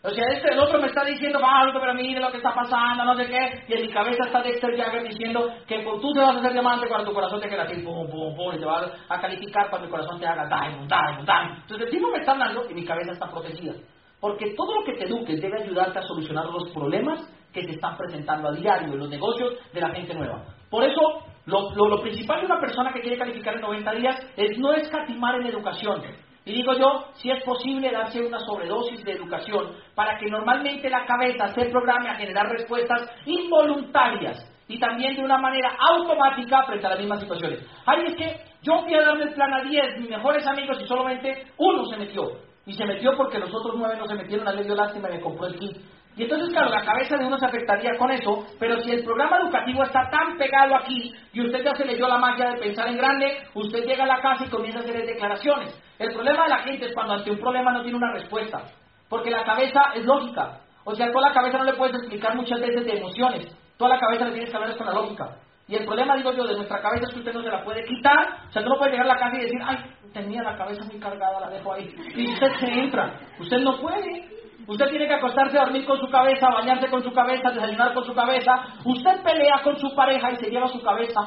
O 0.00 0.10
sea, 0.10 0.24
este, 0.28 0.52
el 0.52 0.60
otro 0.60 0.80
me 0.80 0.86
está 0.86 1.04
diciendo, 1.04 1.40
algo, 1.44 1.80
pero 1.80 1.92
mire 1.92 2.20
lo 2.20 2.30
que 2.30 2.36
está 2.36 2.54
pasando, 2.54 3.04
no 3.04 3.16
sé 3.16 3.26
qué, 3.26 3.64
y 3.66 3.72
en 3.72 3.82
mi 3.82 3.92
cabeza 3.92 4.26
está 4.26 4.42
Dexter 4.42 4.76
Jagger 4.76 5.02
diciendo 5.02 5.50
que 5.66 5.80
pues, 5.80 6.00
tú 6.00 6.12
te 6.12 6.20
vas 6.20 6.36
a 6.36 6.38
hacer 6.38 6.52
diamante 6.52 6.86
cuando 6.86 7.08
tu 7.08 7.14
corazón 7.14 7.40
te 7.40 7.48
queda 7.48 7.64
así, 7.64 7.82
pum, 7.82 8.08
pum, 8.08 8.36
pum, 8.36 8.54
y 8.54 8.58
te 8.60 8.64
vas 8.64 8.92
a 9.08 9.20
calificar 9.20 9.68
cuando 9.68 9.86
el 9.86 9.90
corazón 9.90 10.20
te 10.20 10.26
haga 10.26 10.46
diamond, 10.46 10.88
diamond, 10.88 11.26
diamond. 11.26 11.62
Entonces 11.62 11.86
el 11.86 11.90
tipo 11.90 12.10
me 12.12 12.18
está 12.18 12.32
hablando 12.32 12.70
y 12.70 12.74
mi 12.74 12.84
cabeza 12.84 13.12
está 13.12 13.28
protegida. 13.28 13.74
Porque 14.20 14.54
todo 14.56 14.76
lo 14.76 14.84
que 14.84 14.92
te 14.92 15.04
eduques 15.04 15.40
debe 15.40 15.62
ayudarte 15.62 15.98
a 15.98 16.02
solucionar 16.02 16.46
los 16.46 16.70
problemas 16.70 17.18
que 17.52 17.64
se 17.64 17.72
están 17.72 17.96
presentando 17.96 18.48
a 18.48 18.52
diario 18.52 18.92
en 18.92 19.00
los 19.00 19.10
negocios 19.10 19.54
de 19.72 19.80
la 19.80 19.90
gente 19.90 20.14
nueva. 20.14 20.44
Por 20.70 20.84
eso, 20.84 21.00
lo, 21.46 21.70
lo 21.74 22.00
principal 22.02 22.40
de 22.40 22.46
una 22.46 22.60
persona 22.60 22.92
que 22.92 23.00
quiere 23.00 23.18
calificar 23.18 23.56
en 23.56 23.62
90 23.62 23.92
días 23.94 24.16
es 24.36 24.58
no 24.58 24.72
escatimar 24.74 25.40
en 25.40 25.46
educación. 25.46 26.02
Y 26.48 26.54
digo 26.54 26.72
yo, 26.78 27.04
si 27.12 27.30
es 27.30 27.44
posible 27.44 27.92
darse 27.92 28.24
una 28.24 28.38
sobredosis 28.38 29.04
de 29.04 29.12
educación 29.12 29.70
para 29.94 30.16
que 30.18 30.30
normalmente 30.30 30.88
la 30.88 31.04
cabeza 31.04 31.48
se 31.48 31.66
programe 31.66 32.08
a 32.08 32.14
generar 32.14 32.48
respuestas 32.48 33.06
involuntarias 33.26 34.50
y 34.66 34.80
también 34.80 35.14
de 35.14 35.24
una 35.24 35.36
manera 35.36 35.76
automática 35.78 36.62
frente 36.62 36.86
a 36.86 36.90
las 36.90 37.00
mismas 37.00 37.20
situaciones. 37.20 37.66
Ay, 37.84 38.06
es 38.06 38.16
que 38.16 38.40
yo 38.62 38.80
fui 38.80 38.94
a 38.94 39.02
darme 39.02 39.24
el 39.24 39.34
plan 39.34 39.52
a 39.52 39.62
10, 39.62 40.00
mis 40.00 40.08
mejores 40.08 40.46
amigos, 40.46 40.80
y 40.80 40.86
solamente 40.86 41.48
uno 41.58 41.84
se 41.84 41.98
metió. 41.98 42.30
Y 42.64 42.72
se 42.72 42.86
metió 42.86 43.14
porque 43.14 43.38
los 43.38 43.54
otros 43.54 43.74
nueve 43.76 43.96
no 43.98 44.06
se 44.06 44.14
metieron, 44.14 44.48
a 44.48 44.52
le 44.52 44.64
dio 44.64 44.74
lástima 44.74 45.10
y 45.10 45.16
me 45.16 45.20
compró 45.20 45.48
el 45.48 45.58
kit. 45.58 45.76
Y 46.16 46.22
entonces, 46.22 46.48
claro, 46.48 46.70
la 46.70 46.82
cabeza 46.82 47.18
de 47.18 47.26
uno 47.26 47.36
se 47.36 47.44
afectaría 47.44 47.96
con 47.98 48.10
eso, 48.10 48.46
pero 48.58 48.80
si 48.80 48.90
el 48.90 49.04
programa 49.04 49.36
educativo 49.36 49.82
está 49.82 50.08
tan 50.08 50.38
pegado 50.38 50.76
aquí 50.76 51.12
y 51.34 51.42
usted 51.42 51.62
ya 51.62 51.74
se 51.74 51.84
leyó 51.84 52.08
la 52.08 52.16
magia 52.16 52.52
de 52.52 52.60
pensar 52.60 52.88
en 52.88 52.96
grande, 52.96 53.36
usted 53.52 53.84
llega 53.84 54.04
a 54.04 54.08
la 54.08 54.20
casa 54.22 54.46
y 54.46 54.48
comienza 54.48 54.78
a 54.78 54.82
hacer 54.82 55.04
declaraciones. 55.04 55.78
El 55.98 56.12
problema 56.14 56.44
de 56.44 56.48
la 56.50 56.62
gente 56.62 56.86
es 56.86 56.94
cuando 56.94 57.14
ante 57.14 57.30
un 57.30 57.38
problema 57.38 57.72
no 57.72 57.82
tiene 57.82 57.98
una 57.98 58.12
respuesta, 58.12 58.62
porque 59.08 59.30
la 59.30 59.44
cabeza 59.44 59.80
es 59.94 60.04
lógica. 60.04 60.60
O 60.84 60.94
sea, 60.94 61.10
toda 61.10 61.28
la 61.28 61.34
cabeza 61.34 61.58
no 61.58 61.64
le 61.64 61.74
puedes 61.74 61.96
explicar 61.96 62.36
muchas 62.36 62.60
veces 62.60 62.84
de 62.84 62.98
emociones, 62.98 63.46
toda 63.76 63.94
la 63.94 64.00
cabeza 64.00 64.26
le 64.26 64.32
tienes 64.32 64.50
que 64.50 64.56
hablar 64.56 64.76
con 64.76 64.86
la 64.86 64.94
lógica. 64.94 65.36
Y 65.68 65.76
el 65.76 65.84
problema, 65.84 66.16
digo 66.16 66.32
yo, 66.32 66.44
de 66.44 66.54
nuestra 66.54 66.80
cabeza 66.80 67.04
es 67.06 67.12
que 67.12 67.18
usted 67.18 67.34
no 67.34 67.42
se 67.42 67.50
la 67.50 67.62
puede 67.62 67.84
quitar. 67.84 68.38
O 68.48 68.52
sea, 68.52 68.62
tú 68.62 68.70
no 68.70 68.78
puede 68.78 68.92
llegar 68.92 69.04
a 69.04 69.14
la 69.14 69.20
casa 69.20 69.36
y 69.36 69.42
decir, 69.42 69.60
ay, 69.62 69.76
tenía 70.14 70.42
la 70.42 70.56
cabeza 70.56 70.82
muy 70.84 70.98
cargada, 70.98 71.40
la 71.40 71.50
dejo 71.50 71.74
ahí. 71.74 71.94
Y 72.16 72.32
usted 72.32 72.52
se 72.58 72.66
entra. 72.66 73.20
Usted 73.38 73.58
no 73.58 73.78
puede. 73.78 74.30
Usted 74.66 74.86
tiene 74.86 75.06
que 75.06 75.14
acostarse 75.14 75.58
a 75.58 75.64
dormir 75.64 75.84
con 75.84 76.00
su 76.00 76.08
cabeza, 76.08 76.48
bañarse 76.48 76.88
con 76.88 77.02
su 77.02 77.12
cabeza, 77.12 77.50
desayunar 77.50 77.92
con 77.92 78.04
su 78.04 78.14
cabeza. 78.14 78.52
Usted 78.82 79.22
pelea 79.22 79.60
con 79.62 79.76
su 79.78 79.94
pareja 79.94 80.32
y 80.32 80.36
se 80.36 80.50
lleva 80.50 80.68
su 80.68 80.82
cabeza. 80.82 81.20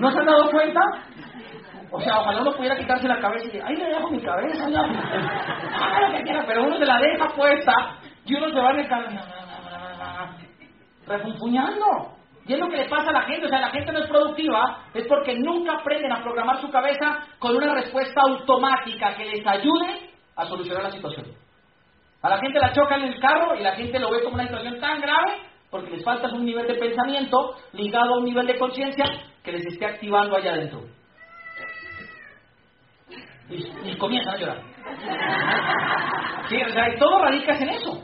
¿No 0.00 0.10
se 0.10 0.18
han 0.18 0.26
dado 0.26 0.50
cuenta? 0.50 0.80
O 1.90 2.00
sea, 2.00 2.20
ojalá 2.20 2.42
uno 2.42 2.52
pudiera 2.52 2.76
quitarse 2.76 3.06
la 3.06 3.20
cabeza 3.20 3.44
y 3.44 3.46
decir, 3.48 3.62
ay, 3.64 3.76
le 3.76 3.86
dejo 3.86 4.10
mi 4.10 4.20
cabeza, 4.20 4.68
ya. 4.68 4.80
Haga 4.80 6.08
lo 6.08 6.16
que 6.16 6.24
quiera, 6.24 6.44
pero 6.46 6.64
uno 6.64 6.78
se 6.78 6.84
la 6.84 6.98
deja 6.98 7.28
puesta 7.28 7.72
y 8.24 8.34
uno 8.34 8.48
se 8.48 8.60
va 8.60 8.70
en 8.72 8.80
el 8.80 8.88
refunfuñando. 11.06 12.16
Y 12.46 12.54
es 12.54 12.60
lo 12.60 12.68
que 12.68 12.76
le 12.76 12.88
pasa 12.88 13.10
a 13.10 13.12
la 13.12 13.22
gente, 13.22 13.46
o 13.46 13.48
sea, 13.48 13.60
la 13.60 13.70
gente 13.70 13.92
no 13.92 13.98
es 13.98 14.08
productiva, 14.08 14.84
es 14.94 15.06
porque 15.06 15.34
nunca 15.34 15.74
aprenden 15.74 16.12
a 16.12 16.22
programar 16.22 16.60
su 16.60 16.70
cabeza 16.70 17.18
con 17.38 17.56
una 17.56 17.74
respuesta 17.74 18.20
automática 18.20 19.14
que 19.16 19.24
les 19.24 19.46
ayude 19.46 20.10
a 20.36 20.46
solucionar 20.46 20.84
la 20.84 20.90
situación. 20.90 21.26
A 22.22 22.28
la 22.28 22.38
gente 22.38 22.58
la 22.60 22.72
choca 22.72 22.96
en 22.96 23.04
el 23.04 23.20
carro 23.20 23.56
y 23.56 23.62
la 23.62 23.72
gente 23.72 23.98
lo 23.98 24.10
ve 24.10 24.22
como 24.22 24.34
una 24.34 24.44
situación 24.44 24.80
tan 24.80 25.00
grave 25.00 25.32
porque 25.70 25.90
les 25.90 26.04
falta 26.04 26.28
un 26.28 26.44
nivel 26.44 26.66
de 26.66 26.74
pensamiento 26.74 27.56
ligado 27.72 28.14
a 28.14 28.18
un 28.18 28.24
nivel 28.24 28.46
de 28.46 28.58
conciencia 28.58 29.04
que 29.42 29.52
les 29.52 29.66
esté 29.66 29.86
activando 29.86 30.36
allá 30.36 30.52
adentro. 30.52 30.82
Y, 33.48 33.96
comienzan 33.96 34.34
a 34.34 34.38
llorar. 34.38 34.62
Sí, 36.48 36.56
o 36.62 36.68
sea, 36.70 36.94
y 36.94 36.98
todo 36.98 37.18
radica 37.18 37.56
en 37.56 37.68
eso. 37.70 38.02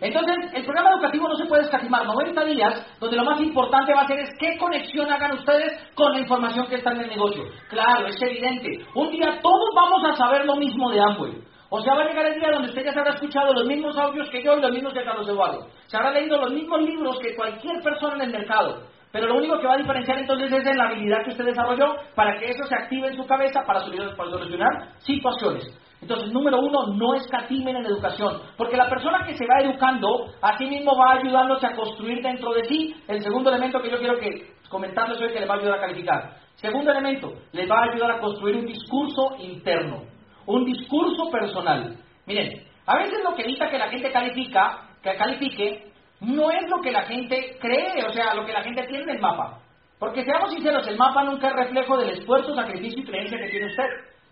Entonces, 0.00 0.36
el 0.52 0.64
programa 0.64 0.90
educativo 0.90 1.28
no 1.28 1.36
se 1.36 1.46
puede 1.46 1.62
escatimar 1.62 2.04
90 2.04 2.44
días, 2.44 2.96
donde 2.98 3.16
lo 3.16 3.24
más 3.24 3.40
importante 3.40 3.94
va 3.94 4.00
a 4.00 4.06
ser 4.08 4.18
es 4.18 4.30
qué 4.38 4.58
conexión 4.58 5.10
hagan 5.10 5.38
ustedes 5.38 5.72
con 5.94 6.12
la 6.12 6.18
información 6.18 6.66
que 6.66 6.74
está 6.74 6.90
en 6.90 7.02
el 7.02 7.08
negocio. 7.08 7.44
Claro, 7.68 8.08
es 8.08 8.20
evidente. 8.20 8.84
Un 8.96 9.10
día 9.12 9.38
todos 9.40 9.70
vamos 9.74 10.02
a 10.10 10.16
saber 10.16 10.44
lo 10.44 10.56
mismo 10.56 10.90
de 10.90 11.00
Amway. 11.00 11.52
O 11.70 11.80
sea, 11.80 11.94
va 11.94 12.02
a 12.02 12.08
llegar 12.08 12.26
el 12.26 12.38
día 12.38 12.50
donde 12.50 12.68
usted 12.68 12.84
ya 12.84 12.92
se 12.92 12.98
habrá 12.98 13.14
escuchado 13.14 13.54
los 13.54 13.66
mismos 13.66 13.96
audios 13.96 14.28
que 14.28 14.42
yo 14.42 14.58
y 14.58 14.60
los 14.60 14.72
mismos 14.72 14.92
que 14.92 15.04
Carlos 15.04 15.26
Eduardo. 15.26 15.68
Se 15.86 15.96
habrá 15.96 16.10
leído 16.10 16.36
los 16.36 16.52
mismos 16.52 16.82
libros 16.82 17.18
que 17.20 17.34
cualquier 17.34 17.80
persona 17.82 18.16
en 18.16 18.22
el 18.22 18.32
mercado. 18.32 18.82
Pero 19.12 19.26
lo 19.26 19.36
único 19.36 19.60
que 19.60 19.66
va 19.66 19.74
a 19.74 19.78
diferenciar 19.78 20.18
entonces 20.18 20.50
es 20.50 20.66
en 20.66 20.78
la 20.78 20.84
habilidad 20.84 21.22
que 21.22 21.30
usted 21.30 21.44
desarrolló 21.44 21.96
para 22.14 22.38
que 22.38 22.46
eso 22.46 22.64
se 22.64 22.74
active 22.74 23.08
en 23.08 23.16
su 23.16 23.26
cabeza 23.26 23.62
para 23.66 23.80
solucionar 23.80 24.94
situaciones. 24.98 25.64
Entonces, 26.00 26.32
número 26.32 26.58
uno, 26.58 26.88
no 26.94 27.14
escatimen 27.14 27.76
en 27.76 27.86
educación, 27.86 28.40
porque 28.56 28.76
la 28.76 28.88
persona 28.88 29.24
que 29.24 29.34
se 29.34 29.46
va 29.46 29.62
educando, 29.62 30.26
a 30.40 30.58
sí 30.58 30.66
mismo 30.66 30.96
va 30.96 31.20
ayudándose 31.20 31.64
a 31.64 31.76
construir 31.76 32.20
dentro 32.22 32.52
de 32.54 32.64
sí 32.64 32.96
el 33.06 33.22
segundo 33.22 33.50
elemento 33.50 33.80
que 33.80 33.90
yo 33.90 33.98
quiero 33.98 34.18
que 34.18 34.52
comentarles 34.68 35.20
hoy 35.20 35.32
que 35.32 35.40
les 35.40 35.48
va 35.48 35.54
a 35.54 35.58
ayudar 35.58 35.78
a 35.78 35.82
calificar. 35.82 36.36
Segundo 36.54 36.90
elemento, 36.90 37.32
les 37.52 37.70
va 37.70 37.76
a 37.78 37.92
ayudar 37.92 38.12
a 38.12 38.18
construir 38.18 38.56
un 38.56 38.66
discurso 38.66 39.36
interno, 39.38 40.02
un 40.46 40.64
discurso 40.64 41.30
personal. 41.30 41.96
Miren, 42.26 42.64
a 42.86 42.96
veces 42.96 43.22
lo 43.22 43.34
que 43.34 43.42
evita 43.42 43.70
que 43.70 43.78
la 43.78 43.88
gente 43.88 44.10
califica, 44.10 44.88
que 45.02 45.14
califique, 45.14 45.91
no 46.22 46.50
es 46.50 46.68
lo 46.70 46.80
que 46.80 46.92
la 46.92 47.02
gente 47.02 47.56
cree, 47.60 48.04
o 48.08 48.12
sea, 48.12 48.34
lo 48.34 48.46
que 48.46 48.52
la 48.52 48.62
gente 48.62 48.84
tiene 48.84 49.02
en 49.02 49.10
el 49.10 49.20
mapa. 49.20 49.58
Porque 49.98 50.24
seamos 50.24 50.52
sinceros, 50.52 50.86
el 50.86 50.96
mapa 50.96 51.24
nunca 51.24 51.48
es 51.48 51.54
reflejo 51.54 51.96
del 51.96 52.10
esfuerzo, 52.10 52.54
sacrificio 52.54 53.02
y 53.02 53.06
creencia 53.06 53.38
que 53.38 53.50
tiene 53.50 53.66
usted. 53.66 53.88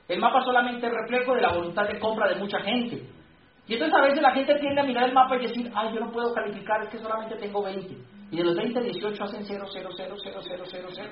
El 0.08 0.20
mapa 0.20 0.40
solamente 0.42 0.86
es 0.86 0.92
reflejo 0.92 1.34
de 1.34 1.40
la 1.42 1.52
voluntad 1.52 1.88
de 1.88 1.98
compra 1.98 2.28
de 2.28 2.36
mucha 2.36 2.60
gente. 2.60 3.02
Y 3.66 3.74
entonces 3.74 3.98
a 3.98 4.02
veces 4.02 4.22
la 4.22 4.32
gente 4.32 4.54
tiende 4.58 4.80
a 4.80 4.84
mirar 4.84 5.04
el 5.04 5.14
mapa 5.14 5.36
y 5.36 5.46
decir, 5.46 5.70
ay, 5.74 5.92
yo 5.92 6.00
no 6.00 6.12
puedo 6.12 6.32
calificar, 6.32 6.82
es 6.82 6.90
que 6.90 6.98
solamente 6.98 7.36
tengo 7.36 7.62
20. 7.62 7.96
Y 8.32 8.36
de 8.36 8.44
los 8.44 8.56
20, 8.56 8.80
18 8.80 9.24
hacen 9.24 9.44
0, 9.44 9.64
0, 9.72 9.88
0, 9.96 10.16
0, 10.22 10.40
0, 10.42 10.64
0, 10.66 10.88
0. 10.92 11.08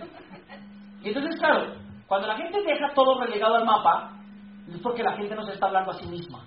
Y 1.02 1.08
entonces, 1.08 1.40
claro, 1.40 1.74
cuando 2.06 2.28
la 2.28 2.36
gente 2.36 2.62
deja 2.62 2.94
todo 2.94 3.20
relegado 3.20 3.56
al 3.56 3.64
mapa, 3.64 4.12
es 4.72 4.80
porque 4.80 5.02
la 5.02 5.16
gente 5.16 5.34
nos 5.34 5.48
está 5.48 5.66
hablando 5.66 5.90
a 5.90 5.94
sí 5.94 6.06
misma. 6.06 6.46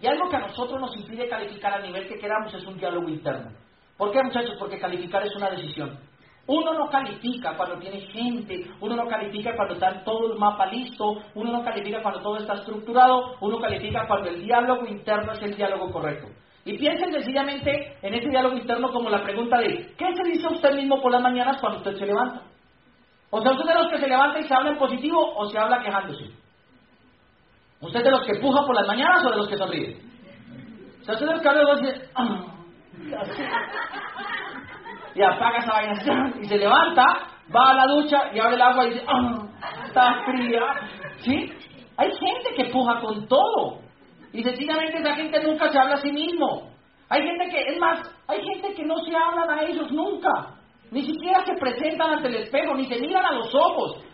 Y 0.00 0.06
algo 0.06 0.28
que 0.28 0.36
a 0.36 0.46
nosotros 0.46 0.80
nos 0.80 0.96
impide 0.96 1.28
calificar 1.28 1.74
a 1.74 1.80
nivel 1.80 2.08
que 2.08 2.18
queramos 2.18 2.52
es 2.54 2.64
un 2.64 2.76
diálogo 2.76 3.08
interno. 3.08 3.50
¿Por 3.98 4.12
qué, 4.12 4.22
muchachos? 4.22 4.54
Porque 4.58 4.78
calificar 4.78 5.26
es 5.26 5.34
una 5.36 5.50
decisión. 5.50 5.98
Uno 6.46 6.72
no 6.72 6.88
califica 6.88 7.54
cuando 7.56 7.78
tiene 7.78 8.00
gente, 8.00 8.70
uno 8.80 8.96
no 8.96 9.06
califica 9.06 9.54
cuando 9.54 9.74
está 9.74 10.02
todo 10.02 10.32
el 10.32 10.38
mapa 10.38 10.64
listo, 10.66 11.18
uno 11.34 11.52
no 11.52 11.62
califica 11.62 12.00
cuando 12.00 12.22
todo 12.22 12.38
está 12.38 12.54
estructurado, 12.54 13.34
uno 13.40 13.58
califica 13.58 14.06
cuando 14.06 14.30
el 14.30 14.42
diálogo 14.42 14.86
interno 14.86 15.32
es 15.32 15.42
el 15.42 15.54
diálogo 15.54 15.90
correcto. 15.90 16.28
Y 16.64 16.78
piensen 16.78 17.12
sencillamente 17.12 17.98
en 18.00 18.14
ese 18.14 18.30
diálogo 18.30 18.56
interno 18.56 18.90
como 18.92 19.10
la 19.10 19.22
pregunta 19.22 19.58
de, 19.58 19.94
¿qué 19.98 20.06
se 20.14 20.30
dice 20.30 20.46
usted 20.48 20.74
mismo 20.74 21.02
por 21.02 21.12
las 21.12 21.20
mañanas 21.20 21.60
cuando 21.60 21.78
usted 21.78 21.96
se 21.96 22.06
levanta? 22.06 22.42
O 23.30 23.42
sea, 23.42 23.52
¿usted 23.52 23.66
de 23.66 23.74
los 23.74 23.88
que 23.88 23.98
se 23.98 24.08
levanta 24.08 24.40
y 24.40 24.44
se 24.44 24.54
habla 24.54 24.70
en 24.70 24.78
positivo 24.78 25.18
o 25.36 25.50
se 25.50 25.58
habla 25.58 25.82
quejándose? 25.82 26.30
¿Usted 27.80 28.02
de 28.02 28.10
los 28.10 28.24
que 28.26 28.40
puja 28.40 28.64
por 28.64 28.74
las 28.74 28.86
mañanas 28.86 29.24
o 29.26 29.30
de 29.30 29.36
los 29.36 29.48
que 29.48 29.56
sonríe? 29.58 29.98
O 31.02 31.04
sea, 31.04 31.14
usted 31.14 31.26
de 31.26 31.32
los 31.32 31.42
que 31.42 31.48
habla 31.48 31.62
y 31.62 31.86
dice, 31.86 32.10
y 35.14 35.22
apaga 35.22 35.58
esa 35.58 35.72
vaina 35.72 36.32
y 36.40 36.44
se 36.44 36.56
levanta, 36.56 37.04
va 37.54 37.70
a 37.70 37.74
la 37.74 37.86
ducha 37.86 38.30
y 38.32 38.38
abre 38.38 38.54
el 38.54 38.62
agua 38.62 38.86
y 38.86 38.90
dice, 38.90 39.04
¡ah! 39.08 39.48
Está 39.86 40.22
fría. 40.24 40.62
¿Sí? 41.20 41.52
Hay 41.96 42.10
gente 42.12 42.54
que 42.56 42.70
puja 42.70 43.00
con 43.00 43.26
todo. 43.26 43.80
Y 44.32 44.42
sencillamente 44.42 44.98
esa 44.98 45.14
gente 45.16 45.42
nunca 45.42 45.70
se 45.70 45.78
habla 45.78 45.94
a 45.94 45.98
sí 45.98 46.12
mismo. 46.12 46.70
Hay 47.08 47.22
gente 47.22 47.48
que, 47.48 47.72
es 47.72 47.78
más, 47.80 48.00
hay 48.28 48.40
gente 48.42 48.74
que 48.74 48.84
no 48.84 48.96
se 48.98 49.16
hablan 49.16 49.50
a 49.50 49.62
ellos 49.62 49.90
nunca. 49.90 50.54
Ni 50.90 51.04
siquiera 51.04 51.44
se 51.44 51.54
presentan 51.54 52.12
ante 52.12 52.28
el 52.28 52.36
espejo, 52.36 52.74
ni 52.74 52.86
se 52.86 53.00
miran 53.00 53.24
a 53.24 53.32
los 53.32 53.52
ojos. 53.54 54.04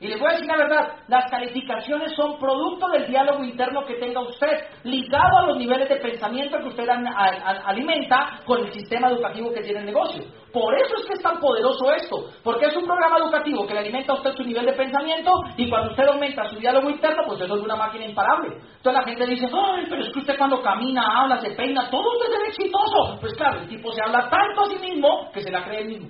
Y 0.00 0.08
les 0.08 0.18
voy 0.18 0.30
a 0.30 0.32
decir 0.32 0.46
la 0.46 0.56
verdad, 0.56 0.94
las 1.08 1.30
calificaciones 1.30 2.12
son 2.16 2.38
producto 2.38 2.88
del 2.88 3.06
diálogo 3.06 3.44
interno 3.44 3.84
que 3.84 3.96
tenga 3.96 4.22
usted, 4.22 4.64
ligado 4.82 5.36
a 5.36 5.46
los 5.46 5.58
niveles 5.58 5.90
de 5.90 5.96
pensamiento 5.96 6.56
que 6.58 6.68
usted 6.68 6.88
alimenta 6.88 8.40
con 8.46 8.60
el 8.60 8.72
sistema 8.72 9.10
educativo 9.10 9.52
que 9.52 9.60
tiene 9.60 9.80
el 9.80 9.84
negocio. 9.84 10.24
Por 10.54 10.74
eso 10.74 10.96
es 10.96 11.06
que 11.06 11.12
es 11.12 11.22
tan 11.22 11.38
poderoso 11.38 11.92
esto, 11.92 12.30
porque 12.42 12.66
es 12.66 12.76
un 12.76 12.86
programa 12.86 13.18
educativo 13.18 13.66
que 13.66 13.74
le 13.74 13.80
alimenta 13.80 14.14
a 14.14 14.16
usted 14.16 14.32
su 14.32 14.42
nivel 14.42 14.64
de 14.64 14.72
pensamiento 14.72 15.32
y 15.58 15.68
cuando 15.68 15.90
usted 15.90 16.08
aumenta 16.08 16.48
su 16.48 16.56
diálogo 16.58 16.88
interno, 16.88 17.22
pues 17.26 17.42
eso 17.42 17.56
es 17.56 17.62
una 17.62 17.76
máquina 17.76 18.06
imparable. 18.06 18.54
Entonces 18.54 19.02
la 19.02 19.04
gente 19.04 19.26
dice, 19.26 19.48
ay, 19.52 19.84
pero 19.86 20.02
es 20.02 20.12
que 20.14 20.18
usted 20.18 20.38
cuando 20.38 20.62
camina, 20.62 21.04
habla, 21.14 21.38
se 21.40 21.50
peina, 21.50 21.90
todo 21.90 22.10
usted 22.16 22.32
es 22.40 22.58
exitoso. 22.58 23.18
Pues 23.20 23.34
claro, 23.34 23.60
el 23.60 23.68
tipo 23.68 23.92
se 23.92 24.00
habla 24.02 24.30
tanto 24.30 24.62
a 24.62 24.66
sí 24.66 24.78
mismo 24.78 25.30
que 25.30 25.42
se 25.42 25.50
la 25.50 25.62
cree 25.62 25.82
él 25.82 25.88
mismo 25.88 26.08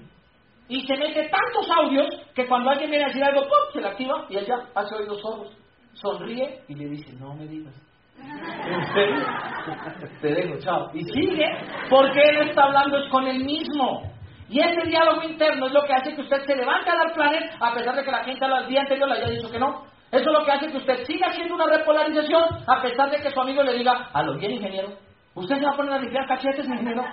y 0.71 0.87
se 0.87 0.97
mete 0.97 1.29
tantos 1.29 1.69
audios 1.83 2.07
que 2.33 2.47
cuando 2.47 2.71
alguien 2.71 2.91
viene 2.91 3.05
a 3.05 3.09
decir 3.09 3.25
algo, 3.25 3.43
¡pum! 3.43 3.73
se 3.73 3.81
la 3.81 3.89
activa 3.89 4.25
y 4.31 4.39
ella 4.39 4.55
hace 4.77 4.95
oídos 4.95 5.21
sordos, 5.21 5.53
sonríe 5.95 6.61
y 6.69 6.75
le 6.77 6.89
dice, 6.89 7.13
no 7.19 7.35
me 7.35 7.45
digas. 7.49 7.75
¿En 8.17 8.87
serio? 8.95 9.27
Te 10.21 10.29
dejo, 10.29 10.59
chao. 10.61 10.91
Y 10.95 11.03
sigue 11.03 11.47
porque 11.89 12.21
él 12.21 12.49
está 12.49 12.65
hablando 12.65 12.99
es 12.99 13.11
con 13.11 13.27
él 13.27 13.45
mismo. 13.45 14.13
Y 14.49 14.61
ese 14.61 14.87
diálogo 14.87 15.25
interno 15.25 15.67
es 15.67 15.73
lo 15.73 15.83
que 15.83 15.93
hace 15.93 16.15
que 16.15 16.21
usted 16.21 16.39
se 16.47 16.55
levante 16.55 16.89
a 16.89 16.97
dar 16.97 17.15
planes 17.15 17.51
a 17.61 17.75
pesar 17.75 17.97
de 17.97 18.05
que 18.05 18.11
la 18.13 18.23
gente 18.23 18.45
al 18.45 18.69
día 18.69 18.83
anterior 18.83 19.09
le 19.09 19.17
haya 19.17 19.31
dicho 19.31 19.51
que 19.51 19.59
no. 19.59 19.87
Eso 20.13 20.31
es 20.31 20.39
lo 20.39 20.45
que 20.45 20.53
hace 20.53 20.71
que 20.71 20.77
usted 20.77 21.05
siga 21.05 21.29
haciendo 21.31 21.55
una 21.57 21.67
repolarización 21.67 22.45
a 22.67 22.81
pesar 22.81 23.11
de 23.11 23.19
que 23.19 23.31
su 23.31 23.41
amigo 23.41 23.65
le 23.65 23.75
diga, 23.75 24.09
a 24.13 24.23
lo 24.23 24.37
bien 24.39 24.53
ingeniero, 24.53 24.91
usted 25.35 25.57
se 25.57 25.65
va 25.65 25.73
a 25.73 25.77
poner 25.77 25.95
a 25.95 25.99
limpiar 25.99 26.29
cachetes, 26.29 26.67
ingeniero. 26.69 27.05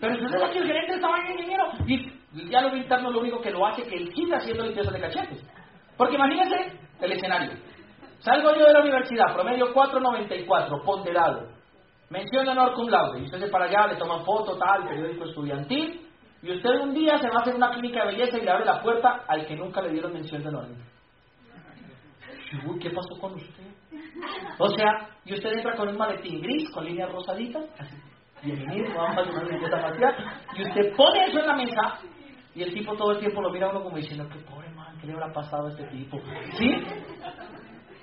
Pero 0.00 0.14
usted 0.14 0.36
es 0.36 0.42
aquí 0.44 0.58
el 0.58 0.66
gerente 0.66 0.94
estaba 0.94 1.18
ingeniero. 1.18 1.64
Y 1.86 2.23
el 2.42 2.48
diálogo 2.48 2.76
interno 2.76 3.10
lo 3.10 3.20
único 3.20 3.40
que 3.40 3.50
lo 3.50 3.66
hace 3.66 3.82
que 3.84 3.96
él 3.96 4.12
siga 4.14 4.38
haciendo 4.38 4.64
limpieza 4.64 4.90
de 4.90 5.00
cachetes. 5.00 5.44
Porque 5.96 6.16
imagínense 6.16 6.78
el 7.00 7.12
escenario. 7.12 7.52
Salgo 8.18 8.54
yo 8.56 8.66
de 8.66 8.72
la 8.72 8.80
universidad, 8.80 9.34
promedio 9.34 9.72
4.94, 9.74 10.82
ponderado. 10.84 11.48
Mención 12.10 12.48
honor 12.48 12.74
cum 12.74 12.88
laude. 12.88 13.20
Y 13.20 13.24
usted 13.24 13.38
se 13.38 13.48
para 13.48 13.66
allá, 13.66 13.86
le 13.88 13.96
toman 13.96 14.24
foto, 14.24 14.56
tal, 14.56 14.88
periódico 14.88 15.24
estudiantil. 15.24 16.08
Y 16.42 16.52
usted 16.52 16.80
un 16.80 16.94
día 16.94 17.18
se 17.18 17.28
va 17.28 17.38
a 17.38 17.42
hacer 17.42 17.54
una 17.54 17.70
clínica 17.70 18.04
de 18.04 18.12
belleza 18.12 18.38
y 18.38 18.42
le 18.42 18.50
abre 18.50 18.64
la 18.64 18.80
puerta 18.82 19.24
al 19.26 19.46
que 19.46 19.56
nunca 19.56 19.80
le 19.82 19.90
dieron 19.90 20.12
mención 20.12 20.42
de 20.42 20.48
honor. 20.48 20.66
¿qué 22.80 22.90
pasó 22.90 23.20
con 23.20 23.34
usted? 23.34 23.64
O 24.58 24.68
sea, 24.68 25.08
y 25.24 25.34
usted 25.34 25.52
entra 25.52 25.74
con 25.74 25.88
un 25.88 25.96
maletín 25.96 26.40
gris, 26.40 26.70
con 26.70 26.84
líneas 26.84 27.10
rosaditas, 27.10 27.64
bienvenido, 28.42 28.94
vamos 28.94 29.18
a 29.18 29.20
hacer 29.22 29.34
una 29.34 29.44
limpieza 29.44 29.80
facial, 29.80 30.14
y 30.56 30.62
usted 30.62 30.96
pone 30.96 31.24
eso 31.26 31.40
en 31.40 31.46
la 31.46 31.56
mesa, 31.56 31.98
y 32.54 32.62
el 32.62 32.72
tipo 32.72 32.94
todo 32.96 33.12
el 33.12 33.18
tiempo 33.18 33.42
lo 33.42 33.50
mira 33.50 33.66
a 33.66 33.70
uno 33.70 33.82
como 33.82 33.96
diciendo, 33.96 34.28
qué 34.32 34.38
pobre 34.40 34.70
man, 34.70 34.96
¿qué 35.00 35.06
le 35.06 35.14
habrá 35.14 35.32
pasado 35.32 35.66
a 35.66 35.70
este 35.70 35.84
tipo? 35.84 36.20
¿Sí? 36.58 36.70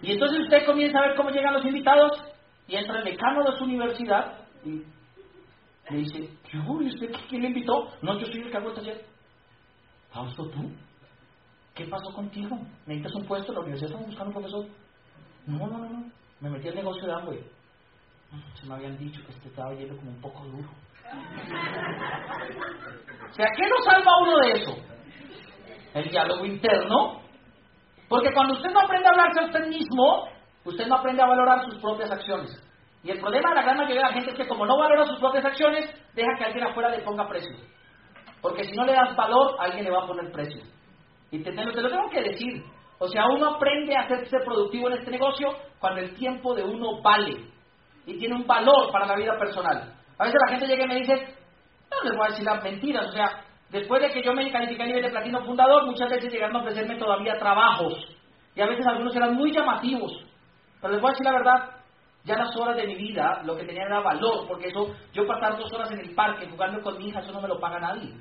Y 0.01 0.11
entonces 0.13 0.39
usted 0.41 0.65
comienza 0.65 0.99
a 0.99 1.07
ver 1.07 1.15
cómo 1.15 1.29
llegan 1.29 1.53
los 1.53 1.65
invitados, 1.65 2.11
y 2.67 2.75
entra 2.75 2.99
el 2.99 3.05
decano 3.05 3.43
de 3.43 3.57
su 3.57 3.63
universidad, 3.63 4.39
y 4.65 4.83
le 5.89 5.97
dice, 5.97 6.29
¿y 6.53 6.87
usted 6.87 7.11
quién 7.29 7.41
le 7.41 7.47
invitó? 7.49 7.89
No, 8.01 8.17
yo 8.17 8.25
soy 8.27 8.41
el 8.41 8.51
que 8.51 8.57
hago 8.57 8.69
el 8.69 8.75
taller. 8.75 9.05
Fausto, 10.11 10.49
¿tú? 10.49 10.71
¿Qué 11.73 11.85
pasó 11.85 12.13
contigo? 12.13 12.59
¿Necesitas 12.85 13.15
un 13.15 13.25
puesto? 13.25 13.53
¿La 13.53 13.61
universidad 13.61 13.91
estamos 13.91 14.07
buscando 14.07 14.29
un 14.29 14.33
profesor? 14.33 14.65
No, 15.47 15.67
no, 15.67 15.77
no, 15.77 15.89
no. 15.89 16.11
Me 16.41 16.49
metí 16.49 16.67
al 16.67 16.75
negocio 16.75 17.05
de 17.05 17.13
Amway. 17.13 17.43
Se 18.55 18.65
me 18.65 18.75
habían 18.75 18.97
dicho 18.97 19.21
que 19.25 19.31
este 19.31 19.49
estaba 19.49 19.73
yendo 19.73 19.95
como 19.97 20.11
un 20.11 20.21
poco 20.21 20.43
duro. 20.45 20.69
O 23.29 23.33
sea, 23.33 23.47
¿qué 23.55 23.67
nos 23.67 23.85
salva 23.85 24.11
uno 24.21 24.37
de 24.39 24.51
eso? 24.51 24.75
El 25.93 26.09
diálogo 26.09 26.45
interno. 26.45 27.21
Porque 28.09 28.33
cuando 28.33 28.53
usted 28.55 28.71
no 28.71 28.81
aprende 28.81 29.07
a 29.07 29.11
hablarse 29.11 29.39
a 29.39 29.45
usted 29.45 29.67
mismo, 29.67 30.27
usted 30.65 30.87
no 30.87 30.95
aprende 30.95 31.21
a 31.21 31.27
valorar 31.27 31.63
sus 31.65 31.79
propias 31.79 32.11
acciones. 32.11 32.51
Y 33.03 33.11
el 33.11 33.19
problema 33.19 33.49
de 33.49 33.55
la 33.55 33.61
gran 33.63 33.77
mayoría 33.77 34.01
de 34.01 34.07
la 34.07 34.13
gente 34.13 34.31
es 34.31 34.37
que 34.37 34.47
como 34.47 34.65
no 34.65 34.77
valora 34.77 35.05
sus 35.05 35.19
propias 35.19 35.45
acciones, 35.45 35.89
deja 36.13 36.35
que 36.37 36.45
alguien 36.45 36.65
afuera 36.65 36.89
le 36.89 36.99
ponga 36.99 37.27
precio. 37.27 37.55
Porque 38.41 38.65
si 38.65 38.75
no 38.75 38.85
le 38.85 38.93
das 38.93 39.15
valor, 39.15 39.55
alguien 39.59 39.85
le 39.85 39.91
va 39.91 40.03
a 40.03 40.07
poner 40.07 40.31
precio. 40.31 40.61
Y 41.31 41.41
te, 41.41 41.51
te 41.51 41.63
lo 41.63 41.89
tengo 41.89 42.09
que 42.11 42.21
decir. 42.21 42.63
O 42.99 43.07
sea, 43.07 43.27
uno 43.27 43.55
aprende 43.55 43.95
a 43.95 44.01
hacerse 44.01 44.37
productivo 44.45 44.89
en 44.89 44.99
este 44.99 45.09
negocio 45.09 45.47
cuando 45.79 46.01
el 46.01 46.13
tiempo 46.15 46.53
de 46.53 46.63
uno 46.63 47.01
vale 47.01 47.45
y 48.05 48.19
tiene 48.19 48.35
un 48.35 48.45
valor 48.45 48.91
para 48.91 49.07
la 49.07 49.15
vida 49.15 49.37
personal. 49.37 49.95
A 50.21 50.25
veces 50.25 50.39
la 50.39 50.51
gente 50.51 50.67
llega 50.67 50.85
y 50.85 50.87
me 50.87 50.99
dice, 50.99 51.15
no 51.89 52.03
les 52.03 52.15
voy 52.15 52.27
a 52.27 52.29
decir 52.29 52.45
las 52.45 52.63
mentiras, 52.63 53.07
o 53.07 53.11
sea, 53.11 53.43
después 53.71 53.99
de 54.03 54.11
que 54.11 54.21
yo 54.21 54.35
me 54.35 54.51
califiqué 54.51 54.83
a 54.83 54.85
nivel 54.85 55.01
de 55.01 55.09
platino 55.09 55.43
fundador, 55.43 55.87
muchas 55.87 56.11
veces 56.11 56.31
llegaron 56.31 56.57
a 56.57 56.59
ofrecerme 56.59 56.95
todavía 56.97 57.39
trabajos 57.39 57.95
y 58.53 58.61
a 58.61 58.67
veces 58.67 58.85
algunos 58.85 59.15
eran 59.15 59.33
muy 59.33 59.51
llamativos. 59.51 60.11
Pero 60.79 60.93
les 60.93 61.01
voy 61.01 61.09
a 61.09 61.13
decir 61.13 61.25
la 61.25 61.31
verdad, 61.31 61.69
ya 62.23 62.37
las 62.37 62.55
horas 62.55 62.75
de 62.75 62.85
mi 62.85 62.93
vida 62.97 63.41
lo 63.45 63.57
que 63.57 63.63
tenía 63.63 63.81
era 63.81 63.99
valor, 64.01 64.47
porque 64.47 64.67
eso, 64.67 64.93
yo 65.11 65.25
pasar 65.25 65.57
dos 65.57 65.73
horas 65.73 65.89
en 65.89 66.01
el 66.01 66.13
parque 66.13 66.47
jugando 66.47 66.83
con 66.83 66.99
mi 66.99 67.07
hija, 67.07 67.21
eso 67.21 67.31
no 67.31 67.41
me 67.41 67.47
lo 67.47 67.59
paga 67.59 67.79
nadie. 67.79 68.13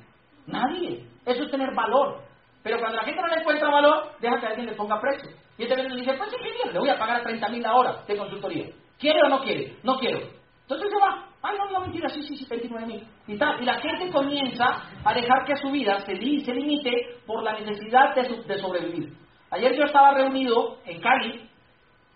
Nadie. 0.47 1.07
Eso 1.27 1.43
es 1.43 1.51
tener 1.51 1.75
valor. 1.75 2.23
Pero 2.63 2.79
cuando 2.79 2.97
la 2.97 3.05
gente 3.05 3.21
no 3.21 3.29
le 3.29 3.41
encuentra 3.43 3.69
valor, 3.69 4.13
deja 4.21 4.41
que 4.41 4.47
alguien 4.47 4.69
le 4.69 4.75
ponga 4.75 4.99
precio. 4.99 5.29
Y 5.59 5.65
este 5.65 5.77
le 5.77 5.97
dice, 5.97 6.15
pues 6.15 6.31
genial, 6.31 6.73
le 6.73 6.79
voy 6.79 6.89
a 6.89 6.99
pagar 6.99 7.21
a 7.21 7.25
30 7.25 7.47
mil 7.51 7.61
la 7.61 8.03
de 8.09 8.17
consultoría. 8.17 8.67
¿Quiere 8.99 9.21
o 9.23 9.29
no 9.29 9.41
quiere? 9.43 9.77
No 9.83 9.99
quiero. 9.99 10.39
Entonces 10.71 10.91
se 10.93 11.05
va. 11.05 11.27
Ay, 11.43 11.57
no, 11.59 11.71
no, 11.71 11.81
mentira, 11.81 12.09
sí, 12.09 12.23
sí, 12.23 12.37
sí, 12.37 12.47
29 12.49 12.87
mil. 12.87 13.05
Y, 13.27 13.37
tal. 13.37 13.61
y 13.61 13.64
la 13.64 13.81
gente 13.81 14.11
comienza 14.12 14.83
a 15.05 15.12
dejar 15.12 15.45
que 15.45 15.57
su 15.57 15.71
vida 15.73 15.99
se, 16.01 16.14
se 16.14 16.55
limite 16.55 16.93
por 17.27 17.43
la 17.43 17.59
necesidad 17.59 18.14
de, 18.14 18.43
de 18.45 18.59
sobrevivir. 18.59 19.12
Ayer 19.51 19.77
yo 19.77 19.85
estaba 19.85 20.14
reunido 20.14 20.79
en 20.85 21.01
Cali 21.01 21.49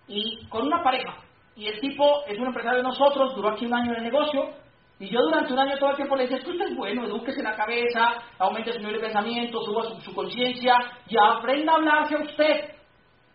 y 0.07 0.47
con 0.49 0.67
una 0.67 0.85
pareja. 0.85 1.17
Y 1.57 1.67
el 1.67 1.81
tipo 1.81 2.25
es 2.29 2.39
un 2.39 2.47
empresario 2.47 2.79
de 2.79 2.85
nosotros, 2.85 3.35
duró 3.35 3.51
aquí 3.51 3.67
un 3.67 3.75
año 3.75 3.91
en 3.93 3.99
el 3.99 4.05
negocio, 4.05 4.51
y 5.01 5.09
yo 5.09 5.21
durante 5.23 5.53
un 5.53 5.59
año 5.59 5.77
todo 5.79 5.91
el 5.91 5.97
tiempo 5.97 6.15
le 6.15 6.23
decía, 6.23 6.39
es 6.39 6.45
que 6.45 6.51
usted 6.53 6.67
es 6.67 6.77
bueno, 6.77 7.05
edúquese 7.05 7.43
la 7.43 7.57
cabeza, 7.57 8.15
aumente 8.39 8.73
su 8.73 8.79
nivel 8.79 8.95
de 8.95 9.01
pensamiento, 9.01 9.61
suba 9.63 9.83
su, 10.01 10.15
conciencia 10.15 10.77
y 11.09 11.17
aprenda 11.21 11.73
a 11.73 11.77
hablarse 11.77 12.15
a 12.15 12.23
usted. 12.23 12.74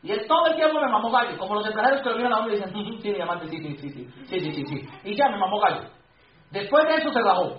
Y 0.01 0.11
él 0.11 0.25
todo 0.27 0.47
el 0.47 0.55
tiempo 0.55 0.79
me 0.79 0.89
mamó 0.89 1.11
gallo, 1.11 1.37
como 1.37 1.55
los 1.55 1.65
empresarios 1.65 2.01
que 2.01 2.09
lo 2.09 2.15
miran 2.15 2.33
a 2.33 2.39
uno 2.39 2.49
y 2.49 2.55
dicen, 2.55 2.71
sí, 3.01 3.13
diamante, 3.13 3.47
sí, 3.49 3.57
sí, 3.57 3.77
sí, 3.77 3.89
sí, 3.89 4.09
sí, 4.27 4.39
sí, 4.39 4.51
sí, 4.53 4.65
sí. 4.65 4.89
Y 5.03 5.15
ya 5.15 5.27
me 5.29 5.37
mamó 5.37 5.59
gallo. 5.59 5.89
Después 6.51 6.87
de 6.87 6.95
eso 6.95 7.11
se 7.11 7.21
bajó. 7.21 7.57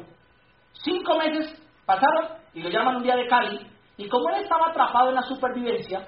Cinco 0.73 1.19
meses 1.19 1.63
pasaron 1.85 2.39
y 2.55 2.63
lo 2.63 2.71
llaman 2.71 2.97
un 2.97 3.03
día 3.03 3.17
de 3.17 3.27
Cali. 3.29 3.71
Y 3.99 4.09
como 4.09 4.31
él 4.31 4.43
estaba 4.43 4.69
atrapado 4.69 5.11
en 5.11 5.17
la 5.17 5.23
supervivencia, 5.23 6.07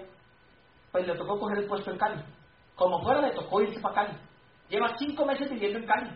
pues 0.91 1.07
le 1.07 1.15
tocó 1.15 1.39
coger 1.39 1.59
el 1.59 1.67
puesto 1.67 1.91
en 1.91 1.99
Cali. 1.99 2.23
Como 2.75 3.03
fuera, 3.03 3.21
le 3.21 3.35
tocó 3.35 3.61
irse 3.61 3.81
para 3.81 3.95
Cali. 3.95 4.19
Lleva 4.71 4.97
cinco 4.97 5.27
meses 5.27 5.51
viviendo 5.51 5.79
en 5.79 5.87
Cali. 5.87 6.11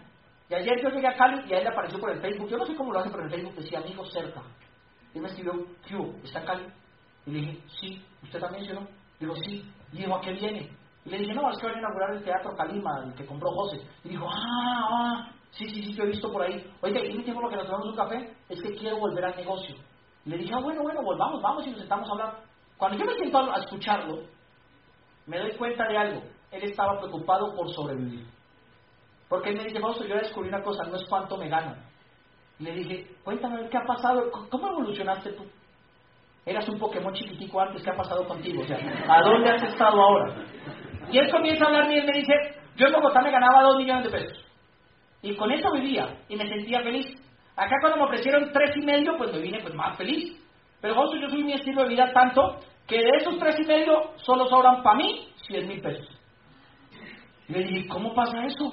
Y 0.48 0.54
ayer 0.54 0.82
yo 0.82 0.88
llegué 0.88 1.08
a 1.08 1.16
Cali 1.16 1.42
y 1.46 1.52
a 1.52 1.58
él 1.58 1.64
le 1.64 1.70
apareció 1.70 2.00
por 2.00 2.10
el 2.10 2.20
Facebook. 2.20 2.48
Yo 2.48 2.56
no 2.56 2.64
sé 2.64 2.74
cómo 2.74 2.92
lo 2.92 3.00
hace, 3.00 3.10
en 3.10 3.20
el 3.20 3.30
Facebook 3.30 3.54
decía 3.56 3.80
amigo 3.80 4.04
cerca. 4.06 4.42
Y 5.12 5.20
me 5.20 5.28
escribió, 5.28 5.52
¿qué 5.86 5.96
¿Está 6.24 6.42
Cali? 6.44 6.66
Y 7.26 7.30
le 7.30 7.40
dije, 7.40 7.62
sí. 7.80 8.04
¿Usted 8.22 8.40
también, 8.40 8.64
yo 8.64 8.74
no? 8.74 8.86
Digo, 9.18 9.34
sí. 9.36 9.70
Y 9.96 10.00
dijo, 10.00 10.14
¿a 10.14 10.20
qué 10.20 10.32
viene? 10.32 10.70
Y 11.06 11.10
le 11.10 11.18
dije, 11.18 11.34
no, 11.34 11.50
es 11.50 11.56
que 11.58 11.66
van 11.66 11.76
a 11.76 11.78
inaugurar 11.78 12.10
el 12.10 12.22
Teatro 12.22 12.54
Calima, 12.54 13.02
el 13.02 13.14
que 13.14 13.24
compró 13.24 13.50
José. 13.52 13.80
Y 14.04 14.10
dijo, 14.10 14.28
ah, 14.28 14.88
ah, 14.90 15.32
sí, 15.52 15.66
sí, 15.70 15.82
sí, 15.84 15.94
yo 15.94 16.04
he 16.04 16.08
visto 16.08 16.30
por 16.30 16.42
ahí. 16.42 16.70
Oiga, 16.82 17.00
¿y 17.02 17.22
tiempo 17.22 17.40
lo 17.40 17.48
que 17.48 17.56
nos 17.56 17.64
tomamos 17.64 17.88
un 17.88 17.96
café? 17.96 18.36
Es 18.50 18.60
que 18.60 18.74
quiero 18.74 18.98
volver 18.98 19.24
al 19.24 19.36
negocio. 19.36 19.74
Y 20.26 20.30
le 20.30 20.38
dije, 20.38 20.52
ah, 20.54 20.60
bueno, 20.60 20.82
bueno, 20.82 21.02
volvamos, 21.02 21.40
vamos 21.40 21.66
y 21.66 21.70
nos 21.70 21.78
sentamos 21.78 22.08
a 22.08 22.12
hablar. 22.12 22.42
Cuando 22.76 22.98
yo 22.98 23.06
me 23.06 23.14
siento 23.14 23.38
a 23.38 23.58
escucharlo, 23.60 24.18
me 25.26 25.38
doy 25.38 25.52
cuenta 25.52 25.88
de 25.88 25.96
algo. 25.96 26.22
Él 26.50 26.62
estaba 26.64 26.98
preocupado 26.98 27.54
por 27.56 27.70
sobrevivir. 27.70 28.26
Porque 29.30 29.50
él 29.50 29.56
me 29.56 29.64
dice, 29.64 29.80
Fausto, 29.80 30.04
yo 30.04 30.16
descubrí 30.16 30.50
una 30.50 30.62
cosa, 30.62 30.84
no 30.84 30.96
es 30.96 31.06
cuánto 31.08 31.38
me 31.38 31.48
gano. 31.48 31.74
Le 32.58 32.72
dije, 32.72 33.16
cuéntame, 33.24 33.68
¿qué 33.70 33.78
ha 33.78 33.86
pasado? 33.86 34.30
¿Cómo 34.50 34.68
evolucionaste 34.68 35.32
tú? 35.32 35.44
Eras 36.46 36.68
un 36.68 36.78
Pokémon 36.78 37.12
chiquitico 37.12 37.60
antes, 37.60 37.82
¿qué 37.82 37.90
ha 37.90 37.96
pasado 37.96 38.24
contigo? 38.24 38.62
O 38.62 38.66
sea, 38.66 38.78
¿a 39.08 39.20
dónde 39.20 39.50
has 39.50 39.64
estado 39.64 40.00
ahora? 40.00 40.32
Y 41.10 41.18
él 41.18 41.28
comienza 41.28 41.64
a 41.64 41.68
hablarme 41.68 41.96
y 41.96 41.98
él 41.98 42.06
me 42.06 42.18
dice, 42.18 42.32
yo 42.76 42.86
en 42.86 42.92
Bogotá 42.92 43.20
me 43.20 43.32
ganaba 43.32 43.64
dos 43.64 43.78
millones 43.78 44.04
de 44.04 44.10
pesos. 44.10 44.44
Y 45.22 45.34
con 45.34 45.50
eso 45.50 45.72
vivía 45.72 46.18
y 46.28 46.36
me 46.36 46.46
sentía 46.46 46.82
feliz. 46.82 47.06
Acá 47.56 47.74
cuando 47.80 47.98
me 47.98 48.04
ofrecieron 48.04 48.52
tres 48.52 48.76
y 48.76 48.86
medio, 48.86 49.16
pues 49.18 49.32
me 49.32 49.40
vine 49.40 49.60
pues 49.60 49.74
más 49.74 49.96
feliz. 49.96 50.40
Pero 50.80 50.94
Fausto, 50.94 51.16
yo 51.16 51.28
soy 51.28 51.42
mi 51.42 51.54
estilo 51.54 51.82
de 51.82 51.88
vida 51.88 52.12
tanto 52.12 52.60
que 52.86 52.98
de 52.98 53.10
esos 53.18 53.38
tres 53.38 53.58
y 53.58 53.64
medio 53.64 54.12
solo 54.18 54.46
sobran 54.46 54.84
para 54.84 54.98
mí 54.98 55.28
100 55.48 55.66
mil 55.66 55.80
pesos. 55.80 56.08
Y 57.48 57.54
le 57.54 57.64
dije, 57.64 57.88
¿cómo 57.88 58.14
pasa 58.14 58.44
eso? 58.44 58.72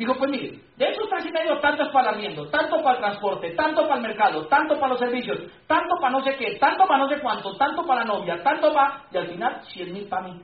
Dijo, 0.00 0.14
pues 0.14 0.30
mire, 0.30 0.58
de 0.78 0.88
esos 0.88 1.10
tres 1.10 1.26
y 1.26 1.30
medio, 1.30 1.60
tanto 1.60 1.92
para 1.92 2.08
el 2.08 2.14
arriendo, 2.14 2.48
tanto 2.48 2.82
para 2.82 2.92
el 2.92 3.02
transporte, 3.02 3.50
tanto 3.50 3.82
para 3.82 3.96
el 3.96 4.00
mercado, 4.00 4.46
tanto 4.46 4.76
para 4.76 4.92
los 4.92 4.98
servicios, 4.98 5.40
tanto 5.66 5.94
para 6.00 6.12
no 6.12 6.24
sé 6.24 6.36
qué, 6.36 6.56
tanto 6.58 6.86
para 6.86 7.00
no 7.00 7.08
sé 7.10 7.20
cuánto, 7.20 7.54
tanto 7.58 7.84
para 7.84 8.00
la 8.00 8.06
novia, 8.06 8.42
tanto 8.42 8.72
para... 8.72 9.04
Y 9.12 9.18
al 9.18 9.28
final, 9.28 9.60
100 9.62 9.92
mil 9.92 10.08
para 10.08 10.28
mí. 10.28 10.42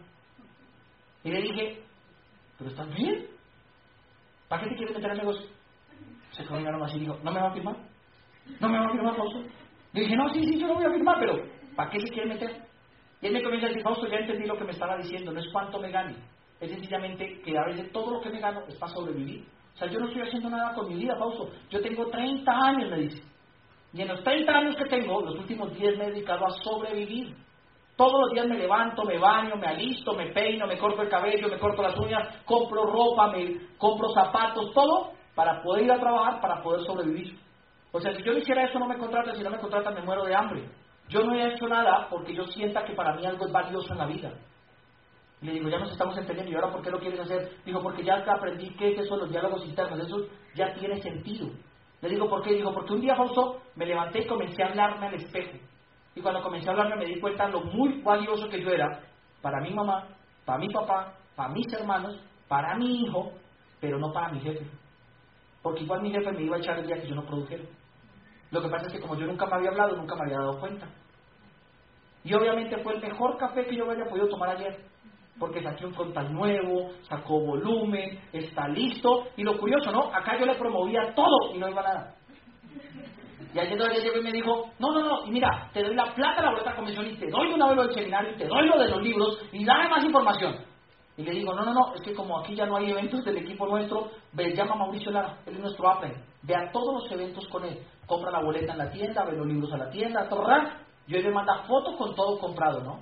Y 1.24 1.30
le 1.30 1.40
dije, 1.40 1.82
pero 2.58 2.68
estás 2.68 2.94
bien. 2.94 3.28
¿Para 4.46 4.62
qué 4.62 4.68
te 4.68 4.76
quieres 4.76 4.94
meter 4.94 5.10
al 5.12 5.16
negocio? 5.16 5.46
Se 6.32 6.42
quedó 6.44 6.58
mirando 6.58 6.84
así 6.84 6.98
y 6.98 7.00
dijo, 7.00 7.18
¿no 7.22 7.32
me 7.32 7.40
va 7.40 7.48
a 7.48 7.54
firmar? 7.54 7.76
¿No 8.60 8.68
me 8.68 8.78
va 8.78 8.84
a 8.84 8.90
firmar, 8.90 9.16
Fausto? 9.16 9.40
Le 9.94 10.00
dije, 10.02 10.16
no, 10.16 10.28
sí, 10.34 10.44
sí, 10.44 10.60
yo 10.60 10.66
lo 10.66 10.74
voy 10.74 10.84
a 10.84 10.90
firmar, 10.90 11.16
pero 11.18 11.42
¿para 11.74 11.88
qué 11.88 12.00
se 12.00 12.08
quiere 12.08 12.28
meter? 12.28 12.60
Y 13.22 13.28
él 13.28 13.32
me 13.32 13.42
comienza 13.42 13.68
a 13.68 13.70
decir, 13.70 13.82
Fausto, 13.82 14.06
ya 14.06 14.18
entendí 14.18 14.46
lo 14.46 14.58
que 14.58 14.64
me 14.64 14.72
estaba 14.72 14.98
diciendo, 14.98 15.32
no 15.32 15.40
es 15.40 15.48
cuánto 15.50 15.80
me 15.80 15.90
gane, 15.90 16.14
es 16.60 16.70
sencillamente 16.70 17.40
que 17.42 17.58
a 17.58 17.64
veces 17.64 17.92
todo 17.92 18.12
lo 18.12 18.20
que 18.20 18.30
me 18.30 18.40
gano 18.40 18.62
es 18.68 18.76
para 18.76 18.92
sobrevivir. 18.92 19.44
O 19.74 19.78
sea, 19.78 19.88
yo 19.88 19.98
no 19.98 20.06
estoy 20.06 20.22
haciendo 20.22 20.48
nada 20.48 20.74
con 20.74 20.88
mi 20.88 20.94
vida, 20.94 21.16
Fausto. 21.18 21.50
Yo 21.68 21.80
tengo 21.82 22.06
30 22.06 22.50
años, 22.50 22.90
me 22.90 22.98
dice. 22.98 23.22
Y 23.92 24.02
en 24.02 24.08
los 24.08 24.22
30 24.22 24.52
años 24.52 24.76
que 24.76 24.86
tengo, 24.86 25.20
los 25.20 25.38
últimos 25.38 25.74
10 25.74 25.98
me 25.98 26.06
he 26.06 26.10
dedicado 26.10 26.46
a 26.46 26.50
sobrevivir. 26.62 27.34
Todos 27.96 28.20
los 28.20 28.30
días 28.32 28.46
me 28.46 28.58
levanto, 28.58 29.04
me 29.04 29.18
baño, 29.18 29.56
me 29.56 29.66
alisto, 29.66 30.12
me 30.14 30.32
peino, 30.32 30.66
me 30.66 30.78
corto 30.78 31.02
el 31.02 31.08
cabello, 31.08 31.48
me 31.48 31.58
corto 31.58 31.82
las 31.82 31.96
uñas, 31.96 32.42
compro 32.44 32.84
ropa, 32.84 33.28
me 33.28 33.76
compro 33.78 34.10
zapatos, 34.10 34.72
todo 34.74 35.12
para 35.34 35.62
poder 35.62 35.84
ir 35.84 35.92
a 35.92 36.00
trabajar, 36.00 36.40
para 36.40 36.62
poder 36.62 36.84
sobrevivir. 36.84 37.38
O 37.92 38.00
sea, 38.00 38.14
si 38.14 38.22
yo 38.22 38.32
no 38.32 38.38
hiciera 38.38 38.64
eso, 38.64 38.78
no 38.78 38.86
me 38.86 38.98
contratan, 38.98 39.36
si 39.36 39.42
no 39.42 39.50
me 39.50 39.58
contratan, 39.58 39.94
me 39.94 40.02
muero 40.02 40.24
de 40.24 40.34
hambre. 40.34 40.68
Yo 41.08 41.20
no 41.20 41.34
he 41.34 41.54
hecho 41.54 41.66
nada 41.68 42.08
porque 42.10 42.34
yo 42.34 42.44
sienta 42.44 42.84
que 42.84 42.94
para 42.94 43.14
mí 43.14 43.24
algo 43.24 43.46
es 43.46 43.52
valioso 43.52 43.92
en 43.92 43.98
la 43.98 44.06
vida. 44.06 44.32
Le 45.46 45.52
digo, 45.52 45.68
ya 45.68 45.78
nos 45.78 45.92
estamos 45.92 46.18
entendiendo, 46.18 46.50
¿y 46.50 46.56
ahora 46.56 46.72
por 46.72 46.82
qué 46.82 46.90
lo 46.90 46.98
quieres 46.98 47.20
hacer? 47.20 47.48
Digo, 47.64 47.80
porque 47.80 48.02
ya 48.02 48.16
aprendí 48.16 48.68
que 48.70 48.92
es 48.92 48.98
eso, 48.98 49.16
los 49.16 49.30
diálogos 49.30 49.64
internos, 49.64 50.00
eso 50.00 50.26
ya 50.56 50.74
tiene 50.74 51.00
sentido. 51.00 51.48
Le 52.02 52.08
digo, 52.08 52.28
¿por 52.28 52.42
qué? 52.42 52.54
Digo, 52.54 52.74
porque 52.74 52.94
un 52.94 53.00
día, 53.00 53.14
Fausto, 53.14 53.62
me 53.76 53.86
levanté 53.86 54.22
y 54.22 54.26
comencé 54.26 54.64
a 54.64 54.70
hablarme 54.70 55.06
al 55.06 55.14
espejo. 55.14 55.56
Y 56.16 56.20
cuando 56.20 56.42
comencé 56.42 56.68
a 56.68 56.72
hablarme 56.72 56.96
me 56.96 57.04
di 57.04 57.20
cuenta 57.20 57.46
lo 57.46 57.60
muy 57.60 58.02
valioso 58.02 58.48
que 58.48 58.60
yo 58.60 58.70
era 58.70 59.02
para 59.40 59.60
mi 59.60 59.70
mamá, 59.70 60.08
para 60.44 60.58
mi 60.58 60.68
papá, 60.68 61.14
para 61.36 61.50
mis 61.50 61.72
hermanos, 61.72 62.20
para 62.48 62.76
mi 62.76 63.02
hijo, 63.02 63.30
pero 63.80 64.00
no 64.00 64.12
para 64.12 64.30
mi 64.30 64.40
jefe. 64.40 64.66
Porque 65.62 65.84
igual 65.84 66.02
mi 66.02 66.10
jefe 66.10 66.32
me 66.32 66.42
iba 66.42 66.56
a 66.56 66.58
echar 66.58 66.76
el 66.80 66.88
día 66.88 67.00
que 67.00 67.06
yo 67.06 67.14
no 67.14 67.24
produjera. 67.24 67.62
Lo 68.50 68.60
que 68.62 68.68
pasa 68.68 68.86
es 68.86 68.94
que 68.94 69.00
como 69.00 69.14
yo 69.14 69.26
nunca 69.26 69.46
me 69.46 69.54
había 69.54 69.70
hablado, 69.70 69.96
nunca 69.96 70.16
me 70.16 70.22
había 70.22 70.38
dado 70.38 70.58
cuenta. 70.58 70.88
Y 72.24 72.34
obviamente 72.34 72.78
fue 72.78 72.94
el 72.94 73.00
mejor 73.00 73.36
café 73.36 73.64
que 73.64 73.76
yo 73.76 73.88
había 73.88 74.06
podido 74.06 74.28
tomar 74.28 74.50
ayer 74.50 74.95
porque 75.38 75.62
saqué 75.62 75.86
un 75.86 75.94
frontal 75.94 76.32
nuevo, 76.32 76.90
sacó 77.02 77.40
volumen, 77.40 78.18
está 78.32 78.68
listo. 78.68 79.28
Y 79.36 79.42
lo 79.42 79.58
curioso, 79.58 79.90
¿no? 79.90 80.14
Acá 80.14 80.38
yo 80.38 80.46
le 80.46 80.54
promovía 80.54 81.14
todo 81.14 81.54
y 81.54 81.58
no 81.58 81.68
iba 81.68 81.82
nada. 81.82 82.14
Y 83.54 83.58
ayer 83.58 83.78
todavía 83.78 84.02
llegó 84.02 84.18
y 84.18 84.22
me 84.22 84.32
dijo, 84.32 84.70
no, 84.78 84.92
no, 84.92 85.00
no, 85.02 85.26
y 85.26 85.30
mira, 85.30 85.70
te 85.72 85.82
doy 85.82 85.94
la 85.94 86.14
plata 86.14 86.42
la 86.42 86.50
boleta 86.50 86.70
de 86.70 86.76
comisión 86.76 87.06
y 87.06 87.16
te 87.16 87.30
doy 87.30 87.52
una 87.52 87.68
vez 87.68 87.76
del 87.76 87.94
seminario 87.94 88.32
y 88.32 88.36
te 88.36 88.46
doy 88.46 88.66
lo 88.66 88.78
de 88.78 88.88
los 88.88 89.02
libros 89.02 89.38
y 89.50 89.64
dame 89.64 89.88
más 89.88 90.04
información. 90.04 90.56
Y 91.16 91.22
le 91.22 91.30
digo, 91.32 91.54
no, 91.54 91.64
no, 91.64 91.72
no, 91.72 91.94
es 91.94 92.02
que 92.02 92.12
como 92.12 92.38
aquí 92.38 92.54
ya 92.54 92.66
no 92.66 92.76
hay 92.76 92.90
eventos 92.90 93.24
del 93.24 93.38
equipo 93.38 93.66
nuestro, 93.66 94.10
ve, 94.32 94.54
llama 94.54 94.74
a 94.74 94.78
Mauricio 94.78 95.10
Lara, 95.10 95.38
él 95.46 95.54
es 95.54 95.60
nuestro 95.60 95.90
Apple, 95.90 96.12
ve 96.42 96.54
a 96.54 96.70
todos 96.70 97.02
los 97.02 97.10
eventos 97.10 97.48
con 97.48 97.64
él, 97.64 97.78
compra 98.06 98.30
la 98.30 98.42
boleta 98.42 98.72
en 98.72 98.78
la 98.78 98.90
tienda, 98.90 99.24
ve 99.24 99.36
los 99.36 99.46
libros 99.46 99.72
a 99.72 99.78
la 99.78 99.88
tienda, 99.88 100.28
torra, 100.28 100.76
yo 101.06 101.18
le 101.18 101.30
manda 101.30 101.62
fotos 101.66 101.96
con 101.96 102.14
todo 102.14 102.38
comprado, 102.38 102.82
¿no? 102.82 103.00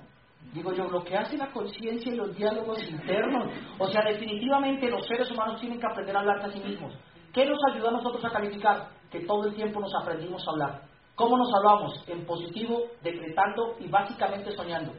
Digo 0.53 0.73
yo, 0.73 0.85
lo 0.89 1.03
que 1.03 1.17
hace 1.17 1.37
la 1.37 1.51
conciencia 1.51 2.11
y 2.11 2.15
los 2.15 2.35
diálogos 2.35 2.81
internos, 2.89 3.51
o 3.77 3.87
sea, 3.87 4.03
definitivamente 4.05 4.89
los 4.89 5.05
seres 5.05 5.29
humanos 5.31 5.59
tienen 5.59 5.79
que 5.79 5.85
aprender 5.85 6.15
a 6.15 6.19
hablar 6.19 6.45
a 6.45 6.51
sí 6.51 6.59
mismos. 6.59 6.93
¿Qué 7.33 7.45
nos 7.45 7.59
ayuda 7.71 7.89
a 7.89 7.93
nosotros 7.93 8.23
a 8.23 8.29
calificar? 8.29 8.89
Que 9.11 9.25
todo 9.25 9.47
el 9.47 9.55
tiempo 9.55 9.81
nos 9.81 9.93
aprendimos 9.93 10.47
a 10.47 10.51
hablar. 10.51 10.81
¿Cómo 11.15 11.37
nos 11.37 11.53
hablamos? 11.53 12.03
En 12.07 12.25
positivo, 12.25 12.83
decretando 13.01 13.75
y 13.79 13.87
básicamente 13.87 14.51
soñando. 14.51 14.93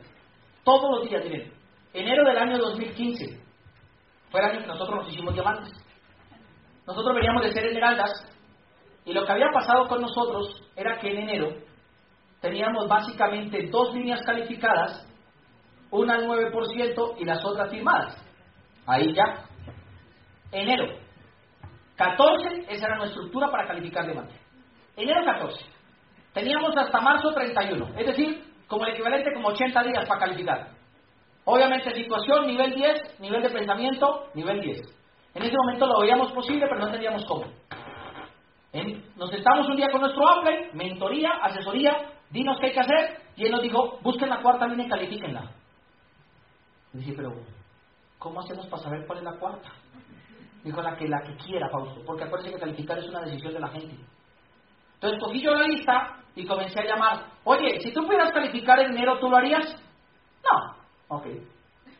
Todos 0.64 0.90
los 0.90 1.08
días, 1.08 1.24
miren, 1.24 1.52
enero 1.92 2.24
del 2.24 2.38
año 2.38 2.58
2015 2.58 3.40
fue 4.30 4.40
el 4.40 4.46
año 4.46 4.60
que 4.60 4.66
nosotros 4.66 4.96
nos 4.96 5.12
hicimos 5.12 5.34
diamantes. 5.34 5.72
Nosotros 6.86 7.14
veníamos 7.14 7.42
de 7.42 7.52
ser 7.52 7.66
esmeraldas 7.66 8.10
y 9.04 9.12
lo 9.12 9.24
que 9.24 9.32
había 9.32 9.50
pasado 9.52 9.86
con 9.88 10.00
nosotros 10.00 10.62
era 10.74 10.98
que 10.98 11.10
en 11.10 11.18
enero 11.18 11.48
teníamos 12.40 12.88
básicamente 12.88 13.68
dos 13.70 13.94
líneas 13.94 14.20
calificadas, 14.24 15.06
una 15.90 16.14
al 16.14 16.26
9% 16.26 17.14
y 17.18 17.24
las 17.24 17.44
otras 17.44 17.70
firmadas. 17.70 18.16
Ahí 18.86 19.12
ya. 19.12 19.44
Enero. 20.52 20.86
14, 21.96 22.66
esa 22.68 22.86
era 22.86 22.96
nuestra 22.96 23.16
estructura 23.16 23.50
para 23.50 23.66
calificar 23.66 24.04
diamante. 24.04 24.34
Enero 24.96 25.24
14. 25.24 25.64
Teníamos 26.34 26.76
hasta 26.76 27.00
marzo 27.00 27.32
31, 27.32 27.94
es 27.96 28.06
decir, 28.06 28.44
como 28.66 28.84
el 28.84 28.92
equivalente 28.92 29.32
como 29.32 29.48
80 29.48 29.82
días 29.84 30.06
para 30.06 30.20
calificar. 30.20 30.68
Obviamente 31.44 31.94
situación, 31.94 32.46
nivel 32.46 32.74
10, 32.74 33.20
nivel 33.20 33.42
de 33.42 33.50
pensamiento, 33.50 34.28
nivel 34.34 34.60
10. 34.60 34.80
En 35.34 35.42
ese 35.42 35.56
momento 35.56 35.86
lo 35.86 36.00
veíamos 36.00 36.32
posible, 36.32 36.66
pero 36.66 36.80
no 36.80 36.86
entendíamos 36.86 37.24
cómo. 37.24 37.44
Nos 39.16 39.30
sentamos 39.30 39.68
un 39.68 39.76
día 39.76 39.88
con 39.90 40.02
nuestro 40.02 40.28
Apple, 40.28 40.70
mentoría, 40.74 41.30
asesoría, 41.42 41.96
dinos 42.30 42.58
qué 42.60 42.66
hay 42.66 42.72
que 42.72 42.80
hacer, 42.80 43.18
y 43.36 43.44
él 43.46 43.52
nos 43.52 43.62
dijo, 43.62 43.98
busquen 44.02 44.28
la 44.28 44.42
cuarta 44.42 44.66
línea 44.66 44.86
y 44.86 44.90
califíquenla. 44.90 45.50
Y 46.94 46.98
dije, 46.98 47.14
pero, 47.16 47.34
¿cómo 48.18 48.40
hacemos 48.40 48.66
para 48.66 48.82
saber 48.82 49.06
cuál 49.06 49.18
es 49.18 49.24
la 49.24 49.38
cuarta? 49.38 49.70
Dijo, 50.62 50.82
la 50.82 50.96
que, 50.96 51.08
la 51.08 51.22
que 51.22 51.36
quiera, 51.36 51.68
Fausto, 51.70 52.02
porque 52.04 52.24
acuérdense 52.24 52.54
que 52.54 52.60
calificar 52.60 52.98
es 52.98 53.08
una 53.08 53.22
decisión 53.22 53.54
de 53.54 53.60
la 53.60 53.68
gente. 53.68 53.96
Entonces 54.94 55.20
cogí 55.22 55.42
yo 55.42 55.54
la 55.54 55.66
lista 55.66 56.16
y 56.34 56.46
comencé 56.46 56.80
a 56.80 56.84
llamar, 56.84 57.24
oye, 57.44 57.80
si 57.80 57.92
tú 57.92 58.04
pudieras 58.04 58.32
calificar 58.32 58.80
en 58.80 58.90
enero, 58.92 59.18
¿tú 59.18 59.30
lo 59.30 59.36
harías? 59.36 59.64
No. 60.42 61.16
Ok. 61.16 61.26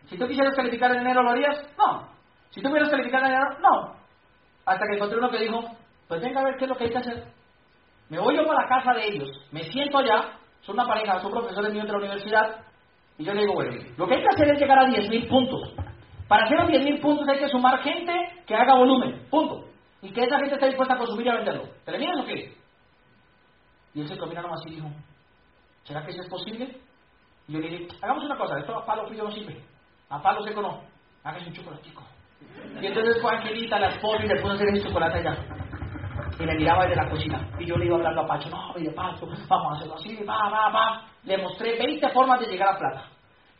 Si 0.08 0.18
tú 0.18 0.26
quisieras 0.26 0.54
calificar 0.54 0.92
en 0.92 1.00
enero, 1.00 1.22
¿lo 1.22 1.30
harías? 1.30 1.62
No. 1.76 2.08
Si 2.50 2.60
tú 2.60 2.68
pudieras 2.68 2.90
calificar 2.90 3.20
en 3.20 3.32
enero, 3.32 3.58
no. 3.60 3.96
Hasta 4.64 4.86
que 4.86 4.96
encontré 4.96 5.18
uno 5.18 5.30
que 5.30 5.38
dijo, 5.38 5.62
pues 6.08 6.20
venga 6.20 6.40
a 6.40 6.44
ver 6.44 6.56
qué 6.56 6.64
es 6.64 6.70
lo 6.70 6.76
que 6.76 6.84
hay 6.84 6.90
que 6.90 6.98
hacer. 6.98 7.32
Me 8.08 8.18
voy 8.18 8.36
yo 8.36 8.46
para 8.46 8.62
la 8.62 8.68
casa 8.68 8.92
de 8.94 9.06
ellos, 9.06 9.28
me 9.50 9.64
siento 9.64 9.98
allá, 9.98 10.38
son 10.62 10.74
una 10.74 10.86
pareja, 10.86 11.20
son 11.20 11.32
profesores 11.32 11.72
míos 11.72 11.86
de 11.86 11.92
la 11.92 11.98
universidad, 11.98 12.64
y 13.18 13.24
yo 13.24 13.32
le 13.32 13.42
digo, 13.42 13.54
bueno, 13.54 13.72
lo 13.96 14.06
que 14.06 14.14
hay 14.14 14.20
que 14.20 14.28
hacer 14.28 14.48
es 14.50 14.60
llegar 14.60 14.78
a 14.78 14.88
10.000 14.88 15.28
puntos. 15.28 15.74
Para 16.28 16.44
hacer 16.44 16.58
los 16.58 16.68
10.000 16.68 17.00
puntos 17.00 17.28
hay 17.28 17.38
que 17.38 17.48
sumar 17.48 17.78
gente 17.82 18.12
que 18.46 18.54
haga 18.54 18.76
volumen, 18.76 19.26
punto. 19.30 19.64
Y 20.02 20.10
que 20.10 20.24
esa 20.24 20.38
gente 20.38 20.54
esté 20.54 20.66
dispuesta 20.66 20.94
a 20.94 20.98
consumir 20.98 21.26
y 21.26 21.30
a 21.30 21.34
venderlo. 21.36 21.64
¿Te 21.84 21.98
le 21.98 22.06
o 22.20 22.24
qué? 22.26 22.54
Y 23.94 24.00
él 24.02 24.08
se 24.08 24.18
combina 24.18 24.42
nomás 24.42 24.60
y 24.66 24.74
dijo, 24.74 24.88
¿será 25.84 26.04
que 26.04 26.10
eso 26.10 26.20
es 26.20 26.28
posible? 26.28 26.76
Y 27.48 27.52
yo 27.52 27.60
le 27.60 27.70
dije, 27.70 27.88
hagamos 28.02 28.24
una 28.24 28.36
cosa, 28.36 28.58
esto 28.58 28.76
a 28.76 28.84
palo 28.84 29.06
frío 29.06 29.24
no 29.24 29.30
sirve, 29.30 29.58
a 30.10 30.20
palo 30.20 30.42
seco 30.42 30.60
no, 30.60 30.82
hágase 31.24 31.46
un 31.46 31.54
chocolatico. 31.54 32.02
Y 32.80 32.86
entonces 32.86 33.22
fue 33.22 33.34
Angelita, 33.34 33.78
la 33.78 33.88
esposa, 33.88 34.24
y 34.24 34.28
le 34.28 34.40
puso 34.40 34.52
a 34.52 34.54
hacer 34.56 34.68
ese 34.68 34.86
chocolate 34.86 35.18
allá. 35.18 35.38
Y 36.38 36.44
le 36.44 36.54
miraba 36.56 36.84
desde 36.84 36.96
la 36.96 37.08
cocina. 37.08 37.48
Y 37.58 37.64
yo 37.64 37.76
le 37.76 37.86
iba 37.86 37.96
hablando 37.96 38.20
a 38.20 38.26
Pacho, 38.26 38.50
no, 38.50 38.74
de 38.74 38.90
Pacho, 38.90 39.26
vamos 39.48 39.72
a 39.72 39.76
hacerlo 39.76 39.94
así, 39.94 40.22
va, 40.24 40.50
va, 40.50 40.68
va. 40.70 41.06
Le 41.26 41.38
mostré 41.38 41.76
20 41.76 42.08
formas 42.10 42.40
de 42.40 42.46
llegar 42.46 42.74
a 42.74 42.78
plata. 42.78 43.08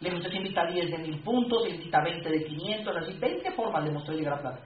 Le 0.01 0.11
mostré 0.13 0.31
que 0.31 0.37
invita 0.39 0.67
10 0.67 0.91
de 0.91 0.99
1000 0.99 1.23
puntos, 1.23 1.65
le 1.65 1.75
invita 1.75 2.01
20 2.03 2.29
de 2.29 2.45
500, 2.45 2.97
así, 2.97 3.19
20 3.19 3.51
formas 3.53 3.85
le 3.85 3.91
mostré 3.91 4.17
llegar 4.17 4.35
a 4.35 4.41
plata. 4.41 4.61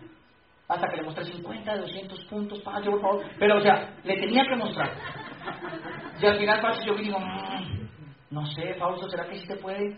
Hasta 0.68 0.88
que 0.88 0.96
le 0.98 1.02
mostré 1.02 1.24
50 1.24 1.72
de 1.72 1.80
200 1.80 2.24
puntos, 2.26 2.60
Pacho, 2.60 2.90
por 2.90 3.00
favor. 3.00 3.24
Pero, 3.38 3.58
o 3.58 3.60
sea, 3.60 3.94
le 4.04 4.16
tenía 4.16 4.44
que 4.44 4.56
mostrar. 4.56 4.92
Y 6.20 6.26
al 6.26 6.38
final, 6.38 6.60
Pacho, 6.60 6.84
yo 6.84 6.94
digo, 6.94 7.18
mmm, 7.18 7.88
no 8.30 8.46
sé, 8.46 8.74
Fausto, 8.74 9.08
¿será 9.08 9.26
que 9.26 9.38
sí 9.38 9.46
te 9.46 9.56
puede? 9.56 9.96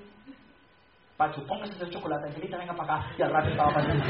Pacho, 1.17 1.45
póngase 1.47 1.83
el 1.83 1.91
chocolate, 1.91 2.29
Angelita, 2.29 2.57
venga 2.57 2.75
para 2.75 2.97
acá. 2.97 3.15
Y 3.19 3.23
al 3.23 3.31
rato 3.31 3.49
estaba 3.51 3.75
pasando. 3.75 4.05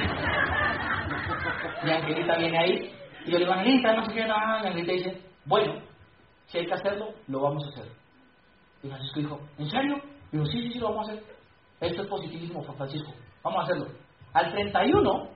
Y 1.84 1.90
Angelita 1.90 2.36
viene 2.36 2.58
ahí, 2.58 2.92
y 3.24 3.30
yo 3.30 3.38
le 3.38 3.44
digo, 3.44 3.52
Angelita, 3.52 3.94
no 3.94 4.04
sé 4.04 4.14
qué, 4.14 4.24
nada. 4.26 4.60
Angelita 4.60 4.92
dice, 4.92 5.20
bueno, 5.46 5.80
si 6.46 6.58
hay 6.58 6.66
que 6.66 6.74
hacerlo, 6.74 7.08
lo 7.28 7.40
vamos 7.40 7.64
a 7.64 7.68
hacer. 7.70 8.01
Y 8.82 8.88
Francisco 8.88 9.20
dijo, 9.20 9.40
¿en 9.58 9.70
serio? 9.70 9.96
Y 10.30 10.36
digo, 10.36 10.46
sí, 10.46 10.62
sí, 10.62 10.72
sí, 10.72 10.78
lo 10.78 10.90
vamos 10.90 11.08
a 11.08 11.12
hacer. 11.12 11.24
Esto 11.80 12.02
es 12.02 12.08
positivismo, 12.08 12.62
Francisco. 12.62 13.12
Vamos 13.42 13.60
a 13.60 13.62
hacerlo. 13.64 13.86
Al 14.32 14.52
31, 14.52 15.28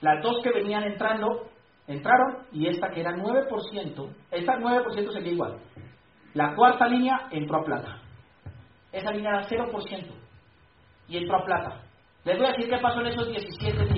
las 0.00 0.22
dos 0.22 0.42
que 0.42 0.50
venían 0.50 0.84
entrando, 0.84 1.48
entraron, 1.86 2.46
y 2.52 2.66
esta 2.66 2.88
que 2.90 3.00
era 3.00 3.12
9%, 3.12 4.14
esta 4.30 4.52
9% 4.58 5.12
seguía 5.12 5.32
igual. 5.32 5.58
La 6.34 6.54
cuarta 6.54 6.88
línea 6.88 7.28
entró 7.30 7.58
a 7.58 7.64
plata. 7.64 8.00
Esa 8.90 9.10
línea 9.10 9.30
era 9.30 9.48
0% 9.48 10.06
y 11.08 11.18
entró 11.18 11.36
a 11.36 11.44
plata. 11.44 11.82
Les 12.24 12.38
voy 12.38 12.46
a 12.46 12.50
decir 12.52 12.68
qué 12.70 12.78
pasó 12.78 13.00
en 13.00 13.08
esos 13.08 13.28
17 13.28 13.84
días. 13.86 13.93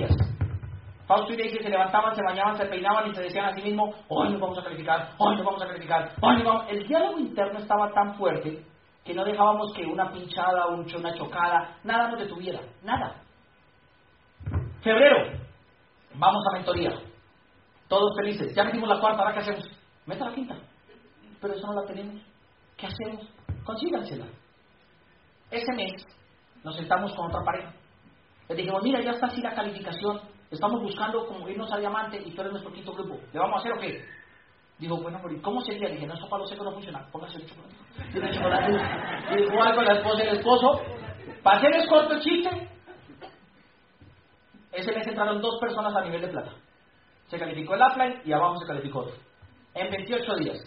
Fausto 1.07 1.33
y 1.33 1.37
Daisy 1.37 1.63
se 1.63 1.69
levantaban, 1.69 2.13
se 2.13 2.21
bañaban, 2.21 2.57
se 2.57 2.65
peinaban 2.65 3.09
y 3.09 3.15
se 3.15 3.21
decían 3.21 3.45
a 3.45 3.53
sí 3.53 3.61
mismos, 3.61 3.95
hoy 4.09 4.29
nos 4.29 4.41
vamos 4.41 4.59
a 4.59 4.63
calificar, 4.63 5.11
hoy 5.17 5.37
nos 5.37 5.45
vamos 5.45 5.61
a 5.61 5.67
calificar, 5.67 6.11
hoy 6.21 6.35
nos 6.35 6.43
vamos... 6.43 6.65
El 6.69 6.85
diálogo 6.85 7.17
interno 7.17 7.59
estaba 7.59 7.93
tan 7.93 8.15
fuerte 8.15 8.65
que 9.05 9.13
no 9.13 9.23
dejábamos 9.23 9.71
que 9.73 9.85
una 9.85 10.11
pinchada, 10.11 10.67
un, 10.67 10.85
una 10.93 11.13
chocada, 11.13 11.77
nada 11.85 12.09
nos 12.09 12.19
detuviera, 12.19 12.59
nada. 12.83 13.23
Febrero, 14.81 15.39
vamos 16.15 16.43
a 16.49 16.57
mentoría. 16.57 16.91
Todos 17.87 18.13
felices. 18.19 18.53
Ya 18.53 18.65
metimos 18.65 18.89
la 18.89 18.99
cuarta, 18.99 19.21
¿ahora 19.21 19.33
qué 19.33 19.39
hacemos? 19.39 19.65
Meta 20.05 20.25
la 20.25 20.35
quinta. 20.35 20.55
Pero 21.39 21.53
eso 21.53 21.67
no 21.67 21.81
la 21.81 21.87
tenemos. 21.87 22.21
¿Qué 22.75 22.85
hacemos? 22.85 23.25
Consígansela. 23.63 24.25
Ese 25.51 25.73
mes 25.73 26.05
nos 26.65 26.75
sentamos 26.75 27.13
con 27.15 27.27
otra 27.27 27.41
pareja. 27.45 27.71
Les 28.49 28.57
dijimos, 28.57 28.83
mira, 28.83 29.01
ya 29.01 29.11
está 29.11 29.27
así 29.27 29.41
la 29.41 29.55
calificación. 29.55 30.19
Estamos 30.49 30.81
buscando 30.81 31.25
como 31.27 31.47
irnos 31.49 31.71
a 31.73 31.77
diamante 31.77 32.21
y 32.23 32.31
tú 32.31 32.41
eres 32.41 32.53
nuestro 32.53 32.71
quinto 32.73 32.93
grupo. 32.93 33.19
¿Le 33.33 33.39
vamos 33.39 33.57
a 33.57 33.59
hacer 33.59 33.73
o 33.73 33.79
qué? 33.79 34.05
Digo, 34.79 34.97
bueno, 35.01 35.19
pero 35.21 35.41
¿cómo 35.41 35.61
sería? 35.61 35.89
Dije, 35.89 36.05
no, 36.05 36.13
eso 36.13 36.29
para 36.29 36.41
los 36.41 36.49
secos 36.49 36.65
no 36.65 36.71
funciona. 36.73 37.05
Póngase 37.11 37.37
el 37.37 37.49
chocolate. 37.49 37.75
Tiene 38.11 38.31
chocolate. 38.31 38.71
Y 39.35 39.43
igual 39.43 39.75
con 39.75 39.85
la 39.85 39.93
esposa 39.93 40.23
y 40.23 40.27
el 40.27 40.37
esposo. 40.37 40.81
Para 41.43 41.57
hacerles 41.57 41.87
corto 41.89 42.13
el 42.13 42.21
chiste, 42.21 42.69
ese 44.71 44.91
mes 44.91 45.07
entraron 45.07 45.41
dos 45.41 45.59
personas 45.59 45.95
a 45.95 46.01
nivel 46.01 46.21
de 46.21 46.27
plata. 46.27 46.51
Se 47.27 47.39
calificó 47.39 47.75
el 47.75 47.81
upline 47.81 48.21
y 48.23 48.31
abajo 48.31 48.57
se 48.59 48.67
calificó 48.67 48.99
otro. 48.99 49.15
En 49.73 49.89
28 49.89 50.35
días. 50.35 50.57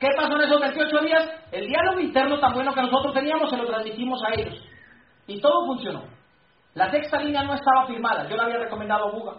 ¿Qué 0.00 0.08
pasó 0.16 0.34
en 0.36 0.42
esos 0.42 0.60
28 0.60 0.98
días? 1.04 1.30
El 1.52 1.66
diálogo 1.66 2.00
interno 2.00 2.40
tan 2.40 2.54
bueno 2.54 2.72
que 2.72 2.82
nosotros 2.82 3.14
teníamos 3.14 3.50
se 3.50 3.56
lo 3.56 3.66
transmitimos 3.66 4.20
a 4.24 4.34
ellos. 4.34 4.64
Y 5.26 5.40
todo 5.40 5.66
funcionó. 5.66 6.04
La 6.74 6.90
sexta 6.90 7.18
línea 7.18 7.42
no 7.42 7.54
estaba 7.54 7.86
firmada. 7.86 8.28
Yo 8.28 8.36
la 8.36 8.44
había 8.44 8.58
recomendado 8.58 9.08
a 9.08 9.12
Buga. 9.12 9.34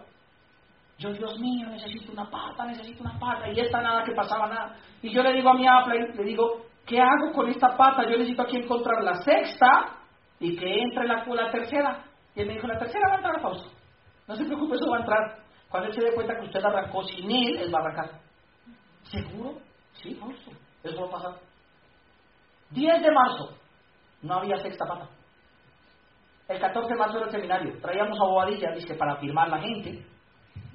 Yo, 0.97 1.13
Dios 1.13 1.39
mío, 1.39 1.67
necesito 1.67 2.11
una 2.11 2.29
pata, 2.29 2.65
necesito 2.65 3.01
una 3.03 3.17
pata. 3.17 3.49
Y 3.49 3.59
esta 3.59 3.81
nada 3.81 4.03
que 4.03 4.13
pasaba 4.13 4.47
nada. 4.47 4.75
Y 5.01 5.09
yo 5.11 5.23
le 5.23 5.33
digo 5.33 5.49
a 5.49 5.53
mi 5.53 5.65
Apple, 5.65 6.13
le 6.13 6.23
digo, 6.23 6.65
¿qué 6.85 6.99
hago 6.99 7.31
con 7.33 7.49
esta 7.49 7.77
pata? 7.77 8.03
Yo 8.03 8.17
necesito 8.17 8.41
aquí 8.41 8.57
encontrar 8.57 9.01
la 9.03 9.15
sexta 9.21 9.95
y 10.39 10.57
que 10.57 10.81
entre 10.81 11.07
la, 11.07 11.23
tercera. 11.51 12.03
Y 12.35 12.41
él 12.41 12.47
me 12.47 12.53
dijo, 12.55 12.67
la 12.67 12.77
tercera 12.77 13.07
va 13.07 13.13
a 13.13 13.17
entrar 13.17 13.39
a 13.39 13.41
pausa. 13.41 13.69
No 14.27 14.35
se 14.35 14.43
preocupe, 14.43 14.75
eso 14.75 14.89
va 14.89 14.97
a 14.97 14.99
entrar. 14.99 15.37
Cuando 15.69 15.87
él 15.87 15.95
se 15.95 16.01
dé 16.01 16.13
cuenta 16.13 16.35
que 16.35 16.45
usted 16.45 16.65
arrancó 16.65 17.03
sin 17.03 17.31
él, 17.31 17.57
él 17.57 17.73
va 17.73 17.79
a 17.79 17.81
arrancar. 17.83 18.19
¿Seguro? 19.03 19.57
Sí, 19.93 20.15
Fausto. 20.15 20.51
Eso 20.83 21.01
va 21.01 21.07
a 21.07 21.11
pasar. 21.11 21.35
10 22.71 23.01
de 23.01 23.11
marzo. 23.11 23.49
No 24.21 24.35
había 24.35 24.57
sexta 24.57 24.85
pata. 24.85 25.07
El 26.49 26.59
14 26.59 26.89
de 26.89 26.99
marzo 26.99 27.17
era 27.17 27.27
el 27.27 27.31
seminario. 27.31 27.79
Traíamos 27.79 28.19
a 28.19 28.23
Bobadilla, 28.23 28.71
dice, 28.71 28.95
para 28.95 29.17
firmar 29.17 29.49
la 29.49 29.59
gente. 29.59 30.03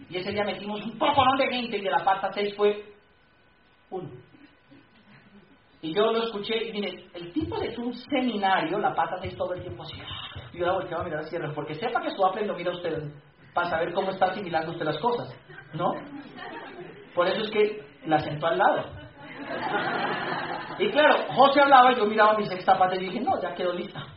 Y 0.09 0.17
ese 0.17 0.31
día 0.31 0.45
metimos 0.45 0.81
un 0.85 0.97
poco 0.97 1.21
de 1.37 1.49
gente 1.49 1.79
y 1.79 1.81
de 1.81 1.91
la 1.91 2.05
pata 2.05 2.31
6 2.33 2.55
fue 2.57 2.85
uno. 3.91 4.09
Y 5.83 5.93
yo 5.93 6.13
lo 6.13 6.23
escuché, 6.23 6.69
y 6.69 6.73
mire, 6.73 7.09
el 7.13 7.33
tipo 7.33 7.59
de 7.59 7.75
un 7.77 7.93
seminario, 7.93 8.79
la 8.79 8.95
pata 8.95 9.17
6 9.21 9.37
todo 9.37 9.53
el 9.53 9.63
tiempo 9.63 9.83
así. 9.83 10.01
Y 10.53 10.59
yo 10.59 10.67
la 10.67 10.75
volteaba 10.75 11.03
a 11.03 11.05
mirar 11.07 11.21
a 11.21 11.27
cierre, 11.27 11.53
porque 11.53 11.75
sepa 11.75 12.01
que 12.01 12.11
su 12.13 12.25
Apple 12.25 12.47
lo 12.47 12.55
mira 12.55 12.71
usted 12.71 13.11
para 13.53 13.69
saber 13.69 13.93
cómo 13.93 14.11
está 14.11 14.27
asimilando 14.27 14.71
usted 14.71 14.85
las 14.85 14.99
cosas, 14.99 15.37
¿no? 15.73 15.93
Por 17.15 17.27
eso 17.27 17.43
es 17.43 17.51
que 17.51 17.85
la 18.07 18.21
sentó 18.21 18.47
al 18.47 18.59
lado. 18.59 18.85
Y 20.79 20.91
claro, 20.91 21.27
José 21.35 21.61
hablaba 21.61 21.93
y 21.93 21.97
yo 21.97 22.07
miraba 22.07 22.39
mi 22.39 22.47
sexta 22.47 22.79
pata 22.79 22.95
y 22.95 23.01
dije, 23.01 23.21
no, 23.21 23.41
ya 23.43 23.55
quedó 23.55 23.73
lista. 23.73 24.14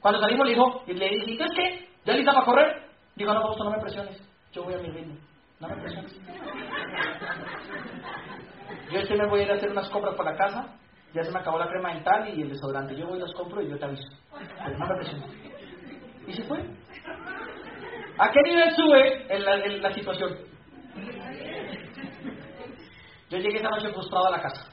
Cuando 0.00 0.20
salimos 0.20 0.46
le 0.46 0.54
dijo, 0.54 0.82
y 0.86 0.92
le 0.94 1.08
dije, 1.08 1.44
¿es 1.44 1.52
qué? 1.54 1.88
¿Ya 2.04 2.14
lista 2.14 2.32
para 2.32 2.44
correr? 2.44 2.88
Digo, 3.16 3.34
no, 3.34 3.42
Fausto, 3.42 3.64
no 3.64 3.70
me 3.70 3.80
presiones. 3.80 4.20
Yo 4.52 4.62
voy 4.64 4.74
a 4.74 4.78
mi 4.78 4.90
ritmo. 4.90 5.16
No 5.60 5.68
me 5.68 5.76
presiones. 5.76 6.16
Yo 8.92 8.98
este 8.98 9.16
me 9.16 9.26
voy 9.26 9.40
a 9.40 9.42
ir 9.44 9.50
a 9.50 9.54
hacer 9.54 9.70
unas 9.70 9.88
compras 9.90 10.14
por 10.14 10.24
la 10.24 10.36
casa. 10.36 10.74
Ya 11.12 11.24
se 11.24 11.32
me 11.32 11.38
acabó 11.40 11.58
la 11.58 11.68
crema 11.68 11.94
dental 11.94 12.28
y 12.36 12.42
el 12.42 12.50
desodorante. 12.50 12.96
Yo 12.96 13.06
voy 13.06 13.18
y 13.18 13.20
los 13.20 13.32
compro 13.34 13.60
y 13.60 13.68
yo 13.68 13.78
te 13.78 13.84
aviso. 13.84 14.08
Pero 14.64 14.78
no 14.78 14.86
me 14.86 14.94
presiones. 14.94 15.30
Y 16.26 16.32
se 16.32 16.44
fue. 16.44 16.58
¿A 18.18 18.30
qué 18.30 18.40
nivel 18.42 18.70
sube 18.74 19.26
la 19.80 19.92
situación? 19.92 20.38
Yo 23.30 23.38
llegué 23.38 23.58
esa 23.58 23.68
noche 23.68 23.92
frustrado 23.92 24.26
a 24.26 24.30
la 24.30 24.42
casa. 24.42 24.70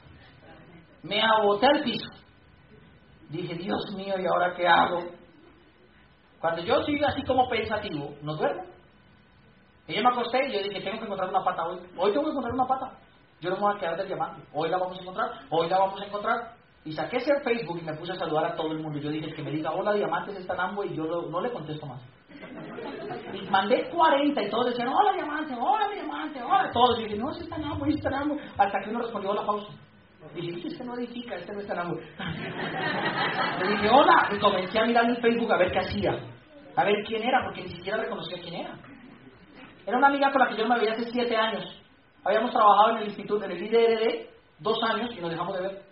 Me 1.02 1.20
aboté 1.20 1.66
al 1.66 1.82
piso. 1.82 2.08
Dije, 3.28 3.54
Dios 3.54 3.92
mío, 3.96 4.14
¿y 4.18 4.26
ahora 4.26 4.54
qué 4.54 4.66
hago? 4.66 5.02
Cuando 6.40 6.62
yo 6.62 6.82
sigo 6.84 7.06
así 7.06 7.22
como 7.24 7.48
pensativo, 7.48 8.14
no 8.22 8.36
duermo. 8.36 8.62
Y 9.88 9.94
yo 9.94 10.02
me 10.02 10.08
acosté 10.10 10.48
y 10.48 10.52
yo 10.52 10.62
dije, 10.62 10.80
tengo 10.80 10.98
que 10.98 11.04
encontrar 11.04 11.28
una 11.28 11.44
pata 11.44 11.66
hoy. 11.66 11.78
Hoy 11.96 12.12
tengo 12.12 12.24
que 12.24 12.30
encontrar 12.30 12.54
una 12.54 12.66
pata. 12.66 12.98
Yo 13.40 13.50
no 13.50 13.56
me 13.56 13.62
voy 13.62 13.74
a 13.74 13.78
quedar 13.78 13.96
del 13.96 14.06
diamante. 14.06 14.42
Hoy 14.52 14.68
la 14.68 14.78
vamos 14.78 14.98
a 14.98 15.02
encontrar. 15.02 15.30
Hoy 15.50 15.68
la 15.68 15.78
vamos 15.78 16.00
a 16.00 16.06
encontrar. 16.06 16.56
Y 16.84 16.92
saqué 16.92 17.16
ese 17.16 17.40
Facebook 17.42 17.78
y 17.80 17.84
me 17.84 17.94
puse 17.94 18.12
a 18.12 18.16
saludar 18.16 18.44
a 18.46 18.54
todo 18.54 18.72
el 18.72 18.78
mundo. 18.78 18.98
Yo 18.98 19.10
dije, 19.10 19.26
el 19.26 19.34
que 19.34 19.42
me 19.42 19.50
diga, 19.50 19.72
hola, 19.72 19.92
diamantes 19.92 20.36
están 20.36 20.60
ambos 20.60 20.86
y 20.86 20.94
yo 20.94 21.04
no 21.04 21.40
le 21.40 21.52
contesto 21.52 21.86
más. 21.86 22.00
Y 23.32 23.50
mandé 23.50 23.88
40 23.90 24.42
y 24.42 24.50
todos 24.50 24.66
decían, 24.66 24.88
hola, 24.88 25.12
diamante, 25.12 25.54
hola, 25.58 25.88
diamante, 25.92 26.42
hola. 26.42 26.70
Todos. 26.72 27.00
Y 27.00 27.04
dije, 27.04 27.16
no, 27.16 27.32
si 27.32 27.44
están 27.44 27.64
ambos, 27.64 27.88
están 27.88 28.14
ambos. 28.14 28.38
Hasta 28.56 28.80
que 28.80 28.90
uno 28.90 29.00
respondió, 29.00 29.30
hola, 29.30 29.44
pausa. 29.44 29.72
Y 30.34 30.40
dije, 30.40 30.68
este 30.68 30.84
no 30.84 30.94
edifica, 30.94 31.36
este 31.36 31.52
no 31.52 31.60
está 31.60 31.74
en 31.74 31.80
ambos. 31.80 31.98
Le 33.62 33.68
dije, 33.68 33.88
hola. 33.90 34.28
Y 34.32 34.38
comencé 34.38 34.78
a 34.78 34.84
mirar 34.84 35.04
en 35.04 35.16
Facebook 35.16 35.52
a 35.52 35.58
ver 35.58 35.72
qué 35.72 35.78
hacía. 35.78 36.18
A 36.76 36.84
ver 36.84 36.96
quién 37.06 37.22
era, 37.22 37.42
porque 37.44 37.62
ni 37.62 37.68
siquiera 37.70 37.98
reconocía 37.98 38.40
quién 38.42 38.54
era. 38.54 38.78
Era 39.86 39.98
una 39.98 40.08
amiga 40.08 40.30
con 40.32 40.42
la 40.42 40.48
que 40.48 40.56
yo 40.56 40.66
me 40.66 40.78
veía 40.78 40.92
hace 40.92 41.10
siete 41.10 41.36
años. 41.36 41.64
Habíamos 42.24 42.50
trabajado 42.50 42.90
en 42.90 42.96
el 42.98 43.04
instituto, 43.04 43.44
en 43.44 43.52
el 43.52 43.62
IDRD, 43.62 44.26
dos 44.58 44.82
años 44.82 45.10
y 45.16 45.20
nos 45.20 45.30
dejamos 45.30 45.56
de 45.56 45.62
ver. 45.62 45.82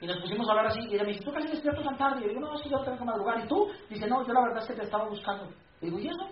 Y 0.00 0.06
nos 0.06 0.18
pusimos 0.18 0.46
a 0.48 0.52
hablar 0.52 0.66
así. 0.66 0.80
Y 0.88 0.94
ella 0.94 1.04
me 1.04 1.12
dice, 1.12 1.24
¿tú 1.24 1.32
casi 1.32 1.48
despierto 1.48 1.82
tan 1.82 1.96
tarde? 1.96 2.20
Y 2.20 2.22
yo 2.22 2.28
digo, 2.28 2.40
no, 2.40 2.54
es 2.54 2.62
que 2.62 2.68
yo 2.68 2.78
tengo 2.80 2.98
que 2.98 3.04
madrugar. 3.04 3.44
¿Y 3.44 3.48
tú? 3.48 3.68
Dice, 3.90 4.06
no, 4.06 4.26
yo 4.26 4.32
la 4.32 4.42
verdad 4.42 4.62
es 4.62 4.68
que 4.68 4.74
te 4.74 4.84
estaba 4.84 5.08
buscando. 5.08 5.48
Y 5.80 5.86
digo, 5.86 5.98
¿y 5.98 6.08
eso? 6.08 6.28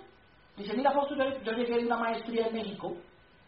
Dice, 0.57 0.75
mira, 0.77 0.93
Fausto, 0.93 1.17
yo, 1.17 1.25
yo 1.43 1.53
llegué 1.53 1.79
de 1.79 1.87
una 1.87 1.97
maestría 1.97 2.47
en 2.47 2.55
México, 2.55 2.95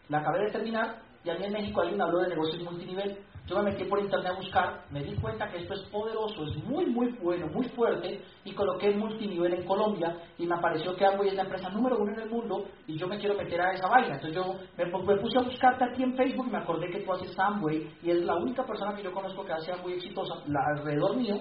la 0.09 0.19
acabé 0.19 0.45
de 0.45 0.51
terminar, 0.51 0.97
y 1.27 1.29
a 1.29 1.35
mí 1.35 1.45
en 1.45 1.53
México 1.53 1.81
un 1.81 2.01
habló 2.01 2.19
de 2.19 2.29
negocios 2.29 2.63
multinivel. 2.63 3.17
Yo 3.47 3.57
me 3.57 3.71
metí 3.71 3.83
por 3.85 3.99
internet 3.99 4.31
a 4.31 4.35
buscar, 4.35 4.85
me 4.91 5.03
di 5.03 5.15
cuenta 5.15 5.49
que 5.49 5.57
esto 5.57 5.73
es 5.73 5.81
poderoso, 5.83 6.45
es 6.45 6.55
muy, 6.65 6.85
muy 6.85 7.11
bueno, 7.21 7.47
muy 7.47 7.67
fuerte, 7.69 8.21
y 8.43 8.51
coloqué 8.53 8.91
multinivel 8.91 9.53
en 9.53 9.65
Colombia, 9.65 10.17
y 10.37 10.45
me 10.45 10.55
apareció 10.55 10.95
que 10.95 11.05
Amway 11.05 11.29
es 11.29 11.35
la 11.35 11.43
empresa 11.43 11.69
número 11.69 11.97
uno 11.97 12.11
en 12.11 12.19
el 12.19 12.29
mundo, 12.29 12.65
y 12.87 12.97
yo 12.97 13.07
me 13.07 13.17
quiero 13.17 13.35
meter 13.35 13.61
a 13.61 13.73
esa 13.73 13.87
vaina. 13.87 14.15
Entonces 14.15 14.35
yo 14.35 14.55
me, 14.77 14.85
puse 15.17 15.37
a 15.37 15.43
buscarte 15.43 15.85
aquí 15.85 16.03
en 16.03 16.17
Facebook 16.17 16.47
y 16.47 16.51
me 16.51 16.57
acordé 16.57 16.89
que 16.89 16.99
tú 16.99 17.13
haces 17.13 17.37
Amway, 17.39 17.89
y 18.03 18.09
es 18.09 18.17
la 18.25 18.35
única 18.35 18.65
persona 18.65 18.93
que 18.93 19.03
yo 19.03 19.13
conozco 19.13 19.45
que 19.45 19.53
hace 19.53 19.71
Amway 19.71 19.95
exitosa, 19.95 20.35
alrededor 20.75 21.15
mío. 21.15 21.39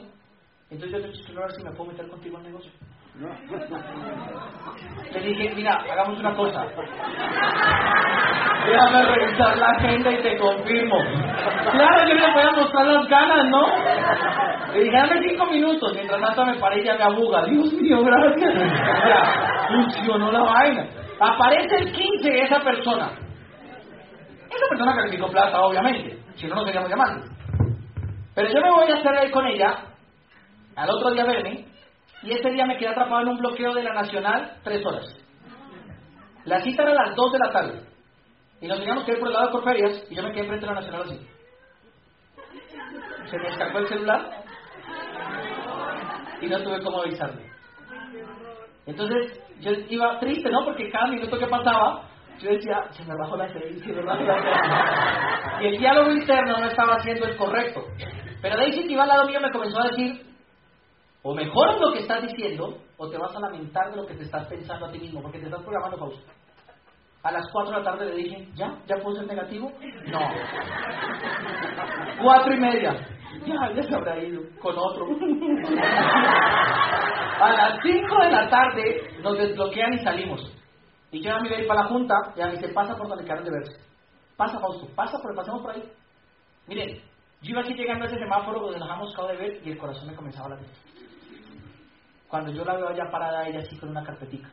Entonces 0.70 1.01
yo 1.01 1.11
te 1.11 1.24
quiero 1.24 1.41
ver 1.41 1.53
si 1.53 1.62
me 1.64 1.72
puedo 1.72 1.91
meter 1.91 2.09
contigo 2.09 2.39
en 2.39 2.45
negocio. 2.45 2.70
Le 5.12 5.21
dije, 5.21 5.55
mira, 5.55 5.83
hagamos 5.91 6.19
una 6.19 6.35
cosa. 6.35 6.67
Déjame 8.67 9.03
revisar 9.05 9.57
la 9.57 9.67
agenda 9.69 10.12
y 10.12 10.23
te 10.23 10.37
confirmo. 10.37 10.99
Claro, 11.71 12.09
yo 12.09 12.14
le 12.14 12.33
voy 12.33 12.43
a 12.43 12.51
mostrar 12.53 12.87
las 12.87 13.09
ganas, 13.09 13.47
¿no? 13.47 13.67
Le 14.75 14.81
dije, 14.81 14.97
dame 14.97 15.23
cinco 15.29 15.47
minutos. 15.47 15.93
Mientras 15.95 16.21
tanto 16.21 16.45
me 16.45 16.55
paré 16.57 16.83
y 16.83 16.85
ya 16.85 16.95
me 16.97 17.05
abuga. 17.05 17.45
Dios 17.47 17.73
mío, 17.73 18.03
gracias. 18.03 18.55
Ya, 19.09 19.67
funcionó 19.69 20.31
la 20.31 20.43
vaina. 20.43 20.87
Aparece 21.19 21.77
el 21.77 21.93
15 21.93 22.31
de 22.31 22.43
esa 22.43 22.61
persona. 22.61 23.12
Esa 24.51 24.69
persona 24.69 24.95
calificó 24.95 25.29
plata, 25.29 25.61
obviamente. 25.62 26.19
Si 26.37 26.47
no, 26.47 26.57
no 26.57 26.64
seríamos 26.64 26.89
diamantes. 26.89 27.31
Pero 28.35 28.53
yo 28.53 28.61
me 28.61 28.71
voy 28.71 28.91
a 28.91 28.97
hacer 28.97 29.17
ahí 29.17 29.31
con 29.31 29.47
ella, 29.47 29.75
al 30.77 30.91
otro 30.91 31.11
día 31.12 31.25
verme, 31.25 31.64
y 32.23 32.33
ese 32.33 32.51
día 32.51 32.67
me 32.67 32.77
quedé 32.77 32.89
atrapado 32.89 33.23
en 33.23 33.29
un 33.29 33.39
bloqueo 33.39 33.75
de 33.75 33.83
la 33.83 33.93
Nacional 33.93 34.57
tres 34.62 34.85
horas. 34.85 35.05
La 36.45 36.61
cita 36.62 36.83
era 36.83 36.93
a 36.93 37.07
las 37.07 37.17
2 37.17 37.33
de 37.33 37.39
la 37.39 37.53
tarde. 37.53 37.81
Y 38.61 38.69
nos 38.69 38.79
teníamos 38.79 39.05
que 39.05 39.12
ir 39.12 39.19
por 39.19 39.29
el 39.29 39.35
lado 39.35 39.47
de 39.47 39.53
Corferias 39.53 40.07
y 40.11 40.14
yo 40.14 40.23
me 40.23 40.33
quedé 40.33 40.47
frente 40.47 40.67
a 40.67 40.69
la 40.69 40.81
Nacional 40.81 41.03
así. 41.03 41.27
Se 43.31 43.39
me 43.39 43.49
escapó 43.49 43.79
el 43.79 43.89
celular 43.89 44.31
y 46.41 46.47
no 46.47 46.62
tuve 46.62 46.83
cómo 46.83 47.03
avisarle. 47.03 47.51
Entonces 48.87 49.41
yo 49.61 49.73
iba 49.89 50.19
triste, 50.21 50.51
¿no? 50.51 50.64
Porque 50.64 50.91
cada 50.91 51.09
minuto 51.09 51.39
que 51.39 51.47
pasaba 51.47 52.03
yo 52.39 52.51
decía, 52.51 52.85
se 52.91 53.05
me 53.05 53.14
bajó 53.17 53.37
la 53.37 53.49
servicio. 53.49 53.95
Y 55.61 55.67
el 55.67 55.79
diálogo 55.79 56.12
interno 56.12 56.59
no 56.59 56.67
estaba 56.69 56.97
haciendo 56.97 57.27
el 57.27 57.37
correcto. 57.37 57.83
Pero 58.43 58.57
Daisy 58.57 58.87
que 58.87 58.93
iba 58.93 59.03
al 59.05 59.09
lado 59.09 59.27
mío 59.27 59.41
me 59.41 59.51
comenzó 59.51 59.81
a 59.81 59.89
decir, 59.89 60.23
o 61.29 61.35
mejoras 61.35 61.81
lo 61.81 61.93
que 61.93 61.99
estás 61.99 62.22
diciendo, 62.22 62.79
o 62.97 63.11
te 63.11 63.18
vas 63.18 63.35
a 63.35 63.41
lamentar 63.41 63.91
de 63.91 63.97
lo 63.97 64.07
que 64.07 64.14
te 64.14 64.22
estás 64.22 64.47
pensando 64.47 64.87
a 64.87 64.93
ti 64.93 65.01
mismo, 65.01 65.20
porque 65.20 65.41
te 65.41 65.47
estás 65.47 65.61
programando 65.61 65.99
pausa. 65.99 66.20
A 67.24 67.33
las 67.33 67.51
4 67.51 67.72
de 67.72 67.79
la 67.79 67.85
tarde 67.85 68.07
le 68.07 68.14
dije, 68.14 68.49
¿ya? 68.55 68.79
¿Ya 68.87 68.95
puedo 69.03 69.16
ser 69.16 69.27
negativo? 69.27 69.72
No. 70.07 70.20
Cuatro 72.22 72.55
y 72.55 72.61
media. 72.61 72.93
Ya, 73.45 73.83
se 73.83 73.95
habrá 73.97 74.22
ido 74.22 74.41
con 74.61 74.79
otro. 74.79 75.05
A 77.41 77.53
las 77.53 77.81
5 77.83 78.22
de 78.22 78.31
la 78.31 78.49
tarde 78.49 79.09
nos 79.20 79.37
desbloquean 79.37 79.95
y 79.95 80.05
salimos. 80.05 80.41
Y 81.11 81.22
yo 81.22 81.31
ya 81.31 81.41
me 81.41 81.49
iba 81.49 81.57
a 81.57 81.61
ir 81.61 81.66
para 81.66 81.83
la 81.83 81.89
junta, 81.89 82.14
y 82.37 82.39
ya 82.39 82.47
me 82.47 82.53
dice, 82.53 82.68
pasa 82.68 82.95
por 82.97 83.09
donde 83.09 83.24
quedaron 83.24 83.45
de 83.45 83.51
verse. 83.51 83.81
Pasa, 84.37 84.61
Fausto, 84.61 84.87
pasa, 84.95 85.18
por, 85.20 85.35
pasemos 85.35 85.61
por 85.61 85.72
ahí. 85.72 85.83
Miren, 86.68 87.01
yo 87.43 87.51
iba 87.51 87.62
aquí 87.62 87.74
llegando 87.74 88.05
a 88.05 88.07
ese 88.07 88.16
semáforo 88.16 88.61
donde 88.61 88.79
nos 88.79 88.89
hemos 88.89 89.12
acabado 89.12 89.35
de 89.35 89.41
ver 89.41 89.66
y 89.66 89.72
el 89.72 89.79
corazón 89.79 90.07
me 90.07 90.14
comenzaba 90.14 90.47
a 90.47 90.51
latir. 90.51 90.68
Cuando 92.29 92.53
yo 92.53 92.64
la 92.64 92.77
veo 92.77 92.89
allá 92.89 93.05
parada, 93.11 93.47
ella 93.47 93.61
así 93.61 93.79
con 93.79 93.91
una 93.91 94.03
carpetica. 94.03 94.49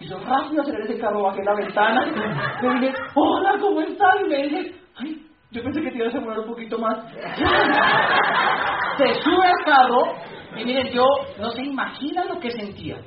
Y 0.00 0.08
yo 0.08 0.18
rápido 0.18 0.62
aceleré 0.62 0.84
ese 0.84 0.98
carro, 0.98 1.22
bajé 1.22 1.44
la 1.44 1.54
ventana, 1.54 2.06
le 2.62 2.80
dije, 2.80 2.94
hola, 3.14 3.58
¿cómo 3.60 3.80
estás? 3.82 4.14
Y 4.24 4.28
me 4.28 4.42
dije, 4.44 4.74
ay, 4.96 5.26
yo 5.50 5.62
pensé 5.62 5.82
que 5.82 5.90
te 5.90 5.98
ibas 5.98 6.14
a 6.14 6.18
demorar 6.18 6.40
un 6.40 6.46
poquito 6.46 6.78
más. 6.78 7.04
Se 8.96 9.14
sube 9.22 9.46
al 9.46 9.64
carro 9.64 10.14
y 10.56 10.64
miren, 10.64 10.88
yo 10.92 11.04
no 11.38 11.50
se 11.50 11.62
imaginan 11.62 12.28
lo 12.28 12.40
que 12.40 12.50
sentía. 12.50 12.98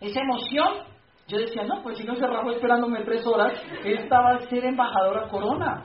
Esa 0.00 0.20
emoción, 0.20 0.68
yo 1.26 1.38
decía, 1.38 1.64
no, 1.64 1.82
pues 1.82 1.98
si 1.98 2.04
no 2.04 2.14
se 2.14 2.26
rajó 2.26 2.50
esperándome 2.50 3.02
tres 3.04 3.26
horas, 3.26 3.52
esta 3.84 4.20
va 4.20 4.36
a 4.36 4.40
ser 4.40 4.64
embajadora 4.64 5.28
corona. 5.28 5.84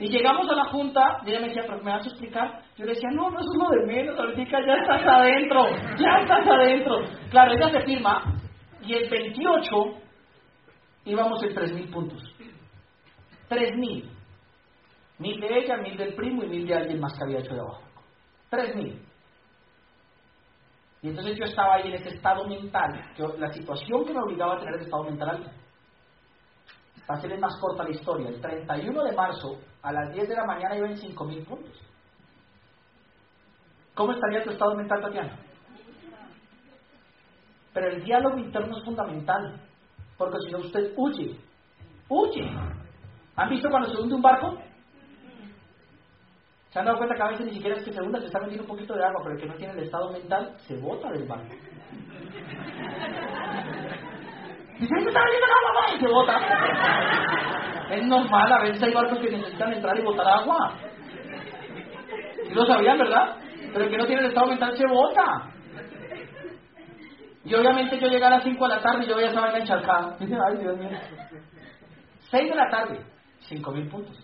Y 0.00 0.08
llegamos 0.08 0.48
a 0.50 0.54
la 0.54 0.64
junta, 0.66 1.20
y 1.24 1.30
ella 1.30 1.40
me 1.40 1.48
decía, 1.48 1.64
pero 1.66 1.82
¿me 1.82 1.90
vas 1.90 2.04
a 2.04 2.08
explicar? 2.08 2.62
Yo 2.76 2.84
le 2.84 2.94
decía, 2.94 3.10
no, 3.12 3.30
no 3.30 3.40
es 3.40 3.46
uno 3.54 3.68
de 3.70 3.86
menos, 3.86 4.18
ahorita 4.18 4.58
ya 4.66 4.74
estás 4.74 5.02
adentro, 5.06 5.66
ya 5.98 6.20
estás 6.20 6.46
adentro. 6.46 7.02
Claro, 7.30 7.52
ella 7.52 7.70
se 7.70 7.80
firma, 7.84 8.40
y 8.82 8.94
el 8.94 9.08
28 9.08 9.70
íbamos 11.04 11.42
en 11.42 11.54
3.000 11.54 11.92
puntos. 11.92 12.22
3.000. 13.48 14.10
Mil 15.18 15.40
de 15.40 15.58
ella, 15.58 15.76
mil 15.76 15.96
del 15.96 16.14
primo 16.14 16.42
y 16.42 16.48
mil 16.48 16.66
de 16.66 16.74
alguien 16.74 16.98
más 16.98 17.12
que 17.16 17.24
había 17.24 17.38
hecho 17.38 17.54
de 17.54 17.60
abajo. 17.60 17.82
3.000. 18.50 18.98
Y 21.02 21.08
entonces 21.08 21.36
yo 21.36 21.44
estaba 21.44 21.74
ahí 21.74 21.88
en 21.88 21.94
ese 21.94 22.10
estado 22.10 22.46
mental, 22.48 23.12
yo, 23.16 23.34
la 23.36 23.52
situación 23.52 24.04
que 24.04 24.12
me 24.14 24.22
obligaba 24.22 24.54
a 24.54 24.58
tener 24.58 24.74
el 24.74 24.82
estado 24.82 25.04
mental 25.04 25.30
alto. 25.30 25.50
Para 27.06 27.18
hacerles 27.18 27.40
más 27.40 27.58
corta 27.60 27.84
la 27.84 27.90
historia, 27.90 28.28
el 28.28 28.40
31 28.40 29.04
de 29.04 29.12
marzo 29.12 29.58
a 29.82 29.92
las 29.92 30.12
10 30.12 30.28
de 30.28 30.36
la 30.36 30.44
mañana 30.44 30.76
iba 30.76 30.86
en 30.86 30.96
5.000 30.96 31.44
puntos. 31.44 31.80
¿Cómo 33.94 34.12
estaría 34.12 34.42
tu 34.44 34.50
estado 34.50 34.74
mental, 34.74 35.00
Tatiana? 35.02 35.38
Pero 37.74 37.88
el 37.88 38.04
diálogo 38.04 38.38
interno 38.38 38.76
es 38.76 38.84
fundamental, 38.84 39.60
porque 40.16 40.38
si 40.44 40.52
no 40.52 40.58
usted 40.58 40.92
huye, 40.96 41.36
huye. 42.08 42.50
¿Han 43.36 43.48
visto 43.48 43.68
cuando 43.70 43.88
se 43.90 44.00
hunde 44.00 44.14
un 44.14 44.22
barco? 44.22 44.58
¿Se 46.70 46.78
han 46.78 46.84
dado 46.86 46.98
cuenta 46.98 47.16
que 47.16 47.22
a 47.22 47.28
veces 47.28 47.46
ni 47.46 47.54
siquiera 47.54 47.76
es 47.76 47.84
que 47.84 47.92
se 47.92 48.00
hunda, 48.00 48.18
se 48.20 48.26
está 48.26 48.38
metiendo 48.40 48.62
un 48.62 48.68
poquito 48.68 48.94
de 48.94 49.04
agua, 49.04 49.20
pero 49.22 49.34
el 49.34 49.40
que 49.40 49.48
no 49.48 49.54
tiene 49.54 49.74
el 49.74 49.80
estado 49.80 50.10
mental 50.10 50.56
se 50.66 50.76
bota 50.76 51.10
del 51.10 51.26
barco? 51.26 51.44
Dice, 54.78 54.94
¡ay, 54.96 55.04
me 55.04 55.10
está 55.10 55.20
metiendo 55.22 55.46
agua! 55.46 55.94
Y 55.94 56.00
se 56.00 56.08
bota. 56.08 57.71
Es 57.92 58.06
normal, 58.06 58.52
a 58.52 58.62
veces 58.62 58.82
hay 58.82 58.94
barcos 58.94 59.18
que 59.18 59.30
necesitan 59.30 59.72
entrar 59.72 59.98
y 59.98 60.02
botar 60.02 60.26
agua. 60.26 60.78
¿Sí 62.46 62.54
lo 62.54 62.64
sabían, 62.64 62.96
verdad? 62.96 63.36
Pero 63.72 63.84
el 63.84 63.90
que 63.90 63.98
no 63.98 64.06
tiene 64.06 64.22
el 64.22 64.28
estado 64.28 64.46
mental 64.46 64.76
se 64.76 64.86
bota. 64.86 65.50
Y 67.44 67.54
obviamente 67.54 67.98
yo 68.00 68.08
llegué 68.08 68.24
a 68.24 68.30
las 68.30 68.44
5 68.44 68.68
de 68.68 68.74
la 68.74 68.82
tarde 68.82 69.04
y 69.04 69.08
yo 69.08 69.16
veía 69.16 69.30
esa 69.30 69.40
vaina 69.40 69.58
encharcada. 69.58 70.16
Dice, 70.20 70.34
ay, 70.34 70.56
Dios 70.58 70.78
mío. 70.78 70.88
6 72.30 72.50
de 72.50 72.56
la 72.56 72.70
tarde, 72.70 73.04
5 73.40 73.72
mil 73.72 73.88
puntos. 73.88 74.16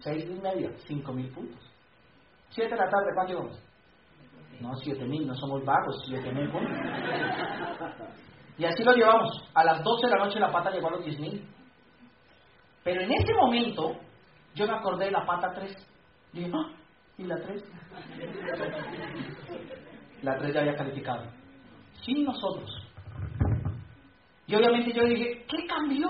6 0.00 0.24
y 0.30 0.40
media, 0.40 0.70
5 0.86 1.12
mil 1.12 1.30
puntos. 1.30 1.60
7 2.50 2.70
de 2.70 2.76
la 2.76 2.88
tarde, 2.88 3.10
¿cuánto 3.14 3.32
llevamos? 3.32 3.62
No, 4.60 4.74
siete 4.76 5.04
mil, 5.04 5.26
no 5.26 5.34
somos 5.34 5.64
vagos, 5.64 6.02
siete 6.06 6.32
mil. 6.32 6.50
Y 8.56 8.64
así 8.64 8.84
lo 8.84 8.92
llevamos. 8.92 9.50
A 9.54 9.64
las 9.64 9.82
12 9.82 10.06
de 10.06 10.12
la 10.12 10.24
noche 10.24 10.38
la 10.38 10.52
pata 10.52 10.70
llegó 10.70 10.88
a 10.88 10.92
los 10.92 11.04
diez 11.04 11.18
mil. 11.18 11.44
Pero 12.84 13.00
en 13.00 13.12
ese 13.12 13.34
momento 13.34 13.96
yo 14.54 14.66
me 14.66 14.74
acordé 14.74 15.06
de 15.06 15.10
la 15.12 15.26
pata 15.26 15.52
3. 15.52 15.74
Dije, 16.32 16.50
ah, 16.54 16.70
¿y 17.18 17.24
la 17.24 17.36
3? 17.40 17.64
La 20.22 20.38
3 20.38 20.54
ya 20.54 20.60
había 20.60 20.76
calificado. 20.76 21.24
Sin 22.02 22.24
nosotros. 22.24 22.70
Y 24.46 24.54
obviamente 24.54 24.92
yo 24.92 25.04
dije, 25.04 25.46
¿qué 25.48 25.66
cambió? 25.66 26.08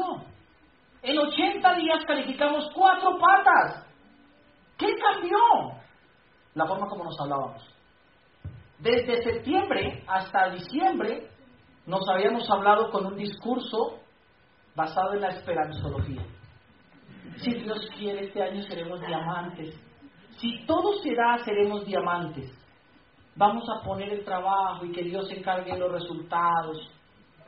En 1.03 1.19
80 1.19 1.75
días 1.75 2.05
calificamos 2.07 2.69
cuatro 2.75 3.19
patas. 3.19 3.87
¿Qué 4.77 4.93
cambió? 4.97 5.39
La 6.55 6.67
forma 6.67 6.89
como 6.89 7.05
nos 7.05 7.21
hablábamos. 7.21 7.63
Desde 8.79 9.23
septiembre 9.23 10.03
hasta 10.09 10.51
diciembre 10.51 11.29
nos 11.87 12.09
habíamos 12.09 12.49
hablado 12.51 12.91
con 12.91 13.07
un 13.07 13.17
discurso 13.17 14.01
basado 14.75 15.15
en 15.15 15.21
la 15.21 15.29
esperanzología. 15.29 16.23
Si 17.39 17.53
Dios 17.55 17.89
quiere, 17.97 18.27
este 18.27 18.43
año 18.43 18.63
seremos 18.63 19.01
diamantes. 19.01 19.75
Si 20.39 20.65
todo 20.67 20.95
se 21.03 21.15
da, 21.15 21.39
seremos 21.45 21.85
diamantes. 21.85 22.51
Vamos 23.37 23.65
a 23.69 23.85
poner 23.85 24.13
el 24.13 24.25
trabajo 24.25 24.85
y 24.85 24.93
que 24.93 25.03
Dios 25.03 25.29
se 25.29 25.39
encargue 25.39 25.73
de 25.73 25.79
los 25.79 25.93
resultados. 25.93 26.89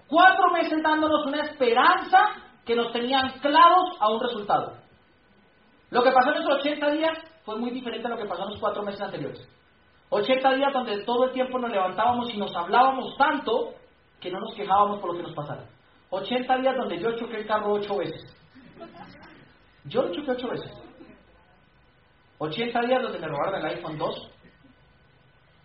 Cuatro 0.09 0.51
meses 0.53 0.83
dándonos 0.83 1.27
una 1.27 1.43
esperanza 1.43 2.19
que 2.65 2.75
nos 2.75 2.93
tenía 2.93 3.21
anclados 3.21 3.97
a 4.01 4.11
un 4.11 4.21
resultado. 4.21 4.73
Lo 5.91 6.03
que 6.03 6.11
pasó 6.11 6.33
en 6.33 6.39
esos 6.39 6.59
80 6.61 6.91
días 6.91 7.19
fue 7.45 7.57
muy 7.59 7.71
diferente 7.71 8.07
a 8.07 8.11
lo 8.11 8.17
que 8.17 8.25
pasó 8.25 8.43
en 8.43 8.51
los 8.51 8.61
cuatro 8.61 8.83
meses 8.83 9.01
anteriores. 9.01 9.49
80 10.11 10.55
días 10.55 10.73
donde 10.73 11.05
todo 11.05 11.25
el 11.25 11.33
tiempo 11.33 11.59
nos 11.59 11.71
levantábamos 11.71 12.33
y 12.33 12.37
nos 12.37 12.55
hablábamos 12.55 13.17
tanto 13.17 13.75
que 14.21 14.31
no 14.31 14.41
nos 14.41 14.55
quejábamos 14.55 15.01
por 15.01 15.13
lo 15.13 15.17
que 15.17 15.23
nos 15.23 15.35
pasara. 15.35 15.65
80 16.11 16.59
días 16.59 16.77
donde 16.77 16.99
yo 16.99 17.17
choqué 17.17 17.39
el 17.39 17.47
carro 17.47 17.73
ocho 17.73 17.97
veces. 17.97 18.37
Yo 19.87 20.03
lo 20.03 20.13
choqué 20.13 20.31
ocho 20.31 20.49
veces. 20.49 20.73
80 22.39 22.81
días 22.83 23.03
donde 23.03 23.19
me 23.19 23.29
robaron 23.29 23.61
el 23.61 23.67
iPhone 23.67 23.99
2. 23.99 24.31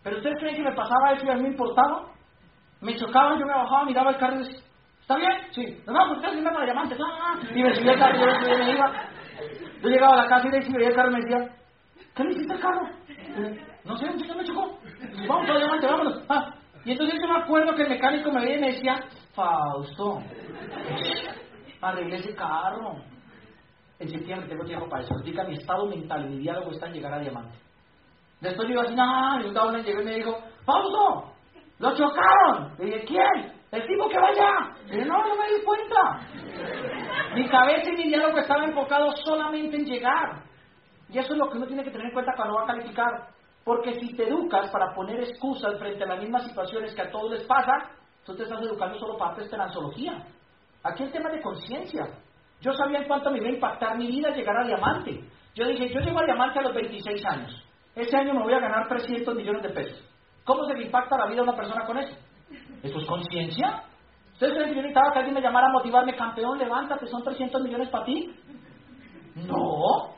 Pero 0.03 0.17
ustedes 0.17 0.37
creen 0.39 0.55
que 0.55 0.63
me 0.63 0.75
pasaba 0.75 1.13
eso 1.13 1.25
y 1.25 1.29
a 1.29 1.35
mí 1.35 1.41
me 1.43 1.49
importaba. 1.49 2.07
Me 2.81 2.95
chocaban, 2.95 3.39
yo 3.39 3.45
me 3.45 3.53
bajaba, 3.53 3.85
miraba 3.85 4.11
el 4.11 4.17
carro 4.17 4.35
y 4.35 4.39
decía, 4.39 4.59
¿está 5.01 5.15
bien? 5.17 5.31
Sí. 5.51 5.83
No, 5.85 5.93
no, 5.93 6.07
porque 6.07 6.27
estoy 6.27 6.43
para 6.43 6.65
diamantes. 6.65 6.97
Ah, 6.99 7.39
y 7.53 7.61
me 7.61 7.75
subía 7.75 7.93
el 7.93 7.99
carro, 7.99 8.17
yo 8.17 8.57
me, 8.57 8.71
iba. 8.71 9.09
Yo 9.81 9.89
llegaba 9.89 10.13
a 10.13 10.23
la 10.23 10.27
casa 10.27 10.47
y 10.47 10.51
me 10.51 10.77
veía 10.77 10.89
el 10.89 10.95
carro 10.95 11.09
y 11.09 11.13
me 11.13 11.21
decía, 11.21 11.55
¿qué 12.15 12.23
le 12.23 12.31
hiciste 12.31 12.53
al 12.53 12.59
carro? 12.59 12.89
No 13.83 13.97
sé, 13.97 14.05
un 14.05 14.37
me 14.37 14.43
chocó. 14.43 14.79
Vamos 15.27 15.49
a 15.49 15.57
diamante, 15.57 15.87
vámonos. 15.87 16.23
Ah. 16.29 16.53
Y 16.83 16.91
entonces 16.91 17.19
yo 17.21 17.27
me 17.27 17.39
acuerdo 17.39 17.75
que 17.75 17.83
el 17.83 17.89
mecánico 17.89 18.31
me 18.31 18.41
veía 18.41 18.57
y 18.57 18.61
me 18.61 18.71
decía, 18.71 18.99
Fausto, 19.33 20.19
arreglé 21.81 22.17
ese 22.17 22.35
carro. 22.35 22.95
En 24.01 24.09
septiembre 24.09 24.49
tengo 24.49 24.65
tiempo 24.65 24.89
para 24.89 25.03
eso. 25.03 25.13
Diga, 25.23 25.43
mi 25.43 25.53
estado 25.53 25.85
mental 25.85 26.27
mi 26.27 26.39
diálogo 26.39 26.71
está 26.71 26.87
en 26.87 26.93
llegar 26.93 27.13
a 27.13 27.19
diamante. 27.19 27.55
Después 28.39 28.67
yo 28.67 28.73
iba 28.73 28.81
así, 28.81 28.95
no, 28.95 29.39
y 29.39 29.45
un 29.45 29.53
cabrón 29.53 29.83
llegó 29.83 30.01
y 30.01 30.05
me 30.05 30.15
dijo, 30.15 30.39
Fausto, 30.65 31.31
lo 31.77 31.95
chocaron. 31.95 32.73
Le 32.79 32.85
dije, 32.85 33.05
¿quién? 33.05 33.61
El 33.71 33.85
tipo 33.85 34.09
que 34.09 34.17
va 34.17 34.29
allá. 34.29 34.75
Le 34.87 34.95
dije, 34.95 35.05
no, 35.07 35.19
no 35.19 35.35
me 35.35 35.53
di 35.53 35.63
cuenta. 35.63 36.19
Mi 37.35 37.47
cabeza 37.47 37.91
y 37.91 37.97
mi 37.97 38.07
diálogo 38.07 38.39
estaban 38.39 38.69
enfocados 38.69 39.21
solamente 39.23 39.77
en 39.77 39.85
llegar. 39.85 40.45
Y 41.09 41.19
eso 41.19 41.33
es 41.33 41.39
lo 41.39 41.47
que 41.51 41.57
uno 41.57 41.67
tiene 41.67 41.83
que 41.83 41.91
tener 41.91 42.07
en 42.07 42.13
cuenta 42.13 42.33
cuando 42.35 42.55
va 42.55 42.63
a 42.63 42.67
calificar. 42.67 43.27
Porque 43.63 43.93
si 43.99 44.15
te 44.15 44.27
educas 44.27 44.71
para 44.71 44.95
poner 44.95 45.19
excusas 45.19 45.77
frente 45.77 46.03
a 46.03 46.07
las 46.07 46.19
mismas 46.19 46.47
situaciones 46.47 46.95
que 46.95 47.03
a 47.03 47.11
todos 47.11 47.29
les 47.29 47.43
pasa, 47.43 47.91
tú 48.25 48.35
te 48.35 48.43
estás 48.43 48.63
educando 48.63 48.97
solo 48.97 49.15
para 49.15 49.35
tu 49.35 49.41
esperanzología. 49.41 50.25
Aquí 50.81 51.03
el 51.03 51.11
tema 51.11 51.29
de 51.29 51.39
conciencia. 51.39 52.07
Yo 52.61 52.71
sabía 52.73 52.99
en 52.99 53.07
cuánto 53.07 53.31
me 53.31 53.39
iba 53.39 53.47
a 53.47 53.53
impactar 53.53 53.97
mi 53.97 54.07
vida 54.07 54.29
llegar 54.29 54.55
a 54.57 54.65
diamante. 54.65 55.19
Yo 55.55 55.67
dije, 55.67 55.89
yo 55.89 55.99
llego 55.99 56.19
a 56.19 56.25
diamante 56.25 56.59
a 56.59 56.61
los 56.61 56.73
26 56.73 57.25
años. 57.25 57.63
Ese 57.95 58.15
año 58.15 58.33
me 58.33 58.43
voy 58.43 58.53
a 58.53 58.59
ganar 58.59 58.87
300 58.87 59.35
millones 59.35 59.63
de 59.63 59.69
pesos. 59.69 59.99
¿Cómo 60.45 60.63
se 60.65 60.75
le 60.75 60.85
impacta 60.85 61.17
la 61.17 61.27
vida 61.27 61.41
a 61.41 61.43
una 61.43 61.55
persona 61.55 61.85
con 61.85 61.97
eso? 61.97 62.15
¿Eso 62.83 62.99
es 62.99 63.05
conciencia? 63.05 63.83
¿Ustedes 64.33 64.53
creen 64.53 64.69
que 64.69 64.75
yo 64.75 64.81
necesitaba 64.81 65.11
que 65.11 65.19
alguien 65.19 65.35
me 65.35 65.41
llamara 65.41 65.67
a 65.67 65.73
motivarme, 65.73 66.15
campeón, 66.15 66.57
levántate, 66.57 67.07
son 67.07 67.23
300 67.23 67.61
millones 67.61 67.89
para 67.89 68.05
ti? 68.05 68.33
No. 69.35 70.15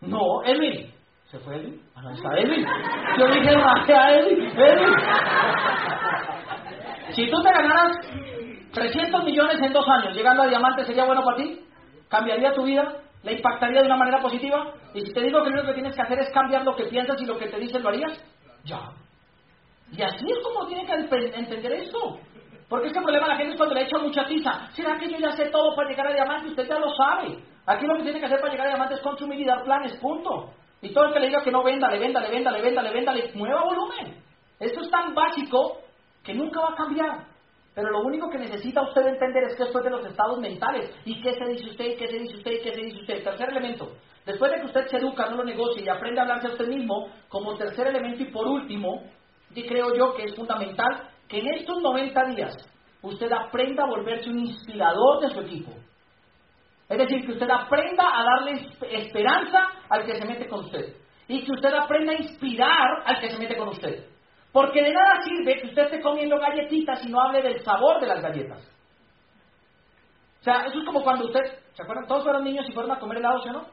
No, 0.00 0.42
Edwin. 0.44 0.92
¿Se 1.24 1.38
fue 1.40 1.56
Edwin? 1.56 1.82
Ah, 1.94 2.02
no, 2.02 2.10
está 2.10 2.28
Edwin. 2.38 2.66
Yo 3.18 3.26
dije, 3.28 3.94
a 3.94 4.18
Edwin, 4.18 4.40
Edwin. 4.56 4.94
Si 7.10 7.30
tú 7.30 7.42
te 7.42 7.50
ganaras 7.50 7.96
300 8.72 9.24
millones 9.24 9.60
en 9.60 9.72
dos 9.72 9.86
años, 9.88 10.14
llegando 10.14 10.42
a 10.42 10.48
diamante, 10.48 10.84
¿sería 10.84 11.04
bueno 11.04 11.22
para 11.24 11.36
ti? 11.36 11.60
¿Cambiaría 12.08 12.52
tu 12.52 12.64
vida? 12.64 12.96
¿La 13.22 13.32
impactaría 13.32 13.80
de 13.80 13.86
una 13.86 13.96
manera 13.96 14.20
positiva? 14.20 14.72
Y 14.94 15.00
si 15.00 15.12
te 15.12 15.22
digo 15.22 15.42
que 15.42 15.50
lo 15.50 15.64
que 15.64 15.74
tienes 15.74 15.94
que 15.94 16.02
hacer 16.02 16.18
es 16.18 16.30
cambiar 16.30 16.64
lo 16.64 16.76
que 16.76 16.84
piensas 16.84 17.20
y 17.20 17.26
lo 17.26 17.38
que 17.38 17.48
te 17.48 17.58
dicen, 17.58 17.82
¿lo 17.82 17.88
harías? 17.88 18.12
Ya. 18.64 18.92
Y 19.92 20.02
así 20.02 20.26
es 20.30 20.38
como 20.44 20.66
tiene 20.66 20.86
que 20.86 20.92
entender 20.94 21.72
esto. 21.72 22.18
Porque 22.68 22.88
ese 22.88 23.00
problema 23.00 23.26
la 23.26 23.36
gente 23.36 23.52
es 23.52 23.56
cuando 23.56 23.74
le 23.74 23.84
echa 23.84 23.98
mucha 23.98 24.26
tiza. 24.26 24.68
¿Será 24.72 24.98
que 24.98 25.08
yo 25.08 25.18
ya 25.18 25.32
sé 25.32 25.46
todo 25.46 25.74
para 25.74 25.88
llegar 25.88 26.06
a 26.06 26.12
diamante? 26.12 26.48
Usted 26.48 26.68
ya 26.68 26.78
lo 26.78 26.94
sabe. 26.94 27.38
Aquí 27.66 27.86
lo 27.86 27.96
que 27.96 28.02
tiene 28.02 28.20
que 28.20 28.26
hacer 28.26 28.40
para 28.40 28.52
llegar 28.52 28.66
a 28.66 28.70
diamante 28.70 28.94
es 28.94 29.00
consumir 29.00 29.40
y 29.40 29.44
dar 29.44 29.64
planes, 29.64 29.96
punto. 29.96 30.52
Y 30.82 30.92
todo 30.92 31.06
el 31.06 31.14
que 31.14 31.20
le 31.20 31.26
diga 31.28 31.42
que 31.42 31.50
no 31.50 31.64
venda, 31.64 31.88
le 31.88 31.98
venda, 31.98 32.20
le 32.20 32.30
venda, 32.30 32.50
le 32.50 32.62
venda, 32.62 32.82
le 32.82 32.92
venda, 32.92 33.12
le 33.12 33.32
mueva 33.34 33.62
volumen. 33.62 34.22
Esto 34.60 34.80
es 34.82 34.90
tan 34.90 35.14
básico 35.14 35.78
que 36.22 36.34
nunca 36.34 36.60
va 36.60 36.68
a 36.70 36.76
cambiar. 36.76 37.26
Pero 37.78 37.92
lo 37.92 38.00
único 38.00 38.28
que 38.28 38.38
necesita 38.38 38.82
usted 38.82 39.06
entender 39.06 39.44
es 39.44 39.54
que 39.54 39.62
es 39.62 39.72
de 39.72 39.90
los 39.90 40.04
estados 40.04 40.40
mentales. 40.40 40.90
¿Y 41.04 41.22
qué 41.22 41.32
se 41.32 41.44
dice 41.44 41.70
usted? 41.70 41.84
¿Y 41.84 41.96
qué 41.96 42.08
se 42.08 42.18
dice 42.18 42.36
usted? 42.38 42.50
¿Y 42.50 42.60
qué 42.60 42.74
se 42.74 42.80
dice 42.80 43.00
usted? 43.02 43.22
Tercer 43.22 43.50
elemento. 43.50 43.92
Después 44.26 44.50
de 44.50 44.58
que 44.58 44.66
usted 44.66 44.88
se 44.88 44.96
educa, 44.96 45.26
no 45.30 45.36
lo 45.36 45.44
negocie 45.44 45.84
y 45.84 45.88
aprende 45.88 46.18
a 46.18 46.24
hablarse 46.24 46.48
a 46.48 46.50
usted 46.50 46.66
mismo, 46.66 47.08
como 47.28 47.56
tercer 47.56 47.86
elemento 47.86 48.24
y 48.24 48.32
por 48.32 48.48
último, 48.48 49.04
y 49.54 49.64
creo 49.64 49.94
yo 49.94 50.12
que 50.16 50.24
es 50.24 50.34
fundamental 50.34 51.08
que 51.28 51.38
en 51.38 51.54
estos 51.54 51.80
90 51.80 52.24
días 52.34 52.56
usted 53.00 53.30
aprenda 53.30 53.84
a 53.84 53.90
volverse 53.90 54.28
un 54.28 54.40
inspirador 54.40 55.20
de 55.20 55.30
su 55.30 55.40
equipo. 55.42 55.70
Es 56.88 56.98
decir, 56.98 57.24
que 57.26 57.32
usted 57.34 57.48
aprenda 57.48 58.10
a 58.12 58.24
darle 58.24 58.70
esperanza 58.90 59.68
al 59.88 60.04
que 60.04 60.16
se 60.16 60.26
mete 60.26 60.48
con 60.48 60.64
usted. 60.64 60.96
Y 61.28 61.44
que 61.44 61.52
usted 61.52 61.72
aprenda 61.72 62.10
a 62.10 62.16
inspirar 62.16 63.04
al 63.04 63.20
que 63.20 63.30
se 63.30 63.38
mete 63.38 63.56
con 63.56 63.68
usted. 63.68 64.04
Porque 64.52 64.82
de 64.82 64.92
nada 64.92 65.22
sirve 65.22 65.60
que 65.60 65.66
usted 65.68 65.82
esté 65.84 66.00
comiendo 66.00 66.38
galletitas 66.38 67.04
y 67.04 67.10
no 67.10 67.20
hable 67.20 67.42
del 67.42 67.62
sabor 67.62 68.00
de 68.00 68.06
las 68.06 68.22
galletas. 68.22 68.58
O 70.40 70.44
sea, 70.44 70.66
eso 70.66 70.78
es 70.78 70.84
como 70.86 71.02
cuando 71.02 71.26
usted, 71.26 71.42
¿se 71.74 71.82
acuerdan? 71.82 72.06
Todos 72.06 72.24
fueron 72.24 72.44
niños 72.44 72.66
y 72.68 72.72
fueron 72.72 72.92
a 72.92 72.98
comer 72.98 73.18
helado, 73.18 73.42
¿sí 73.42 73.48
o 73.50 73.52
no? 73.52 73.66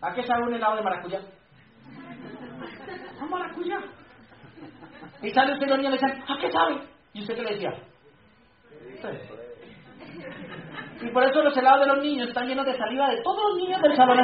¿A 0.00 0.14
qué 0.14 0.22
sabe 0.24 0.44
un 0.44 0.54
helado 0.54 0.76
de 0.76 0.82
maracuyá? 0.82 1.20
A 3.20 3.24
maracuyá. 3.26 3.78
Y 5.22 5.30
sale 5.30 5.52
usted 5.52 5.66
y 5.66 5.70
los 5.70 5.78
niños 5.78 5.92
le 5.92 5.98
dicen, 5.98 6.24
¿a 6.28 6.38
qué 6.40 6.50
sabe? 6.50 6.82
¿Y 7.12 7.20
usted 7.20 7.34
qué 7.34 7.42
le 7.42 7.50
decía? 7.52 7.72
Y 11.02 11.10
por 11.10 11.24
eso 11.24 11.42
los 11.42 11.56
helados 11.56 11.80
de 11.80 11.86
los 11.86 12.02
niños 12.02 12.28
están 12.28 12.46
llenos 12.46 12.64
de 12.64 12.76
saliva 12.76 13.08
de 13.10 13.22
todos 13.22 13.42
los 13.50 13.56
niños 13.58 13.82
del 13.82 13.96
salón. 13.96 14.18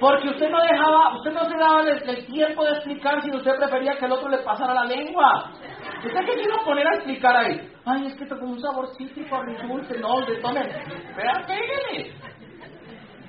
Porque 0.00 0.28
usted 0.28 0.50
no 0.50 0.60
dejaba, 0.60 1.16
usted 1.16 1.32
no 1.32 1.44
se 1.48 1.56
daba 1.56 1.82
el, 1.82 2.26
tiempo 2.26 2.64
de 2.64 2.72
explicar 2.72 3.22
si 3.22 3.30
usted 3.30 3.56
prefería 3.56 3.96
que 3.96 4.06
el 4.06 4.12
otro 4.12 4.28
le 4.28 4.38
pasara 4.38 4.74
la 4.74 4.84
lengua. 4.84 5.52
¿Usted 6.04 6.20
qué 6.26 6.34
quiere 6.34 6.54
poner 6.64 6.86
a 6.86 6.94
explicar 6.96 7.36
ahí? 7.36 7.72
Ay, 7.84 8.06
es 8.06 8.14
que 8.14 8.28
con 8.28 8.42
un 8.42 8.60
sabor 8.60 8.88
cítrico, 8.96 9.40
dulce, 9.68 9.98
no, 9.98 10.20
de 10.22 10.36
tome. 10.40 10.62
Vea, 11.16 11.46
pégale. 11.46 12.12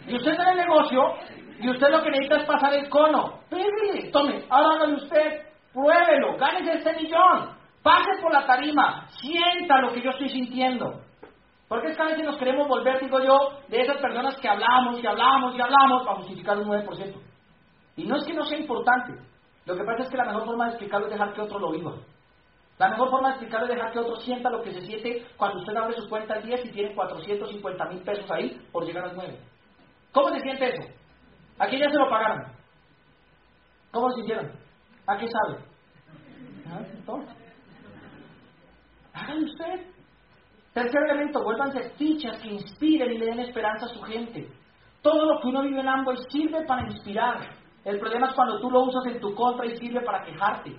Y 0.07 0.15
usted 0.15 0.33
en 0.33 0.47
el 0.47 0.57
negocio, 0.57 1.15
y 1.59 1.69
usted 1.69 1.89
lo 1.89 2.03
que 2.03 2.11
necesita 2.11 2.37
es 2.37 2.45
pasar 2.45 2.73
el 2.73 2.89
cono. 2.89 3.39
Pégale, 3.49 4.09
tome, 4.11 4.43
ahora 4.49 4.75
hágale 4.75 4.95
usted, 4.95 5.41
pruébelo, 5.73 6.37
gánese 6.37 6.77
este 6.77 6.93
millón. 7.01 7.55
Pase 7.83 8.19
por 8.21 8.33
la 8.33 8.45
tarima, 8.47 9.07
sienta 9.21 9.79
lo 9.81 9.93
que 9.93 10.01
yo 10.01 10.09
estoy 10.09 10.29
sintiendo. 10.29 11.04
Porque 11.67 11.87
es 11.87 11.97
que 11.97 12.03
a 12.03 12.07
veces 12.07 12.25
nos 12.25 12.37
queremos 12.37 12.67
volver, 12.67 12.99
digo 12.99 13.19
yo, 13.19 13.59
de 13.67 13.81
esas 13.81 13.97
personas 13.97 14.37
que 14.37 14.47
hablamos 14.47 15.01
y 15.01 15.07
hablamos 15.07 15.55
y 15.55 15.61
hablamos 15.61 16.03
para 16.03 16.17
justificar 16.17 16.57
un 16.59 16.67
9%. 16.67 17.21
Y 17.97 18.05
no 18.05 18.17
es 18.17 18.23
que 18.25 18.33
no 18.33 18.45
sea 18.45 18.59
importante. 18.59 19.13
Lo 19.65 19.75
que 19.75 19.83
pasa 19.83 20.03
es 20.03 20.09
que 20.09 20.17
la 20.17 20.25
mejor 20.25 20.45
forma 20.45 20.65
de 20.65 20.71
explicarlo 20.71 21.07
es 21.07 21.13
dejar 21.13 21.33
que 21.33 21.41
otro 21.41 21.59
lo 21.59 21.71
viva. 21.71 21.93
La 22.77 22.89
mejor 22.89 23.09
forma 23.09 23.29
de 23.29 23.35
explicarlo 23.35 23.67
es 23.67 23.73
dejar 23.73 23.91
que 23.91 23.99
otro 23.99 24.15
sienta 24.17 24.49
lo 24.49 24.61
que 24.61 24.73
se 24.73 24.81
siente 24.81 25.25
cuando 25.37 25.59
usted 25.59 25.75
abre 25.75 25.95
su 25.95 26.07
cuenta 26.07 26.35
al 26.35 26.43
10 26.43 26.65
y 26.65 26.71
tiene 26.71 26.93
450 26.93 27.85
mil 27.85 28.03
pesos 28.03 28.29
ahí 28.29 28.61
por 28.71 28.85
llegar 28.85 29.05
al 29.05 29.15
9. 29.15 29.39
¿Cómo 30.11 30.29
se 30.29 30.41
siente 30.41 30.67
eso? 30.67 30.83
Aquí 31.57 31.79
ya 31.79 31.89
se 31.89 31.97
lo 31.97 32.09
pagaron. 32.09 32.51
¿Cómo 33.91 34.11
se 34.11 34.21
hicieron? 34.21 34.51
¿A 35.07 35.17
qué 35.17 35.25
sabe? 35.27 35.59
¿Ah? 36.67 36.81
Háganlo 39.13 39.45
usted. 39.45 39.94
Tercer 40.75 41.03
elemento, 41.03 41.41
vuélvanse 41.41 41.91
fichas 41.91 42.37
que 42.41 42.49
inspiren 42.49 43.13
y 43.13 43.17
le 43.17 43.27
den 43.27 43.39
esperanza 43.39 43.85
a 43.85 43.93
su 43.93 44.01
gente. 44.01 44.45
Todo 45.01 45.25
lo 45.25 45.39
que 45.39 45.47
uno 45.47 45.61
vive 45.61 45.79
en 45.79 45.87
Amway 45.87 46.17
sirve 46.29 46.65
para 46.65 46.85
inspirar. 46.85 47.47
El 47.85 47.97
problema 47.97 48.27
es 48.27 48.33
cuando 48.33 48.59
tú 48.59 48.69
lo 48.69 48.81
usas 48.81 49.05
en 49.05 49.21
tu 49.21 49.33
contra 49.33 49.65
y 49.65 49.77
sirve 49.77 50.01
para 50.01 50.25
quejarte. 50.25 50.75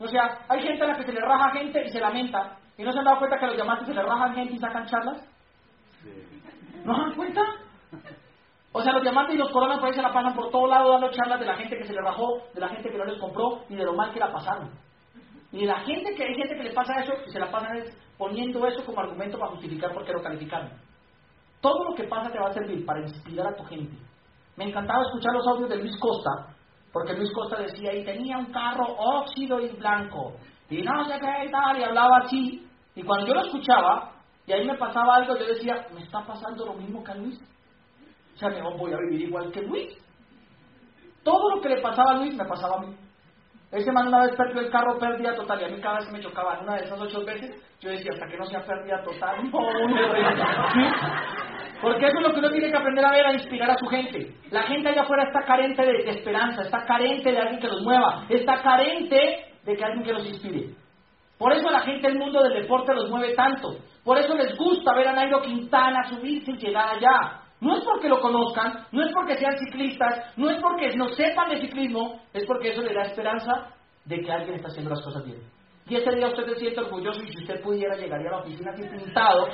O 0.00 0.08
sea, 0.08 0.40
hay 0.48 0.60
gente 0.60 0.82
a 0.82 0.88
la 0.88 0.96
que 0.96 1.04
se 1.04 1.12
le 1.12 1.20
raja 1.20 1.52
gente 1.52 1.84
y 1.84 1.88
se 1.88 2.00
lamenta. 2.00 2.58
¿Y 2.76 2.82
no 2.82 2.90
se 2.90 2.98
han 2.98 3.04
dado 3.04 3.20
cuenta 3.20 3.38
que 3.38 3.46
los 3.46 3.54
diamantes 3.54 3.86
se 3.86 3.94
le 3.94 4.02
rajan 4.02 4.34
gente 4.34 4.54
y 4.54 4.58
sacan 4.58 4.86
charlas? 4.86 5.24
¿No 6.84 6.96
se 6.96 7.00
dan 7.00 7.14
cuenta? 7.14 7.42
O 8.72 8.82
sea, 8.82 8.92
los 8.92 9.02
diamantes 9.02 9.36
y 9.36 9.38
los 9.38 9.52
coronas 9.52 9.78
pues 9.78 9.94
se 9.94 10.02
la 10.02 10.12
pasan 10.12 10.34
por 10.34 10.50
todo 10.50 10.66
lado 10.66 10.90
dando 10.90 11.12
charlas 11.12 11.38
de 11.38 11.46
la 11.46 11.54
gente 11.54 11.78
que 11.78 11.84
se 11.84 11.92
le 11.92 12.00
rajó, 12.00 12.42
de 12.54 12.60
la 12.60 12.70
gente 12.70 12.90
que 12.90 12.98
no 12.98 13.04
les 13.04 13.20
compró 13.20 13.62
y 13.68 13.76
de 13.76 13.84
lo 13.84 13.92
mal 13.92 14.12
que 14.12 14.18
la 14.18 14.32
pasaron. 14.32 14.68
Y 15.52 15.64
la 15.64 15.80
gente 15.80 16.14
que 16.14 16.24
hay 16.24 16.34
gente 16.34 16.56
que 16.56 16.64
le 16.64 16.74
pasa 16.74 17.00
eso 17.00 17.12
y 17.26 17.30
se 17.30 17.38
la 17.38 17.50
pasan 17.50 17.84
poniendo 18.18 18.66
eso 18.66 18.84
como 18.84 19.00
argumento 19.00 19.38
para 19.38 19.52
justificar 19.52 19.92
por 19.92 20.04
qué 20.04 20.12
lo 20.12 20.22
calificaron. 20.22 20.70
Todo 21.60 21.90
lo 21.90 21.94
que 21.94 22.04
pasa 22.04 22.30
te 22.30 22.38
va 22.38 22.48
a 22.48 22.52
servir 22.52 22.84
para 22.84 23.00
inspirar 23.00 23.48
a 23.48 23.56
tu 23.56 23.64
gente. 23.64 23.96
Me 24.56 24.64
encantaba 24.64 25.02
escuchar 25.02 25.32
los 25.34 25.46
audios 25.46 25.70
de 25.70 25.76
Luis 25.76 25.98
Costa, 25.98 26.54
porque 26.92 27.14
Luis 27.14 27.32
Costa 27.32 27.60
decía, 27.62 27.94
y 27.94 28.04
tenía 28.04 28.38
un 28.38 28.52
carro 28.52 28.86
óxido 28.96 29.60
y 29.60 29.68
blanco, 29.68 30.34
y 30.68 30.82
no 30.82 31.04
sé 31.06 31.18
qué 31.20 31.46
y 31.46 31.50
tal, 31.50 31.78
y 31.78 31.84
hablaba 31.84 32.18
así. 32.18 32.66
Y 32.94 33.02
cuando 33.02 33.26
yo 33.26 33.34
lo 33.34 33.46
escuchaba, 33.46 34.12
y 34.46 34.52
ahí 34.52 34.66
me 34.66 34.76
pasaba 34.76 35.16
algo, 35.16 35.36
yo 35.38 35.46
decía, 35.46 35.86
me 35.94 36.02
está 36.02 36.24
pasando 36.26 36.66
lo 36.66 36.74
mismo 36.74 37.02
que 37.04 37.12
a 37.12 37.14
Luis. 37.14 37.40
O 38.34 38.38
sea, 38.38 38.48
mejor 38.50 38.78
voy 38.78 38.92
a 38.92 38.98
vivir 38.98 39.28
igual 39.28 39.50
que 39.52 39.62
Luis. 39.62 39.96
Todo 41.22 41.56
lo 41.56 41.60
que 41.60 41.68
le 41.68 41.80
pasaba 41.80 42.12
a 42.12 42.16
Luis 42.18 42.34
me 42.34 42.44
pasaba 42.44 42.76
a 42.76 42.80
mí. 42.80 42.96
Ese 43.70 43.92
man 43.92 44.08
una 44.08 44.22
vez 44.22 44.34
perdió 44.34 44.62
el 44.62 44.70
carro, 44.70 44.98
pérdida 44.98 45.34
total, 45.34 45.60
y 45.60 45.64
a 45.64 45.68
mí 45.68 45.80
cada 45.80 45.96
vez 45.96 46.06
que 46.06 46.12
me 46.12 46.20
chocaba 46.20 46.54
en 46.54 46.62
una 46.64 46.76
de 46.76 46.84
esas 46.84 46.98
ocho 46.98 47.22
veces, 47.24 47.54
yo 47.80 47.90
decía, 47.90 48.12
hasta 48.14 48.26
que 48.26 48.38
no 48.38 48.46
sea 48.46 48.64
pérdida 48.64 49.02
total, 49.02 49.36
no, 49.52 49.60
Porque 51.82 52.06
eso 52.06 52.16
es 52.16 52.26
lo 52.26 52.32
que 52.32 52.38
uno 52.38 52.50
tiene 52.50 52.70
que 52.70 52.76
aprender 52.76 53.04
a 53.04 53.12
ver, 53.12 53.26
a 53.26 53.34
inspirar 53.34 53.70
a 53.70 53.76
su 53.76 53.86
gente. 53.86 54.34
La 54.50 54.62
gente 54.62 54.88
allá 54.88 55.02
afuera 55.02 55.24
está 55.24 55.42
carente 55.44 55.84
de, 55.84 55.92
de 56.04 56.10
esperanza, 56.10 56.62
está 56.62 56.84
carente 56.86 57.30
de 57.30 57.38
alguien 57.38 57.60
que 57.60 57.68
los 57.68 57.82
mueva, 57.82 58.24
está 58.30 58.62
carente 58.62 59.44
de 59.64 59.76
que 59.76 59.84
alguien 59.84 60.04
que 60.04 60.12
los 60.14 60.26
inspire. 60.26 60.70
Por 61.38 61.52
eso 61.52 61.70
la 61.70 61.80
gente 61.80 62.08
del 62.08 62.18
mundo 62.18 62.42
del 62.42 62.62
deporte 62.62 62.94
los 62.94 63.10
mueve 63.10 63.34
tanto. 63.34 63.76
Por 64.02 64.18
eso 64.18 64.34
les 64.34 64.56
gusta 64.56 64.94
ver 64.94 65.08
a 65.08 65.12
Nairo 65.12 65.40
Quintana 65.42 66.08
subirse 66.08 66.50
y 66.52 66.56
llegar 66.56 66.96
allá. 66.96 67.42
No 67.60 67.76
es 67.76 67.84
porque 67.84 68.08
lo 68.08 68.20
conozcan, 68.20 68.86
no 68.92 69.02
es 69.02 69.12
porque 69.12 69.36
sean 69.36 69.58
ciclistas, 69.58 70.32
no 70.36 70.48
es 70.48 70.60
porque 70.60 70.96
no 70.96 71.08
sepan 71.08 71.50
de 71.50 71.60
ciclismo, 71.60 72.20
es 72.32 72.46
porque 72.46 72.70
eso 72.70 72.82
le 72.82 72.94
da 72.94 73.02
esperanza 73.02 73.74
de 74.04 74.20
que 74.20 74.32
alguien 74.32 74.54
está 74.54 74.68
haciendo 74.68 74.90
las 74.90 75.02
cosas 75.02 75.24
bien. 75.24 75.40
Y 75.88 75.96
ese 75.96 76.10
día 76.14 76.28
usted 76.28 76.44
se 76.44 76.56
siente 76.56 76.80
orgulloso 76.80 77.22
y 77.22 77.32
si 77.32 77.38
usted 77.38 77.62
pudiera 77.62 77.96
llegaría 77.96 78.28
a 78.28 78.32
la 78.32 78.38
oficina 78.40 78.72
así 78.72 78.82
pintado, 78.82 79.48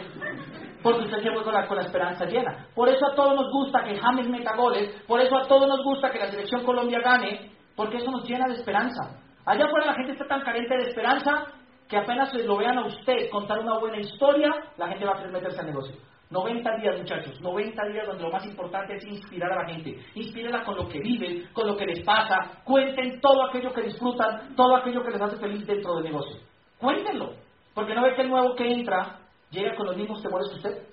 porque 0.83 1.05
usted 1.05 1.23
se 1.23 1.31
fue 1.31 1.45
con 1.45 1.55
la, 1.55 1.67
con 1.67 1.77
la 1.77 1.85
esperanza 1.85 2.25
llena. 2.27 2.67
Por 2.75 2.89
eso 2.89 3.07
a 3.07 3.15
todos 3.15 3.37
nos 3.37 3.53
gusta 3.53 3.85
que 3.85 3.97
James 3.97 4.29
meta 4.29 4.57
goles, 4.57 4.91
por 5.07 5.21
eso 5.21 5.37
a 5.37 5.47
todos 5.47 5.69
nos 5.69 5.83
gusta 5.85 6.11
que 6.11 6.19
la 6.19 6.31
selección 6.31 6.65
Colombia 6.65 7.01
gane, 7.01 7.53
porque 7.77 7.99
eso 7.99 8.11
nos 8.11 8.29
llena 8.29 8.49
de 8.49 8.55
esperanza. 8.55 9.17
Allá 9.47 9.65
afuera 9.65 9.87
la 9.87 9.95
gente 9.95 10.13
está 10.13 10.27
tan 10.27 10.43
carente 10.43 10.77
de 10.77 10.89
esperanza 10.89 11.47
que 11.89 11.97
apenas 11.97 12.35
lo 12.35 12.57
vean 12.57 12.79
a 12.79 12.87
usted 12.87 13.31
contar 13.31 13.61
una 13.61 13.79
buena 13.79 13.99
historia, 13.99 14.51
la 14.77 14.89
gente 14.89 15.05
va 15.05 15.13
a 15.13 15.17
querer 15.17 15.33
meterse 15.33 15.61
al 15.61 15.67
negocio. 15.67 15.97
90 16.31 16.77
días, 16.77 16.99
muchachos, 16.99 17.41
90 17.41 17.87
días 17.89 18.07
donde 18.07 18.25
lo 18.25 18.31
más 18.31 18.45
importante 18.47 18.97
es 18.97 19.05
inspirar 19.05 19.53
a 19.53 19.63
la 19.63 19.69
gente. 19.69 19.99
Inspírela 20.15 20.65
con 20.65 20.77
lo 20.77 20.89
que 20.89 21.01
viven, 21.01 21.49
con 21.53 21.67
lo 21.67 21.77
que 21.77 21.87
les 21.87 22.05
pasa. 22.05 22.63
Cuenten 22.65 23.21
todo 23.21 23.47
aquello 23.47 23.73
que 23.73 23.83
disfrutan, 23.83 24.55
todo 24.57 24.77
aquello 24.77 25.03
que 25.03 25.11
les 25.11 25.21
hace 25.21 25.37
feliz 25.37 25.67
dentro 25.67 25.95
del 25.97 26.05
negocio. 26.05 26.37
Cuéntenlo. 26.79 27.35
Porque 27.75 27.95
no 27.95 28.03
ve 28.03 28.15
que 28.15 28.23
el 28.23 28.31
nuevo 28.31 28.55
que 28.55 28.73
entra 28.73 29.19
llega 29.51 29.77
con 29.77 29.87
los 29.87 29.97
mismos 29.97 30.23
temores 30.23 30.49
que 30.49 30.57
usted. 30.57 30.87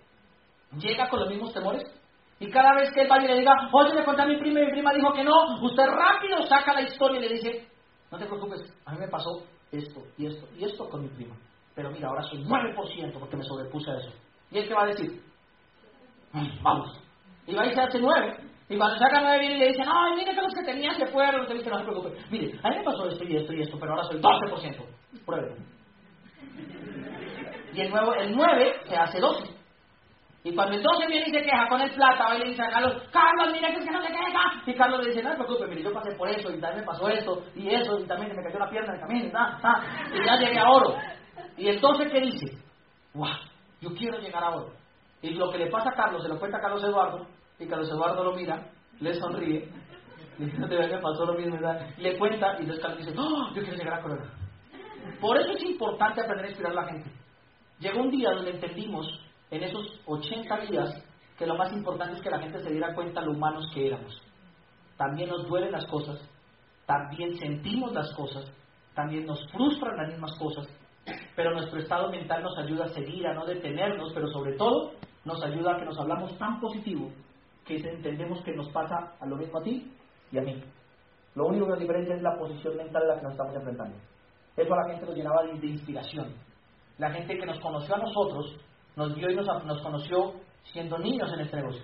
Llega 0.78 1.10
con 1.10 1.20
los 1.20 1.30
mismos 1.30 1.54
temores. 1.54 1.84
Y 2.40 2.50
cada 2.50 2.74
vez 2.76 2.92
que 2.92 3.02
él 3.02 3.08
vaya 3.08 3.26
y 3.26 3.28
le 3.28 3.40
diga, 3.40 3.70
oye, 3.72 3.94
le 3.94 4.04
conté 4.04 4.24
a 4.24 4.26
mi 4.26 4.38
prima 4.38 4.62
y 4.62 4.66
mi 4.66 4.72
prima 4.72 4.94
dijo 4.94 5.14
que 5.14 5.24
no, 5.24 5.62
usted 5.62 5.86
rápido 5.86 6.42
saca 6.48 6.74
la 6.74 6.82
historia 6.82 7.20
y 7.20 7.22
le 7.22 7.34
dice, 7.36 7.68
no 8.12 8.18
te 8.18 8.26
preocupes, 8.26 8.62
a 8.86 8.94
mí 8.94 9.00
me 9.00 9.08
pasó 9.08 9.44
esto 9.72 10.02
y 10.18 10.26
esto 10.26 10.48
y 10.58 10.66
esto 10.66 10.90
con 10.90 11.04
mi 11.04 11.10
prima. 11.10 11.36
Pero 11.76 11.92
mira, 11.92 12.10
ahora 12.10 12.24
soy 12.24 12.44
9% 12.44 13.20
porque 13.20 13.38
me 13.38 13.44
sobrepuse 13.44 13.92
a 13.92 13.98
eso. 13.98 14.12
¿Y 14.52 14.60
él 14.60 14.68
qué 14.68 14.74
va 14.74 14.84
a 14.84 14.88
decir? 14.88 15.22
Vamos. 16.62 17.02
Y 17.47 17.56
va 17.56 17.66
y 17.66 17.74
se 17.74 17.82
hace 17.82 17.99
nueve. 17.99 18.38
Y 18.70 18.78
cuando 18.78 18.97
saca 18.97 19.22
nueve 19.22 19.39
viene 19.39 19.56
y 19.56 19.60
le 19.60 19.68
dicen, 19.70 19.86
ay, 19.88 20.16
mire 20.16 20.34
que 20.34 20.41
los 20.41 20.54
que 20.54 20.64
tenía 20.64 20.93
se 20.93 21.06
fueron. 21.08 21.45
Dice, 21.47 21.70
no 21.70 21.78
se 21.78 21.84
preocupe. 21.84 22.18
Mire, 22.30 22.60
a 22.64 22.70
mí 22.70 22.78
me 22.78 22.84
pasó 22.84 23.08
esto 23.08 23.24
y 23.26 23.36
esto 23.36 23.54
y 23.54 23.62
esto, 23.62 23.78
pero 23.80 23.93
ahora 23.93 24.04
soy 24.06 24.22
12%. 24.22 24.86
Pruebe. 25.26 25.56
Y 27.74 27.82
el, 27.82 27.89
nuevo, 27.89 28.14
el 28.16 28.36
9 28.36 28.76
se 28.86 28.95
hace 28.95 29.20
12. 29.20 29.62
Y 30.43 30.56
cuando 30.56 30.76
el 30.76 30.82
12 30.82 31.08
viene 31.08 31.28
y 31.28 31.32
se 31.32 31.41
queja 31.41 31.68
con 31.68 31.82
el 31.82 31.91
plata, 31.91 32.30
va 32.30 32.34
le 32.34 32.49
dice 32.49 32.64
a 32.64 32.72
Carlos, 32.72 33.04
Carlos, 33.12 33.49
mira 33.52 33.72
que 33.72 33.80
es 33.80 33.86
que 33.86 33.91
no 33.91 34.02
se 34.02 34.08
queja. 34.08 34.64
Y 34.66 34.74
Carlos 34.74 35.04
le 35.04 35.10
dice, 35.10 35.22
no 35.22 35.30
se 35.32 35.36
preocupe, 35.36 35.68
mire, 35.68 35.84
yo 35.84 35.93
pasé 35.93 36.16
por 36.16 36.30
eso, 36.30 36.49
y 36.49 36.60
también 36.60 36.80
me 36.80 36.86
pasó 36.88 37.08
esto, 37.10 37.43
y 37.56 37.70
eso, 37.70 37.99
y 37.99 38.08
también 38.08 38.32
se 38.32 38.38
me 38.38 38.43
cayó 38.43 38.58
la 38.58 38.70
pierna 38.70 38.89
en 38.89 38.95
el 38.95 39.02
camino, 39.02 39.26
y, 39.26 40.18
y 40.18 40.26
ya 40.26 40.36
llegué 40.38 40.60
a 40.60 40.70
oro. 40.70 40.95
Y 41.58 41.68
el 41.68 41.80
12 41.80 42.10
¿qué 42.10 42.22
dice? 42.22 42.58
¡Guau! 43.14 43.32
Yo 43.82 43.94
quiero 43.96 44.20
llegar 44.20 44.44
a 44.44 44.56
oro. 44.56 44.74
Y 45.22 45.32
lo 45.32 45.52
que 45.52 45.58
le 45.58 45.70
pasa 45.70 45.90
a 45.90 45.96
Carlos, 45.96 46.24
se 46.24 46.30
lo 46.30 46.40
cuenta 46.40 46.58
a 46.58 46.62
Carlos 46.62 46.84
Eduardo, 46.84 47.28
y 47.60 47.68
Carlos 47.68 47.90
Eduardo 47.90 48.24
lo 48.24 48.36
mira, 48.36 48.72
le 49.00 49.14
sonríe, 49.16 49.70
le 51.98 52.18
cuenta, 52.18 52.56
y 52.58 52.62
entonces 52.62 52.82
Carlos 52.82 53.06
dice, 53.06 53.14
¡Oh, 53.18 53.50
yo 53.54 53.62
quiero 53.62 53.78
llegar 53.78 54.00
a 54.00 54.02
Corona. 54.02 54.34
Por 55.20 55.38
eso 55.38 55.52
es 55.52 55.64
importante 55.64 56.22
aprender 56.22 56.46
a 56.46 56.50
inspirar 56.50 56.72
a 56.72 56.76
la 56.76 56.88
gente. 56.88 57.12
Llegó 57.80 58.02
un 58.02 58.12
día 58.12 58.32
donde 58.32 58.52
entendimos, 58.52 59.08
en 59.50 59.64
esos 59.64 60.00
80 60.06 60.58
días, 60.62 61.04
que 61.38 61.46
lo 61.46 61.56
más 61.56 61.74
importante 61.74 62.16
es 62.16 62.22
que 62.22 62.30
la 62.30 62.40
gente 62.40 62.60
se 62.60 62.70
diera 62.70 62.94
cuenta 62.94 63.22
lo 63.22 63.32
humanos 63.32 63.70
que 63.74 63.88
éramos. 63.88 64.22
También 64.98 65.30
nos 65.30 65.48
duelen 65.48 65.72
las 65.72 65.86
cosas, 65.88 66.20
también 66.86 67.38
sentimos 67.38 67.92
las 67.94 68.14
cosas, 68.14 68.46
también 68.94 69.26
nos 69.26 69.40
frustran 69.52 69.98
las 69.98 70.10
mismas 70.10 70.36
cosas, 70.38 70.68
pero 71.36 71.54
nuestro 71.54 71.80
estado 71.80 72.10
mental 72.10 72.43
nos 72.43 72.58
ayuda 72.58 72.86
a 72.86 72.89
seguir, 72.89 73.26
a 73.28 73.34
no 73.34 73.45
detenernos, 73.45 74.12
pero 74.14 74.28
sobre 74.28 74.54
todo 74.54 74.91
nos 75.26 75.43
ayuda 75.43 75.74
a 75.74 75.80
que 75.80 75.86
nos 75.86 75.99
hablamos 75.99 76.38
tan 76.38 76.60
positivo 76.60 77.12
que 77.66 77.78
entendemos 77.78 78.43
que 78.43 78.54
nos 78.54 78.70
pasa 78.70 79.14
a 79.20 79.26
lo 79.26 79.38
mismo 79.38 79.60
a 79.60 79.64
ti 79.64 79.91
y 80.32 80.38
a 80.38 80.41
mí. 80.41 80.64
Lo 81.36 81.45
único 81.47 81.66
que 81.66 81.72
nos 81.72 81.80
diferencia 81.80 82.16
es 82.16 82.22
la 82.22 82.38
posición 82.38 82.76
mental 82.76 83.04
a 83.04 83.08
la 83.08 83.16
que 83.16 83.24
nos 83.24 83.32
estamos 83.34 83.56
enfrentando. 83.56 83.97
Eso 84.58 84.74
a 84.74 84.78
la 84.78 84.89
gente 84.89 85.06
nos 85.06 85.16
llenaba 85.16 85.43
de, 85.43 85.68
inspiración. 85.68 86.34
La 86.97 87.12
gente 87.12 87.38
que 87.38 87.45
nos 87.45 87.60
conoció 87.60 87.95
a 87.95 87.99
nosotros, 87.99 88.58
nos 88.95 89.16
vio 89.16 89.30
y 89.30 89.36
nos, 89.36 89.47
nos 89.66 89.82
conoció 89.82 90.34
siendo 90.74 90.97
niños 90.97 91.32
en 91.34 91.39
este 91.39 91.56
negocio. 91.58 91.84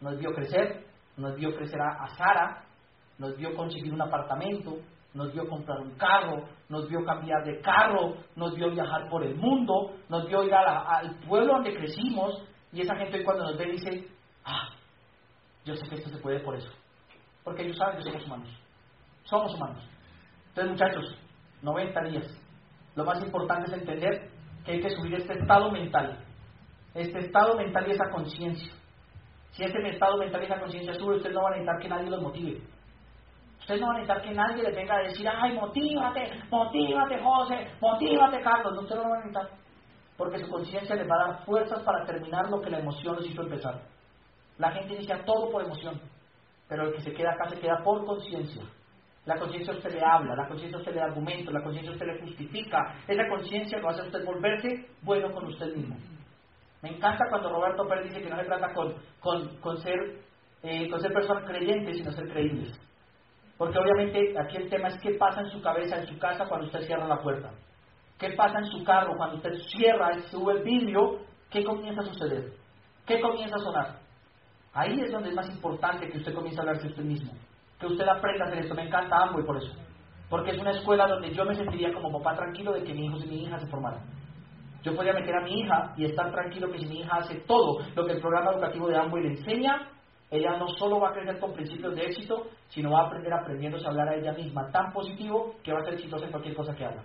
Nos 0.00 0.18
vio 0.18 0.32
crecer, 0.32 0.86
nos 1.16 1.36
vio 1.36 1.54
crecer 1.54 1.80
a, 1.80 2.04
a 2.04 2.08
Sara, 2.16 2.64
nos 3.18 3.36
vio 3.36 3.54
conseguir 3.54 3.92
un 3.92 4.00
apartamento, 4.00 4.76
nos 5.16 5.32
vio 5.32 5.48
comprar 5.48 5.80
un 5.80 5.92
carro, 5.96 6.44
nos 6.68 6.88
vio 6.88 7.04
cambiar 7.04 7.42
de 7.44 7.60
carro, 7.60 8.16
nos 8.36 8.54
vio 8.54 8.70
viajar 8.70 9.08
por 9.08 9.24
el 9.24 9.34
mundo, 9.34 9.96
nos 10.08 10.26
vio 10.28 10.44
ir 10.44 10.54
al 10.54 11.18
pueblo 11.26 11.54
donde 11.54 11.74
crecimos, 11.74 12.44
y 12.70 12.82
esa 12.82 12.94
gente 12.96 13.24
cuando 13.24 13.44
nos 13.44 13.56
ve 13.56 13.72
dice, 13.72 14.08
ah, 14.44 14.68
yo 15.64 15.74
sé 15.74 15.88
que 15.88 15.96
esto 15.96 16.10
se 16.10 16.18
puede 16.18 16.40
por 16.40 16.54
eso. 16.54 16.70
Porque 17.42 17.62
ellos 17.62 17.78
saben 17.78 17.96
que 17.96 18.02
somos 18.02 18.26
humanos. 18.26 18.48
Somos 19.24 19.54
humanos. 19.54 19.82
Entonces, 20.48 20.72
muchachos, 20.72 21.18
90 21.62 22.02
días. 22.04 22.26
Lo 22.94 23.04
más 23.04 23.22
importante 23.22 23.70
es 23.70 23.78
entender 23.80 24.30
que 24.64 24.72
hay 24.72 24.80
que 24.80 24.90
subir 24.90 25.14
este 25.14 25.32
estado 25.32 25.70
mental. 25.70 26.18
Este 26.94 27.20
estado 27.20 27.56
mental 27.56 27.86
y 27.88 27.92
esa 27.92 28.10
conciencia. 28.10 28.72
Si 29.52 29.64
este 29.64 29.88
estado 29.88 30.18
mental 30.18 30.42
y 30.42 30.44
esa 30.44 30.60
conciencia 30.60 30.94
sube, 30.94 31.16
ustedes 31.16 31.34
no 31.34 31.42
van 31.42 31.54
a 31.54 31.56
necesitar 31.56 31.80
que 31.80 31.88
nadie 31.88 32.10
los 32.10 32.22
motive. 32.22 32.60
Ustedes 33.66 33.80
no 33.80 33.88
van 33.88 33.96
a 33.96 33.98
necesitar 33.98 34.22
que 34.22 34.32
nadie 34.32 34.62
les 34.62 34.76
venga 34.76 34.94
a 34.94 35.02
decir, 35.02 35.28
ay, 35.28 35.52
motívate, 35.54 36.30
motívate, 36.48 37.18
José, 37.18 37.66
motívate, 37.80 38.40
Carlos. 38.40 38.74
No, 38.76 38.82
ustedes 38.82 39.02
no 39.02 39.08
lo 39.08 39.10
van 39.10 39.22
a 39.22 39.24
necesitar 39.24 39.66
porque 40.16 40.38
su 40.38 40.48
conciencia 40.48 40.94
les 40.94 41.10
va 41.10 41.16
a 41.16 41.26
dar 41.26 41.44
fuerzas 41.44 41.82
para 41.82 42.04
terminar 42.04 42.48
lo 42.48 42.60
que 42.60 42.70
la 42.70 42.78
emoción 42.78 43.16
les 43.16 43.28
hizo 43.28 43.42
empezar. 43.42 43.82
La 44.56 44.70
gente 44.70 44.94
inicia 44.94 45.24
todo 45.24 45.50
por 45.50 45.64
emoción, 45.64 46.00
pero 46.68 46.84
el 46.84 46.94
que 46.94 47.02
se 47.02 47.12
queda 47.12 47.32
acá 47.32 47.48
se 47.48 47.58
queda 47.58 47.82
por 47.82 48.06
conciencia. 48.06 48.62
La 49.24 49.36
conciencia 49.36 49.74
a 49.74 49.76
usted 49.76 49.92
le 49.92 50.04
habla, 50.04 50.36
la 50.36 50.46
conciencia 50.46 50.76
a 50.76 50.80
usted 50.80 50.94
le 50.94 51.00
da 51.00 51.06
argumentos, 51.06 51.52
la 51.52 51.64
conciencia 51.64 51.90
a 51.90 51.94
usted 51.94 52.06
le 52.06 52.20
justifica. 52.20 52.78
Esa 53.08 53.28
conciencia 53.28 53.78
lo 53.78 53.88
hace 53.88 54.02
a 54.02 54.04
usted 54.04 54.24
volverse 54.24 54.86
bueno 55.02 55.32
con 55.32 55.46
usted 55.46 55.74
mismo. 55.74 55.96
Me 56.82 56.90
encanta 56.90 57.24
cuando 57.28 57.50
Roberto 57.50 57.84
Pérez 57.88 58.04
dice 58.04 58.22
que 58.22 58.30
no 58.30 58.36
se 58.36 58.44
trata 58.44 58.72
con, 58.72 58.94
con, 59.18 59.56
con 59.58 59.76
ser, 59.78 59.98
eh, 60.62 60.88
con 60.88 61.00
ser 61.00 61.12
personas 61.12 61.44
creyentes, 61.44 61.96
sino 61.96 62.12
ser 62.12 62.28
creíbles. 62.28 62.80
Porque 63.58 63.78
obviamente 63.78 64.34
aquí 64.38 64.56
el 64.56 64.68
tema 64.68 64.88
es 64.88 65.00
qué 65.00 65.12
pasa 65.12 65.40
en 65.40 65.50
su 65.50 65.62
cabeza, 65.62 65.98
en 65.98 66.06
su 66.06 66.18
casa, 66.18 66.46
cuando 66.46 66.66
usted 66.66 66.86
cierra 66.86 67.06
la 67.06 67.22
puerta. 67.22 67.50
¿Qué 68.18 68.30
pasa 68.30 68.58
en 68.58 68.66
su 68.66 68.84
carro 68.84 69.16
cuando 69.16 69.36
usted 69.36 69.54
cierra 69.70 70.16
y 70.16 70.22
sube 70.30 70.54
el 70.54 70.62
vidrio? 70.62 71.20
¿Qué 71.50 71.64
comienza 71.64 72.02
a 72.02 72.04
suceder? 72.04 72.52
¿Qué 73.06 73.20
comienza 73.20 73.56
a 73.56 73.60
sonar? 73.60 73.98
Ahí 74.72 75.00
es 75.00 75.10
donde 75.10 75.30
es 75.30 75.34
más 75.34 75.48
importante 75.48 76.08
que 76.08 76.18
usted 76.18 76.34
comience 76.34 76.60
a 76.60 76.62
hablarse 76.62 76.88
usted 76.88 77.02
mismo. 77.02 77.32
Que 77.78 77.86
usted 77.86 78.06
aprenda 78.06 78.44
a 78.44 78.48
hacer 78.48 78.60
esto. 78.60 78.74
Me 78.74 78.86
encanta 78.86 79.30
y 79.38 79.42
por 79.42 79.56
eso. 79.56 79.72
Porque 80.28 80.50
es 80.50 80.58
una 80.58 80.72
escuela 80.72 81.06
donde 81.06 81.32
yo 81.32 81.44
me 81.44 81.54
sentiría 81.54 81.92
como 81.92 82.10
papá 82.18 82.36
tranquilo 82.36 82.72
de 82.72 82.82
que 82.82 82.92
mi 82.92 83.06
hijo 83.06 83.18
y 83.18 83.26
mi 83.26 83.44
hija 83.44 83.58
se 83.58 83.66
formaran. 83.68 84.00
Yo 84.82 84.94
podría 84.94 85.14
meter 85.14 85.34
a 85.34 85.44
mi 85.44 85.60
hija 85.60 85.94
y 85.96 86.04
estar 86.04 86.30
tranquilo 86.30 86.70
que 86.70 86.78
si 86.78 86.86
mi 86.86 87.00
hija 87.00 87.16
hace 87.16 87.36
todo 87.40 87.78
lo 87.94 88.06
que 88.06 88.12
el 88.12 88.20
programa 88.20 88.52
educativo 88.52 88.88
de 88.88 88.96
Amway 88.96 89.22
le 89.22 89.30
enseña, 89.30 89.88
ella 90.30 90.56
no 90.58 90.68
solo 90.68 91.00
va 91.00 91.10
a 91.10 91.12
crecer 91.12 91.38
con 91.38 91.52
principios 91.52 91.94
de 91.94 92.04
éxito, 92.04 92.48
sino 92.68 92.90
va 92.90 93.02
a 93.02 93.06
aprender 93.06 93.32
aprendiéndose 93.32 93.86
a 93.86 93.90
hablar 93.90 94.08
a 94.08 94.16
ella 94.16 94.32
misma 94.32 94.70
tan 94.72 94.92
positivo 94.92 95.54
que 95.62 95.72
va 95.72 95.78
a 95.80 95.84
ser 95.84 95.94
exitosa 95.94 96.24
en 96.24 96.32
cualquier 96.32 96.56
cosa 96.56 96.74
que 96.74 96.84
haga. 96.84 97.04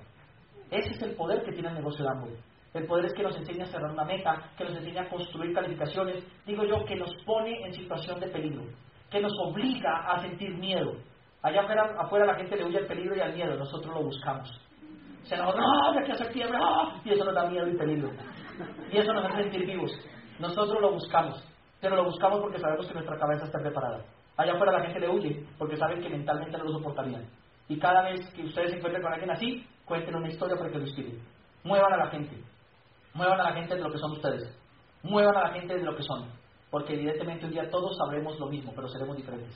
Ese 0.71 0.89
es 0.91 1.01
el 1.01 1.15
poder 1.15 1.43
que 1.43 1.51
tiene 1.51 1.69
el 1.69 1.75
negocio 1.75 2.03
de 2.03 2.11
Amway. 2.11 2.35
El 2.73 2.87
poder 2.87 3.05
es 3.05 3.13
que 3.13 3.23
nos 3.23 3.35
enseña 3.37 3.65
a 3.65 3.67
cerrar 3.67 3.91
una 3.91 4.05
meta, 4.05 4.49
que 4.57 4.63
nos 4.63 4.77
enseña 4.77 5.03
a 5.03 5.09
construir 5.09 5.53
calificaciones, 5.53 6.23
digo 6.45 6.63
yo, 6.63 6.85
que 6.85 6.95
nos 6.95 7.13
pone 7.25 7.53
en 7.65 7.73
situación 7.73 8.19
de 8.19 8.27
peligro, 8.27 8.63
que 9.09 9.19
nos 9.19 9.33
obliga 9.43 10.05
a 10.07 10.21
sentir 10.21 10.55
miedo. 10.55 10.93
Allá 11.43 11.61
afuera, 11.61 11.95
afuera 11.99 12.25
la 12.25 12.35
gente 12.35 12.55
le 12.55 12.65
huye 12.65 12.77
al 12.77 12.87
peligro 12.87 13.15
y 13.15 13.19
al 13.19 13.33
miedo, 13.33 13.57
nosotros 13.57 13.93
lo 13.93 14.03
buscamos. 14.03 14.49
Se 15.23 15.35
nos 15.35 15.53
no, 15.55 15.93
ya 15.93 16.03
que 16.05 16.11
hacer 16.13 16.31
quiebre, 16.31 16.57
y 17.03 17.09
eso 17.11 17.25
nos 17.25 17.35
da 17.35 17.49
miedo 17.49 17.67
y 17.67 17.77
peligro. 17.77 18.09
Y 18.91 18.97
eso 18.97 19.13
nos 19.13 19.25
hace 19.25 19.43
sentir 19.43 19.65
vivos. 19.65 19.91
Nosotros 20.39 20.81
lo 20.81 20.93
buscamos, 20.93 21.43
pero 21.81 21.95
lo 21.95 22.05
buscamos 22.05 22.39
porque 22.39 22.59
sabemos 22.59 22.87
que 22.87 22.93
nuestra 22.93 23.17
cabeza 23.17 23.45
está 23.45 23.59
preparada. 23.59 24.05
Allá 24.37 24.53
afuera 24.53 24.71
la 24.71 24.83
gente 24.83 24.99
le 24.99 25.09
huye 25.09 25.45
porque 25.57 25.75
saben 25.75 26.01
que 26.01 26.09
mentalmente 26.09 26.57
no 26.57 26.63
lo 26.65 26.73
soportarían. 26.73 27.27
Y 27.67 27.79
cada 27.79 28.03
vez 28.03 28.21
que 28.33 28.43
ustedes 28.43 28.71
se 28.71 28.77
encuentren 28.77 29.01
con 29.01 29.11
alguien 29.11 29.31
así, 29.31 29.67
cuenten 29.85 30.15
una 30.15 30.29
historia 30.29 30.55
para 30.55 30.69
que 30.69 30.77
lo 30.77 30.85
inspiren. 30.85 31.19
Muevan 31.63 31.93
a 31.93 31.97
la 31.97 32.07
gente. 32.07 32.37
Muevan 33.13 33.39
a 33.39 33.43
la 33.43 33.53
gente 33.53 33.75
de 33.75 33.81
lo 33.81 33.91
que 33.91 33.97
son 33.97 34.11
ustedes. 34.11 34.57
Muevan 35.03 35.35
a 35.35 35.43
la 35.47 35.53
gente 35.53 35.75
de 35.75 35.83
lo 35.83 35.95
que 35.95 36.03
son. 36.03 36.29
Porque 36.69 36.93
evidentemente 36.93 37.45
un 37.45 37.51
día 37.51 37.69
todos 37.69 37.97
sabremos 37.97 38.39
lo 38.39 38.47
mismo, 38.47 38.71
pero 38.75 38.87
seremos 38.87 39.17
diferentes. 39.17 39.55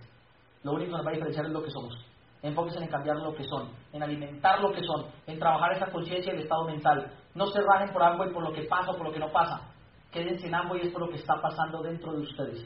Lo 0.64 0.74
único 0.74 0.92
que 0.92 0.98
nos 0.98 1.06
va 1.06 1.12
a 1.12 1.14
diferenciar 1.14 1.46
es 1.46 1.52
lo 1.52 1.64
que 1.64 1.72
somos. 1.72 1.94
Enfóquense 2.42 2.80
en 2.80 2.90
cambiar 2.90 3.18
lo 3.18 3.34
que 3.34 3.44
son, 3.44 3.70
en 3.94 4.04
alimentar 4.04 4.62
lo 4.62 4.72
que 4.72 4.82
son, 4.84 5.06
en 5.26 5.40
trabajar 5.40 5.74
esa 5.74 5.92
conciencia 5.92 6.32
del 6.32 6.44
estado 6.44 6.66
mental. 6.66 7.12
No 7.34 7.48
se 7.48 7.62
rajen 7.62 7.92
por 7.92 8.04
algo 8.04 8.26
y 8.26 8.34
por 8.34 8.44
lo 8.44 8.52
que 8.52 8.64
pasa 8.64 8.92
o 8.92 8.98
por 8.98 9.08
lo 9.08 9.14
que 9.14 9.20
no 9.20 9.32
pasa. 9.32 9.62
Quédense 10.16 10.48
en 10.48 10.56
algo 10.56 10.78
y 10.78 10.80
es 10.80 10.94
por 10.94 11.02
lo 11.02 11.10
que 11.10 11.18
está 11.18 11.42
pasando 11.42 11.84
dentro 11.84 12.14
de 12.14 12.22
ustedes. 12.22 12.66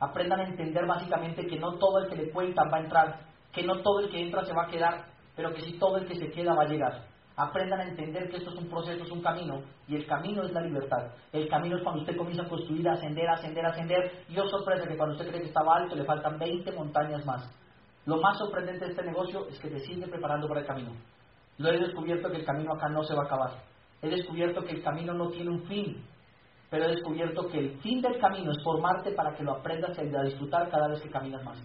Aprendan 0.00 0.40
a 0.40 0.48
entender 0.48 0.84
básicamente 0.86 1.46
que 1.46 1.58
no 1.58 1.78
todo 1.78 2.00
el 2.00 2.10
que 2.10 2.16
le 2.16 2.30
cuentan 2.30 2.70
va 2.70 2.76
a 2.76 2.82
entrar, 2.82 3.20
que 3.54 3.62
no 3.62 3.80
todo 3.80 4.00
el 4.00 4.10
que 4.10 4.20
entra 4.20 4.44
se 4.44 4.52
va 4.52 4.64
a 4.64 4.68
quedar, 4.68 5.06
pero 5.34 5.50
que 5.54 5.62
sí 5.62 5.78
todo 5.78 5.96
el 5.96 6.06
que 6.06 6.16
se 6.16 6.30
queda 6.30 6.52
va 6.52 6.64
a 6.64 6.68
llegar. 6.68 7.06
Aprendan 7.36 7.80
a 7.80 7.88
entender 7.88 8.28
que 8.28 8.36
esto 8.36 8.50
es 8.50 8.56
un 8.56 8.68
proceso, 8.68 9.02
es 9.02 9.10
un 9.10 9.22
camino, 9.22 9.62
y 9.88 9.96
el 9.96 10.06
camino 10.06 10.42
es 10.42 10.52
la 10.52 10.60
libertad. 10.60 11.10
El 11.32 11.48
camino 11.48 11.78
es 11.78 11.82
cuando 11.82 12.02
usted 12.02 12.18
comienza 12.18 12.42
a 12.42 12.48
construir, 12.50 12.86
a 12.86 12.92
ascender, 12.92 13.30
a 13.30 13.32
ascender, 13.32 13.64
a 13.64 13.70
ascender, 13.70 14.24
y 14.28 14.38
os 14.38 14.50
sorpresa 14.50 14.86
que 14.86 14.98
cuando 14.98 15.16
usted 15.16 15.30
cree 15.30 15.40
que 15.40 15.48
estaba 15.48 15.76
alto 15.76 15.96
le 15.96 16.04
faltan 16.04 16.38
20 16.38 16.70
montañas 16.72 17.24
más. 17.24 17.50
Lo 18.04 18.20
más 18.20 18.36
sorprendente 18.36 18.84
de 18.84 18.90
este 18.90 19.04
negocio 19.04 19.48
es 19.48 19.58
que 19.58 19.70
te 19.70 19.80
sigue 19.80 20.06
preparando 20.06 20.46
para 20.48 20.60
el 20.60 20.66
camino. 20.66 20.90
Lo 21.56 21.70
he 21.70 21.78
descubierto 21.78 22.30
que 22.30 22.36
el 22.36 22.44
camino 22.44 22.74
acá 22.74 22.90
no 22.90 23.02
se 23.04 23.14
va 23.14 23.22
a 23.22 23.24
acabar. 23.24 23.52
He 24.02 24.10
descubierto 24.10 24.62
que 24.64 24.72
el 24.72 24.82
camino 24.82 25.14
no 25.14 25.30
tiene 25.30 25.48
un 25.48 25.62
fin, 25.64 26.04
pero 26.70 26.84
he 26.84 26.94
descubierto 26.94 27.48
que 27.48 27.58
el 27.58 27.78
fin 27.80 28.00
del 28.00 28.18
camino 28.18 28.52
es 28.52 28.62
formarte 28.62 29.10
para 29.12 29.34
que 29.34 29.42
lo 29.42 29.52
aprendas 29.52 29.98
y 29.98 30.14
a 30.14 30.22
disfrutar 30.22 30.70
cada 30.70 30.88
vez 30.88 31.02
que 31.02 31.10
caminas 31.10 31.44
más. 31.44 31.58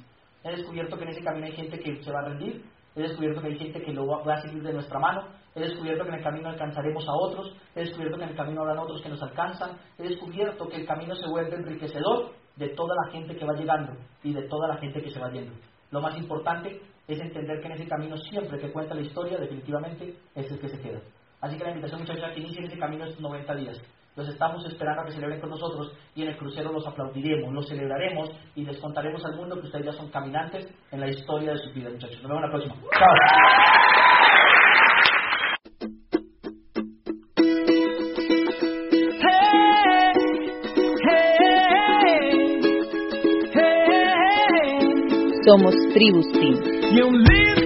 He 0.43 0.56
descubierto 0.58 0.97
que 0.97 1.03
en 1.03 1.10
ese 1.12 1.24
camino 1.24 1.45
hay 1.45 1.53
gente 1.53 1.80
que 1.80 2.03
se 2.03 2.12
va 2.12 2.20
a 2.20 2.30
rendir, 2.30 2.66
he 2.95 3.01
descubierto 3.01 3.41
que 3.41 3.47
hay 3.47 3.58
gente 3.58 3.82
que 3.82 3.93
lo 3.93 4.08
va 4.08 4.34
a 4.34 4.41
seguir 4.41 4.64
de 4.64 4.74
nuestra 4.74 4.99
mano, 4.99 5.24
he 5.53 5.62
descubierto 5.62 6.03
que 6.03 6.10
en 6.10 6.16
el 6.16 6.24
camino 6.24 6.49
alcanzaremos 6.49 7.08
a 7.08 7.14
otros, 7.14 7.56
he 7.76 7.82
descubierto 7.82 8.18
que 8.18 8.24
en 8.24 8.30
el 8.32 8.36
camino 8.36 8.62
habrán 8.62 8.80
otros 8.80 9.01
que 9.01 9.10
nos 9.10 9.22
alcanzan, 9.22 9.78
he 9.97 10.03
descubierto 10.03 10.68
que 10.68 10.78
el 10.78 10.86
camino 10.86 11.16
se 11.16 11.28
vuelve 11.30 11.56
enriquecedor 11.56 12.32
de 12.56 12.70
toda 12.70 12.95
la 12.95 13.12
gente 13.12 13.36
que 13.36 13.45
va 13.45 13.53
llegando 13.53 13.93
y 14.24 14.34
de 14.34 14.43
toda 14.47 14.68
la 14.68 14.78
gente 14.78 15.01
que 15.01 15.12
se 15.12 15.20
va 15.20 15.32
yendo. 15.32 15.53
Lo 15.91 16.01
más 16.01 16.18
importante 16.18 16.82
es 17.08 17.20
entender 17.20 17.60
que 17.60 17.68
en 17.68 17.74
ese 17.74 17.88
camino 17.88 18.18
siempre 18.18 18.60
que 18.60 18.72
cuenta 18.72 18.95
la 18.95 19.01
historia, 19.01 19.38
definitivamente 19.38 20.16
es 20.34 20.51
el 20.51 20.60
que 20.60 20.70
se 20.70 20.82
queda. 20.82 20.99
Así 21.41 21.58
que 21.58 21.64
la 21.64 21.70
invitación 21.72 22.01
muchachos 22.01 22.24
a 22.24 22.34
que 22.34 22.39
inicien 22.39 22.66
ese 22.66 22.80
camino 22.80 23.06
estos 23.06 23.22
90 23.22 23.56
días. 23.56 23.82
Los 24.16 24.30
estamos 24.30 24.66
esperando 24.66 25.01
a 25.01 25.05
que 25.05 25.11
celebren 25.11 25.41
con 25.41 25.49
nosotros 25.49 25.91
y 26.16 26.22
en 26.22 26.30
el 26.30 26.38
crucero 26.38 26.72
los 26.72 26.88
aplaudiremos, 26.88 27.53
los 27.53 27.68
celebraremos 27.68 28.30
y 28.55 28.63
les 28.63 28.80
contaremos 28.80 29.24
al 29.26 29.36
mundo 29.36 29.59
que 29.59 29.68
ustedes 29.68 29.86
ya 29.86 29.91
son 29.91 30.09
caminantes 30.09 30.74
en 30.91 31.01
la 31.01 31.09
historia 31.09 31.51
de 31.51 31.57
su 31.57 31.74
vida, 31.74 31.89
muchachos. 31.89 32.22
Nos 32.22 32.30
vemos 32.30 32.43
la 32.43 32.49
próxima. 32.49 32.76
Somos 45.45 45.76
Tribus 45.93 46.26
Team. 46.32 47.64